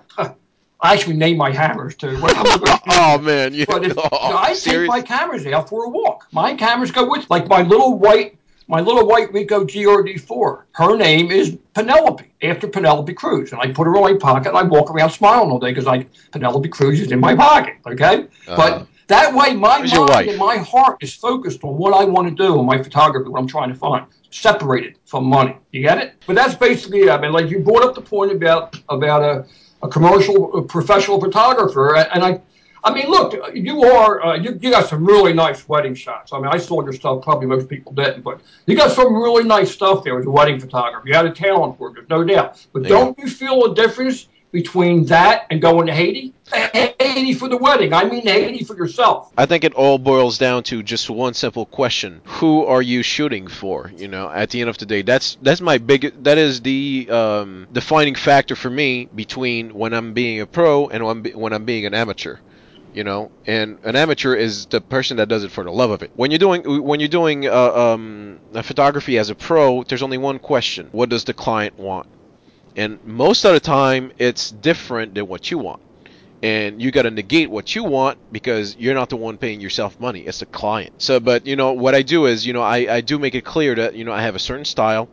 I 0.82 0.94
actually 0.94 1.16
name 1.16 1.38
my 1.38 1.52
hammers 1.52 1.96
too. 1.96 2.20
oh 2.24 3.20
man, 3.22 3.54
you, 3.54 3.66
But 3.66 3.86
if, 3.86 3.94
oh, 3.98 4.10
I 4.12 4.54
serious? 4.54 4.82
take 4.82 4.88
my 4.88 5.02
cameras 5.02 5.46
out 5.48 5.70
for 5.70 5.86
a 5.86 5.90
walk. 5.90 6.28
My 6.32 6.54
cameras 6.56 6.92
go 6.92 7.10
with 7.10 7.30
like 7.30 7.48
my 7.48 7.62
little 7.62 7.98
white 7.98 8.38
my 8.68 8.80
little 8.80 9.06
white 9.08 9.32
Ricoh 9.32 9.68
GRD4. 9.68 10.64
Her 10.72 10.98
name 10.98 11.30
is 11.32 11.58
Penelope 11.76 12.26
after 12.42 12.68
Penelope 12.68 13.14
Cruz, 13.14 13.52
and 13.52 13.62
I 13.62 13.72
put 13.72 13.86
her 13.86 13.96
in 13.96 14.02
my 14.02 14.14
pocket. 14.16 14.50
and 14.50 14.58
I 14.58 14.64
walk 14.64 14.90
around 14.90 15.12
smiling 15.12 15.52
all 15.52 15.60
day 15.60 15.72
because 15.72 15.88
I 15.88 16.06
Penelope 16.32 16.70
Cruz 16.70 17.00
is 17.00 17.12
in 17.12 17.20
my 17.20 17.36
pocket. 17.36 17.76
Okay, 17.86 18.28
Uh, 18.48 18.56
but 18.56 18.88
that 19.08 19.34
way 19.34 19.54
my 19.54 19.82
Who's 19.82 19.94
mind 19.94 20.30
and 20.30 20.40
my 20.40 20.58
heart 20.58 20.98
is 21.02 21.14
focused 21.14 21.64
on 21.64 21.78
what 21.78 21.94
I 21.94 22.06
want 22.06 22.28
to 22.28 22.44
do 22.44 22.60
in 22.60 22.66
my 22.66 22.82
photography, 22.82 23.30
what 23.30 23.40
I'm 23.40 23.48
trying 23.48 23.70
to 23.70 23.76
find, 23.76 24.06
separated 24.32 24.96
from 25.06 25.26
money. 25.26 25.56
You 25.72 25.82
get 25.82 26.00
it? 26.00 26.16
But 26.26 26.36
that's 26.36 26.56
basically 26.56 27.02
it. 27.02 27.10
I 27.10 27.20
mean, 27.20 27.32
like 27.32 27.50
you 27.50 27.60
brought 27.60 27.84
up 27.84 27.94
the 27.94 28.02
point 28.02 28.32
about 28.32 28.80
about 28.90 29.22
a, 29.22 29.46
a 29.82 29.88
commercial, 29.88 30.58
a 30.58 30.62
professional 30.64 31.20
photographer, 31.20 31.96
and 31.96 32.24
I. 32.24 32.42
I 32.88 32.94
mean, 32.94 33.10
look, 33.10 33.34
you 33.56 33.84
are 33.84 34.24
uh, 34.24 34.36
you, 34.36 34.60
you 34.62 34.70
got 34.70 34.88
some 34.88 35.04
really 35.04 35.34
nice 35.34 35.68
wedding 35.68 35.96
shots. 35.96 36.32
I 36.32 36.38
mean, 36.38 36.50
I 36.50 36.58
saw 36.58 36.84
your 36.84 36.94
stuff. 36.94 37.24
Probably 37.24 37.48
most 37.48 37.68
people 37.68 37.94
didn't, 37.94 38.22
but 38.22 38.42
you 38.68 38.76
got 38.76 38.92
some 38.92 39.12
really 39.12 39.44
nice 39.44 39.72
stuff 39.72 40.04
there 40.04 40.20
as 40.20 40.28
a 40.28 40.30
wedding 40.30 40.60
photographer. 40.60 41.08
You 41.08 41.16
had 41.16 41.26
a 41.26 41.32
talent 41.32 41.80
for 41.80 41.98
it, 41.98 42.08
no 42.12 42.24
doubt. 42.24 42.64
But 42.74 42.84
Yeah. 42.84 42.90
don't 42.90 43.18
you 43.18 43.28
feel 43.28 43.66
a 43.66 43.74
difference 43.74 44.28
between 44.56 45.06
that 45.08 45.46
and 45.52 45.62
going 45.62 45.86
to 45.86 45.94
Haiti? 45.94 46.34
Haiti 46.54 47.34
for 47.34 47.50
the 47.50 47.58
wedding. 47.58 47.94
I 47.94 48.06
mean, 48.06 48.26
Haiti 48.26 48.64
for 48.64 48.76
yourself. 48.78 49.34
I 49.38 49.46
think 49.46 49.66
it 49.66 49.74
all 49.74 49.98
boils 49.98 50.38
down 50.38 50.64
to 50.64 50.82
just 50.82 51.10
one 51.10 51.34
simple 51.34 51.66
question: 51.66 52.22
Who 52.40 52.66
are 52.66 52.82
you 52.82 53.04
shooting 53.04 53.48
for? 53.48 53.92
You 53.98 54.08
know, 54.08 54.30
at 54.30 54.52
the 54.52 54.62
end 54.62 54.70
of 54.70 54.78
the 54.78 54.86
day, 54.86 55.02
that's 55.02 55.38
that's 55.42 55.60
my 55.60 55.78
big 55.78 56.24
that 56.24 56.38
is 56.38 56.62
the 56.62 57.08
um, 57.12 57.68
defining 57.74 58.16
factor 58.16 58.56
for 58.56 58.70
me 58.70 59.10
between 59.14 59.74
when 59.74 59.94
I'm 59.94 60.14
being 60.14 60.40
a 60.40 60.46
pro 60.46 60.88
and 60.88 61.04
when, 61.06 61.26
when 61.26 61.52
I'm 61.52 61.66
being 61.66 61.86
an 61.86 61.94
amateur. 61.94 62.38
You 62.94 63.04
know, 63.04 63.30
and 63.46 63.78
an 63.84 63.98
amateur 63.98 64.36
is 64.36 64.68
the 64.68 64.80
person 64.80 65.18
that 65.18 65.28
does 65.28 65.44
it 65.44 65.52
for 65.52 65.66
the 65.66 65.72
love 65.72 65.92
of 65.92 66.02
it. 66.02 66.12
When 66.16 66.32
you're 66.32 66.40
doing 66.40 66.62
when 66.82 67.02
you're 67.02 67.10
doing 67.10 67.46
uh, 67.46 67.74
um, 67.84 68.40
photography 68.64 69.18
as 69.18 69.30
a 69.30 69.36
pro, 69.36 69.84
there's 69.84 70.04
only 70.04 70.18
one 70.18 70.40
question: 70.40 70.88
What 70.94 71.10
does 71.10 71.26
the 71.26 71.34
client 71.34 71.78
want? 71.78 72.08
And 72.76 73.04
most 73.06 73.46
of 73.46 73.54
the 73.54 73.60
time, 73.60 74.12
it's 74.18 74.52
different 74.52 75.16
than 75.16 75.28
what 75.28 75.50
you 75.50 75.58
want. 75.58 75.82
And 76.44 76.82
you 76.82 76.92
got 76.92 77.04
to 77.04 77.12
negate 77.12 77.50
what 77.50 77.74
you 77.74 77.84
want 77.84 78.18
because 78.32 78.76
you're 78.78 78.94
not 78.94 79.10
the 79.10 79.16
one 79.16 79.38
paying 79.38 79.62
yourself 79.62 80.00
money. 80.00 80.22
It's 80.22 80.40
the 80.40 80.46
client. 80.46 81.02
So 81.02 81.20
but 81.20 81.48
you 81.48 81.56
know 81.56 81.74
what 81.74 81.96
i 81.96 82.02
do 82.02 82.26
is 82.26 82.46
you 82.46 82.54
know 82.54 82.62
i, 82.62 82.78
I 82.98 83.02
do 83.02 83.18
make 83.18 83.34
it 83.36 83.46
clear 83.46 83.74
that 83.76 83.96
you 83.96 84.04
know 84.04 84.12
i 84.12 84.22
have 84.22 84.36
a 84.36 84.40
certain 84.40 84.66
style. 84.66 85.08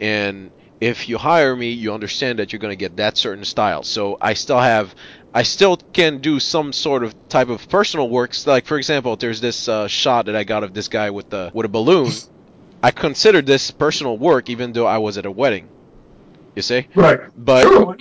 And 0.00 0.52
if 0.80 1.08
you 1.08 1.18
hire 1.18 1.54
me 1.54 1.72
you 1.72 1.92
understand 1.92 2.38
that 2.38 2.52
you're 2.52 2.60
going 2.60 2.72
to 2.72 2.76
get 2.76 2.96
that 2.96 3.18
certain 3.18 3.44
style. 3.44 3.82
So 3.82 4.16
i 4.20 4.32
still 4.32 4.60
have 4.60 4.94
i 5.34 5.42
still 5.42 5.76
can 5.76 6.18
do 6.18 6.38
some 6.38 6.72
sort 6.72 7.02
of 7.02 7.14
type 7.28 7.48
of 7.48 7.68
personal 7.68 8.08
works 8.08 8.46
like 8.46 8.64
for 8.64 8.78
example 8.78 9.16
there's 9.16 9.40
this 9.40 9.68
uh, 9.68 9.86
shot 9.88 10.26
that 10.26 10.36
i 10.36 10.44
got 10.44 10.64
of 10.64 10.72
this 10.72 10.88
guy 10.88 11.10
with 11.10 11.28
the 11.30 11.50
with 11.52 11.66
a 11.66 11.68
balloon. 11.68 12.12
I 12.82 12.92
consider 12.92 13.42
this 13.42 13.70
personal 13.70 14.16
work 14.16 14.48
even 14.48 14.72
though 14.72 14.86
i 14.86 14.98
was 14.98 15.18
at 15.18 15.26
a 15.26 15.30
wedding 15.30 15.68
you 16.60 16.62
see 16.72 16.86
Right. 16.94 17.20
but 17.36 17.62
Sure, 17.64 17.96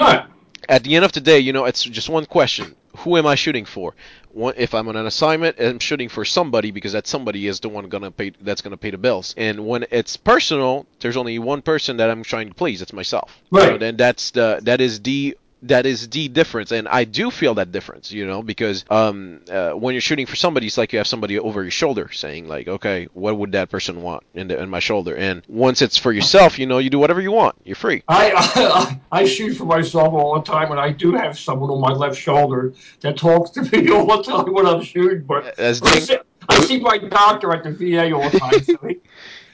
at 0.67 0.83
the 0.83 0.95
end 0.95 1.05
of 1.05 1.11
the 1.13 1.21
day, 1.31 1.39
you 1.39 1.53
know, 1.53 1.65
it's 1.65 1.83
just 1.83 2.09
one 2.09 2.25
question: 2.25 2.75
Who 3.01 3.17
am 3.17 3.25
I 3.25 3.35
shooting 3.35 3.65
for? 3.65 3.95
One, 4.31 4.53
if 4.57 4.71
I'm 4.75 4.87
on 4.87 4.95
an 4.95 5.07
assignment, 5.07 5.55
I'm 5.59 5.79
shooting 5.79 6.09
for 6.09 6.23
somebody 6.25 6.69
because 6.71 6.93
that 6.93 7.07
somebody 7.07 7.47
is 7.47 7.59
the 7.59 7.69
one 7.69 7.89
gonna 7.89 8.11
pay. 8.11 8.31
That's 8.47 8.61
gonna 8.61 8.77
pay 8.85 8.91
the 8.91 8.97
bills. 9.07 9.33
And 9.37 9.55
when 9.65 9.81
it's 9.89 10.15
personal, 10.17 10.85
there's 10.99 11.17
only 11.17 11.39
one 11.39 11.61
person 11.63 11.97
that 11.97 12.09
I'm 12.11 12.23
trying 12.23 12.49
to 12.49 12.53
please. 12.53 12.81
It's 12.83 12.93
myself. 12.93 13.29
You 13.51 13.59
know, 13.59 13.65
Right. 13.71 13.79
then 13.79 13.97
that's 13.97 14.31
the 14.31 14.59
that 14.63 14.79
is 14.81 14.99
the 15.01 15.35
that 15.63 15.85
is 15.85 16.07
the 16.09 16.27
difference, 16.29 16.71
and 16.71 16.87
I 16.87 17.03
do 17.03 17.31
feel 17.31 17.55
that 17.55 17.71
difference, 17.71 18.11
you 18.11 18.25
know, 18.25 18.41
because 18.41 18.85
um, 18.89 19.41
uh, 19.51 19.71
when 19.71 19.93
you're 19.93 20.01
shooting 20.01 20.25
for 20.25 20.35
somebody, 20.35 20.67
it's 20.67 20.77
like 20.77 20.93
you 20.93 20.99
have 20.99 21.07
somebody 21.07 21.37
over 21.37 21.61
your 21.61 21.71
shoulder 21.71 22.09
saying, 22.11 22.47
like, 22.47 22.67
okay, 22.67 23.07
what 23.13 23.37
would 23.37 23.51
that 23.51 23.69
person 23.69 24.01
want 24.01 24.23
in, 24.33 24.47
the, 24.47 24.61
in 24.61 24.69
my 24.69 24.79
shoulder? 24.79 25.15
And 25.15 25.43
once 25.47 25.81
it's 25.81 25.97
for 25.97 26.11
yourself, 26.11 26.59
you 26.59 26.65
know, 26.65 26.77
you 26.77 26.89
do 26.89 26.99
whatever 26.99 27.21
you 27.21 27.31
want. 27.31 27.55
You're 27.63 27.75
free. 27.75 28.03
I, 28.07 28.31
I 29.11 29.21
I 29.21 29.25
shoot 29.25 29.55
for 29.55 29.65
myself 29.65 30.13
all 30.13 30.35
the 30.35 30.41
time, 30.41 30.71
and 30.71 30.79
I 30.79 30.91
do 30.91 31.13
have 31.13 31.37
someone 31.37 31.69
on 31.69 31.81
my 31.81 31.91
left 31.91 32.17
shoulder 32.17 32.73
that 33.01 33.17
talks 33.17 33.51
to 33.51 33.61
me 33.71 33.89
all 33.91 34.05
the 34.05 34.23
time 34.23 34.53
when 34.53 34.65
I'm 34.65 34.81
shooting. 34.81 35.23
But 35.23 35.59
As 35.59 35.81
I 35.81 35.99
see, 35.99 36.17
I 36.47 36.61
see 36.61 36.79
my 36.79 36.97
doctor 36.97 37.53
at 37.53 37.63
the 37.63 37.71
VA 37.71 38.11
all 38.13 38.29
the 38.29 38.39
time, 38.39 38.63
so 38.63 38.77
he, 38.87 38.99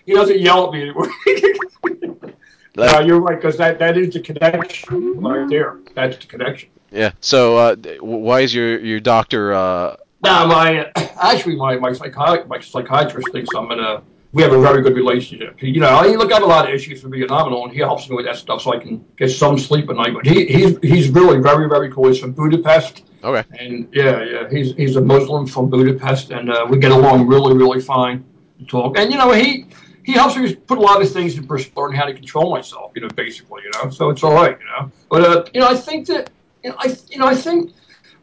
he 0.05 0.13
doesn't 0.13 0.39
yell 0.39 0.67
at 0.67 0.73
me 0.73 0.81
anymore. 0.83 1.09
Like- 2.75 2.91
no, 2.91 2.99
you're 2.99 3.19
right, 3.19 3.35
because 3.39 3.57
that, 3.57 3.79
that 3.79 3.97
is 3.97 4.13
the 4.13 4.19
connection 4.19 5.19
right 5.19 5.47
there. 5.49 5.77
That's 5.93 6.17
the 6.17 6.27
connection. 6.27 6.69
yeah. 6.91 7.11
So 7.21 7.57
uh, 7.57 7.75
why 8.01 8.41
is 8.41 8.53
your 8.53 8.79
your 8.79 8.99
doctor? 8.99 9.53
Uh, 9.53 9.95
Now, 10.23 10.45
my 10.45 10.91
actually 11.21 11.55
my 11.55 11.77
my, 11.77 11.91
psychi- 11.91 12.47
my 12.47 12.59
psychiatrist 12.59 13.27
thinks 13.31 13.49
I'm 13.55 13.67
gonna. 13.69 14.01
We 14.33 14.43
have 14.43 14.51
a 14.51 14.59
very 14.59 14.81
good 14.81 14.95
relationship. 14.97 15.63
You 15.63 15.79
know, 15.79 15.87
I 15.87 16.07
look 16.07 16.29
at 16.33 16.41
a 16.41 16.45
lot 16.45 16.67
of 16.67 16.75
issues 16.75 17.01
for 17.01 17.07
being 17.07 17.25
phenomenal, 17.25 17.63
and 17.63 17.71
he 17.71 17.79
helps 17.79 18.09
me 18.09 18.17
with 18.17 18.25
that 18.25 18.35
stuff 18.35 18.61
so 18.63 18.73
I 18.73 18.79
can 18.79 19.05
get 19.15 19.29
some 19.31 19.57
sleep 19.57 19.89
at 19.89 19.95
night. 19.95 20.13
But 20.13 20.25
he, 20.25 20.45
he's 20.45 20.77
he's 20.81 21.07
really 21.09 21.39
very 21.39 21.69
very 21.69 21.89
cool. 21.93 22.09
He's 22.09 22.19
from 22.19 22.33
Budapest, 22.33 23.03
okay. 23.23 23.43
and 23.57 23.87
yeah, 23.93 24.21
yeah, 24.23 24.49
he's 24.49 24.75
he's 24.75 24.97
a 24.97 25.01
Muslim 25.01 25.47
from 25.47 25.69
Budapest, 25.69 26.31
and 26.31 26.51
uh, 26.51 26.65
we 26.69 26.79
get 26.79 26.91
along 26.91 27.27
really 27.27 27.55
really 27.55 27.79
fine. 27.79 28.25
To 28.59 28.65
talk, 28.65 28.97
and 28.97 29.09
you 29.11 29.17
know 29.17 29.31
he. 29.31 29.67
He 30.05 30.11
helps 30.13 30.35
me 30.37 30.53
put 30.55 30.77
a 30.77 30.81
lot 30.81 31.01
of 31.01 31.11
things 31.11 31.35
in 31.37 31.47
perspective, 31.47 31.77
learn 31.77 31.93
how 31.93 32.05
to 32.05 32.13
control 32.13 32.51
myself, 32.51 32.91
you 32.95 33.01
know, 33.01 33.07
basically, 33.09 33.63
you 33.63 33.71
know. 33.73 33.89
So 33.89 34.09
it's 34.09 34.23
all 34.23 34.33
right, 34.33 34.57
you 34.59 34.65
know. 34.65 34.91
But 35.09 35.21
uh, 35.23 35.45
you 35.53 35.61
know, 35.61 35.67
I 35.67 35.75
think 35.75 36.05
that, 36.07 36.29
you 36.63 36.69
know, 36.69 36.75
I, 36.79 36.95
you 37.09 37.17
know, 37.17 37.25
I 37.27 37.35
think 37.35 37.73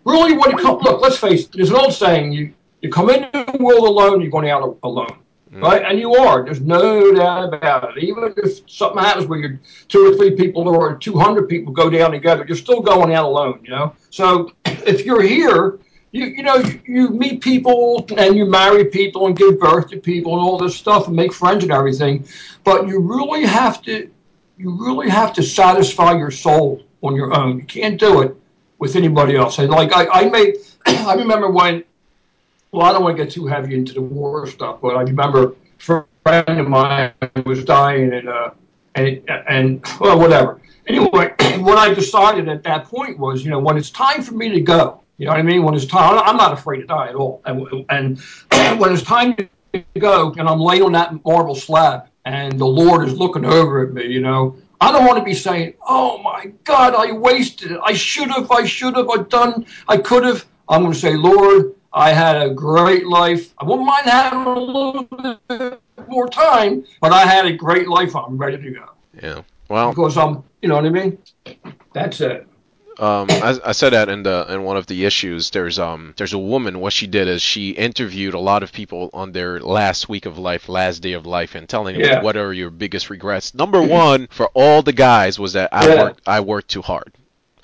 really 0.04 0.34
what 0.36 0.50
it 0.50 0.58
comes. 0.58 0.82
Look, 0.82 1.00
let's 1.00 1.18
face 1.18 1.44
it. 1.44 1.52
There's 1.52 1.70
an 1.70 1.76
old 1.76 1.92
saying: 1.92 2.30
you 2.32 2.54
you 2.82 2.88
come 2.90 3.10
into 3.10 3.30
the 3.50 3.58
world 3.58 3.84
alone, 3.84 4.20
you're 4.20 4.30
going 4.30 4.48
out 4.48 4.78
alone, 4.84 5.18
Mm. 5.52 5.60
right? 5.62 5.82
And 5.82 5.98
you 5.98 6.14
are. 6.14 6.44
There's 6.44 6.62
no 6.62 7.12
doubt 7.12 7.52
about 7.52 7.96
it. 7.96 8.02
Even 8.04 8.32
if 8.36 8.70
something 8.70 9.02
happens 9.02 9.26
where 9.26 9.38
you're 9.38 9.60
two 9.88 10.10
or 10.10 10.16
three 10.16 10.34
people 10.34 10.66
or 10.66 10.96
200 10.96 11.46
people 11.46 11.74
go 11.74 11.90
down 11.90 12.10
together, 12.10 12.44
you're 12.48 12.56
still 12.56 12.80
going 12.80 13.12
out 13.12 13.26
alone, 13.26 13.60
you 13.62 13.70
know. 13.70 13.94
So 14.10 14.50
if 14.64 15.04
you're 15.04 15.20
here. 15.22 15.78
You, 16.12 16.26
you 16.26 16.42
know 16.42 16.56
you, 16.56 16.80
you 16.86 17.08
meet 17.10 17.40
people 17.40 18.06
and 18.16 18.36
you 18.36 18.44
marry 18.44 18.84
people 18.84 19.26
and 19.26 19.36
give 19.36 19.58
birth 19.58 19.88
to 19.90 19.96
people 19.96 20.34
and 20.34 20.42
all 20.42 20.58
this 20.58 20.76
stuff 20.76 21.06
and 21.08 21.16
make 21.16 21.32
friends 21.32 21.64
and 21.64 21.72
everything, 21.72 22.26
but 22.64 22.86
you 22.86 23.00
really 23.00 23.44
have 23.44 23.82
to 23.82 24.10
you 24.58 24.70
really 24.70 25.08
have 25.08 25.32
to 25.34 25.42
satisfy 25.42 26.12
your 26.12 26.30
soul 26.30 26.82
on 27.02 27.16
your 27.16 27.36
own. 27.36 27.58
You 27.58 27.64
can't 27.64 27.98
do 27.98 28.22
it 28.22 28.36
with 28.78 28.96
anybody 28.96 29.36
else. 29.36 29.58
And 29.58 29.70
like 29.70 29.92
I, 29.92 30.06
I 30.08 30.28
made, 30.28 30.56
I 30.86 31.14
remember 31.14 31.50
when, 31.50 31.84
well, 32.70 32.86
I 32.86 32.92
don't 32.92 33.02
want 33.02 33.16
to 33.16 33.24
get 33.24 33.32
too 33.32 33.46
heavy 33.46 33.74
into 33.74 33.92
the 33.92 34.02
war 34.02 34.46
stuff, 34.46 34.80
but 34.80 34.96
I 34.96 35.02
remember 35.02 35.54
a 35.88 36.04
friend 36.24 36.60
of 36.60 36.68
mine 36.68 37.12
was 37.44 37.64
dying 37.64 38.12
and, 38.12 38.28
uh, 38.28 38.50
and, 38.94 39.22
and, 39.28 39.84
well, 40.00 40.18
whatever. 40.18 40.60
Anyway, 40.86 41.34
what 41.58 41.78
I 41.78 41.92
decided 41.92 42.48
at 42.48 42.62
that 42.64 42.84
point 42.86 43.18
was, 43.18 43.44
you 43.44 43.50
know, 43.50 43.58
when 43.58 43.76
it's 43.76 43.90
time 43.90 44.22
for 44.22 44.34
me 44.34 44.48
to 44.50 44.60
go, 44.60 45.01
you 45.18 45.26
know 45.26 45.32
what 45.32 45.40
I 45.40 45.42
mean? 45.42 45.62
When 45.62 45.74
it's 45.74 45.86
time, 45.86 46.18
I'm 46.18 46.36
not 46.36 46.52
afraid 46.52 46.78
to 46.80 46.86
die 46.86 47.08
at 47.08 47.14
all. 47.14 47.42
And, 47.44 47.86
and 47.90 48.20
when 48.80 48.92
it's 48.92 49.02
time 49.02 49.36
to 49.36 49.48
go 49.98 50.32
and 50.32 50.48
I'm 50.48 50.60
laying 50.60 50.82
on 50.82 50.92
that 50.92 51.24
marble 51.24 51.54
slab 51.54 52.08
and 52.24 52.58
the 52.58 52.66
Lord 52.66 53.06
is 53.06 53.14
looking 53.14 53.44
over 53.44 53.86
at 53.86 53.92
me, 53.92 54.06
you 54.06 54.20
know, 54.20 54.56
I 54.80 54.90
don't 54.90 55.06
want 55.06 55.18
to 55.18 55.24
be 55.24 55.34
saying, 55.34 55.74
"Oh 55.86 56.18
my 56.18 56.46
God, 56.64 56.96
I 56.96 57.12
wasted 57.12 57.70
it. 57.70 57.80
I 57.84 57.92
should 57.92 58.30
have. 58.30 58.50
I 58.50 58.64
should 58.64 58.96
have. 58.96 59.08
I 59.08 59.18
done. 59.22 59.64
I 59.86 59.96
could 59.96 60.24
have." 60.24 60.44
I'm 60.68 60.82
going 60.82 60.92
to 60.92 60.98
say, 60.98 61.14
"Lord, 61.14 61.74
I 61.92 62.12
had 62.12 62.40
a 62.42 62.50
great 62.50 63.06
life. 63.06 63.54
I 63.58 63.64
wouldn't 63.64 63.86
mind 63.86 64.06
having 64.06 64.40
a 64.40 64.58
little 64.58 65.04
bit 65.04 65.80
more 66.08 66.28
time, 66.28 66.84
but 67.00 67.12
I 67.12 67.26
had 67.26 67.46
a 67.46 67.52
great 67.52 67.88
life. 67.88 68.16
I'm 68.16 68.36
ready 68.36 68.56
to 68.56 68.70
go 68.70 68.88
Yeah. 69.22 69.42
Well, 69.68 69.90
because 69.90 70.16
I'm, 70.16 70.42
you 70.60 70.68
know 70.68 70.76
what 70.76 70.86
I 70.86 70.90
mean. 70.90 71.18
That's 71.92 72.20
it. 72.20 72.46
Um, 73.02 73.26
I, 73.30 73.58
I 73.64 73.72
said 73.72 73.90
that 73.94 74.08
in 74.08 74.22
the 74.22 74.46
in 74.48 74.62
one 74.62 74.76
of 74.76 74.86
the 74.86 75.04
issues. 75.04 75.50
There's 75.50 75.78
um 75.78 76.14
there's 76.16 76.32
a 76.32 76.38
woman. 76.38 76.78
What 76.80 76.92
she 76.92 77.06
did 77.08 77.26
is 77.26 77.42
she 77.42 77.70
interviewed 77.70 78.34
a 78.34 78.38
lot 78.38 78.62
of 78.62 78.72
people 78.72 79.10
on 79.12 79.32
their 79.32 79.58
last 79.60 80.08
week 80.08 80.24
of 80.24 80.38
life, 80.38 80.68
last 80.68 81.00
day 81.00 81.12
of 81.14 81.26
life, 81.26 81.54
and 81.56 81.68
telling 81.68 81.96
them 81.98 82.04
Yeah. 82.04 82.22
what 82.22 82.36
are 82.36 82.52
your 82.52 82.70
biggest 82.70 83.10
regrets. 83.10 83.54
Number 83.54 83.82
one 83.82 84.28
for 84.30 84.48
all 84.54 84.82
the 84.82 84.92
guys 84.92 85.38
was 85.38 85.54
that 85.54 85.70
I 85.72 85.88
Yeah. 85.88 86.02
worked 86.04 86.20
I 86.28 86.40
worked 86.40 86.70
too 86.70 86.82
hard. 86.82 87.12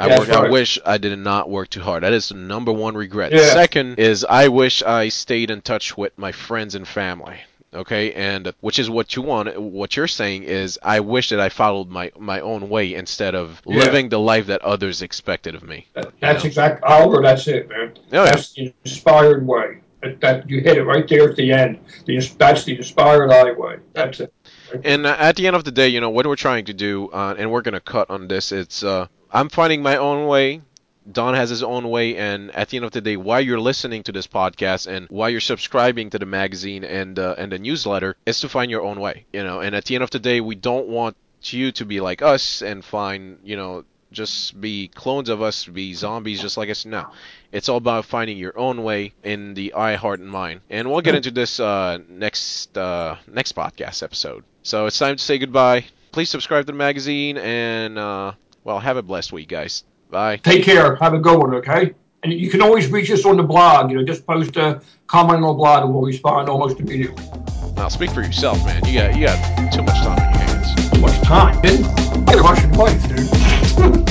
I 0.01 0.09
That's 0.09 0.29
work. 0.29 0.31
I 0.31 0.49
wish 0.49 0.79
I 0.87 0.99
did 0.99 1.19
not 1.19 1.51
work 1.51 1.71
too 1.71 1.83
hard. 1.83 2.03
That 2.05 2.13
is 2.13 2.29
the 2.31 2.35
number 2.37 2.73
one 2.73 2.95
regret. 2.97 3.33
Yeah. 3.33 3.53
Second 3.53 3.99
is 3.99 4.25
I 4.25 4.49
wish 4.49 4.83
I 4.83 5.09
stayed 5.09 5.51
in 5.51 5.61
touch 5.61 5.97
with 5.97 6.17
my 6.19 6.33
friends 6.33 6.75
and 6.75 6.87
family. 6.87 7.37
Okay, 7.79 8.13
and 8.13 8.53
which 8.61 8.79
is 8.79 8.91
what 8.91 9.15
you 9.17 9.23
want. 9.23 9.57
What 9.61 9.97
you're 9.97 10.09
saying 10.09 10.43
is 10.43 10.79
I 10.83 11.01
wish 11.01 11.29
that 11.31 11.39
I 11.41 11.49
followed 11.49 11.89
my 11.89 12.11
my 12.19 12.41
own 12.41 12.69
way 12.69 12.95
instead 12.95 13.35
of 13.35 13.63
Yeah. 13.65 13.79
living 13.85 14.09
the 14.09 14.19
life 14.19 14.47
that 14.49 14.63
others 14.63 15.01
expected 15.01 15.55
of 15.55 15.63
me. 15.63 15.87
That- 15.95 16.13
That's 16.21 16.43
Yeah. 16.45 16.49
exactly, 16.49 16.83
Oliver, 16.89 17.23
that's 17.23 17.47
it, 17.47 17.69
man. 17.69 17.93
Oh, 17.97 18.01
yeah. 18.11 18.25
That's 18.25 18.53
the 18.53 18.73
inspired 18.85 19.47
way. 19.47 19.79
That, 20.03 20.21
that 20.21 20.51
You 20.51 20.61
hit 20.61 20.77
it 20.77 20.85
right 20.85 21.07
there 21.09 21.29
at 21.31 21.37
the 21.37 21.53
end. 21.53 21.79
The, 22.07 22.19
that's 22.39 22.65
the 22.65 22.77
inspired 22.77 23.31
eye 23.33 23.53
way. 23.53 23.77
That's 23.95 24.21
it. 24.21 24.33
And 24.85 25.07
at 25.07 25.37
the 25.37 25.47
end 25.47 25.57
of 25.57 25.65
the 25.65 25.73
day, 25.73 25.89
you 25.89 26.01
know 26.01 26.11
what 26.11 26.27
we're 26.27 26.37
trying 26.37 26.65
to 26.67 26.73
do, 26.75 27.09
uh, 27.13 27.35
and 27.39 27.51
we're 27.51 27.63
gonna 27.63 27.81
cut 27.81 28.11
on 28.11 28.29
this. 28.29 28.53
It's 28.53 28.83
uh, 28.85 29.07
I'm 29.33 29.49
finding 29.49 29.83
my 29.83 29.97
own 29.97 30.27
way. 30.27 30.63
Don 31.11 31.35
has 31.35 31.51
his 31.51 31.63
own 31.63 31.89
way, 31.89 32.17
and 32.17 32.51
at 32.55 32.69
the 32.69 32.77
end 32.77 32.85
of 32.85 32.93
the 32.93 33.01
day, 33.01 33.17
while 33.17 33.41
you're 33.41 33.61
listening 33.61 34.03
to 34.05 34.13
this 34.13 34.27
podcast 34.27 34.87
and 34.87 35.07
while 35.09 35.31
you're 35.31 35.41
subscribing 35.41 36.11
to 36.11 36.19
the 36.19 36.27
magazine 36.27 36.85
and 36.85 37.19
uh, 37.19 37.35
and 37.39 37.53
the 37.53 37.59
newsletter, 37.59 38.17
is 38.27 38.41
to 38.41 38.49
find 38.49 38.71
your 38.71 38.83
own 38.83 39.01
way. 39.01 39.25
You 39.33 39.43
know, 39.43 39.61
and 39.61 39.75
at 39.75 39.87
the 39.87 39.95
end 39.95 40.05
of 40.05 40.11
the 40.11 40.19
day, 40.19 40.41
we 40.41 40.55
don't 40.55 40.89
want 40.89 41.17
you 41.43 41.73
to 41.73 41.85
be 41.85 42.01
like 42.01 42.21
us 42.21 42.63
and 42.63 42.85
find 42.85 43.39
you 43.43 43.57
know 43.57 43.85
just 44.13 44.59
be 44.61 44.89
clones 44.89 45.29
of 45.29 45.43
us, 45.43 45.65
be 45.67 45.95
zombies 45.95 46.41
just 46.41 46.57
like 46.57 46.71
us. 46.71 46.85
No, 46.85 47.09
it's 47.53 47.69
all 47.69 47.77
about 47.77 48.05
finding 48.05 48.37
your 48.37 48.59
own 48.59 48.83
way 48.83 49.13
in 49.23 49.55
the 49.55 49.75
eye, 49.75 49.97
heart, 49.97 50.21
and 50.21 50.31
mind. 50.31 50.61
And 50.71 50.91
we'll 50.91 51.01
get 51.01 51.15
into 51.15 51.31
this 51.31 51.61
uh, 51.61 51.99
next 52.09 52.77
uh, 52.77 53.17
next 53.27 53.55
podcast 53.55 54.03
episode. 54.03 54.45
So 54.63 54.87
it's 54.87 54.99
time 54.99 55.17
to 55.17 55.23
say 55.23 55.39
goodbye. 55.39 55.87
Please 56.13 56.31
subscribe 56.31 56.67
to 56.67 56.73
the 56.73 56.79
magazine 56.79 57.37
and 57.39 57.99
uh, 57.99 58.33
well, 58.65 58.81
have 58.81 58.97
a 58.97 59.03
blessed 59.03 59.33
week, 59.33 59.49
guys. 59.49 59.85
Bye. 60.11 60.37
Take 60.39 60.65
care. 60.65 60.97
Have 60.97 61.15
a 61.15 61.19
good 61.19 61.39
one, 61.39 61.55
okay? 61.57 61.95
And 62.23 62.33
you 62.33 62.51
can 62.51 62.63
always 62.63 62.89
reach 62.89 63.11
us 63.11 63.25
on 63.25 63.37
the 63.37 63.43
blog. 63.43 63.91
You 63.91 63.99
know, 63.99 64.05
just 64.05 64.27
post 64.27 64.57
a 64.57 64.81
comment 65.07 65.37
on 65.37 65.49
the 65.49 65.53
blog 65.53 65.85
and 65.85 65.95
we'll 65.95 66.03
respond 66.03 66.49
almost 66.49 66.81
immediately. 66.81 67.25
Now 67.77 67.89
speak 67.89 68.11
for 68.11 68.23
yourself, 68.23 68.65
man. 68.67 68.85
You 68.85 68.95
got 68.99 69.17
you 69.17 69.27
got 69.27 69.73
too 69.73 69.83
much 69.83 69.97
time 69.99 70.19
on 70.19 70.33
your 70.33 70.43
hands. 70.43 70.91
Too 70.91 71.01
much 71.01 71.21
time, 71.21 71.61
didn't 71.63 71.87
I? 71.87 71.93
I 71.93 72.25
got 72.25 72.39
a 72.39 72.43
Russian 72.43 72.73
wife, 72.73 73.09
dude. 73.09 74.05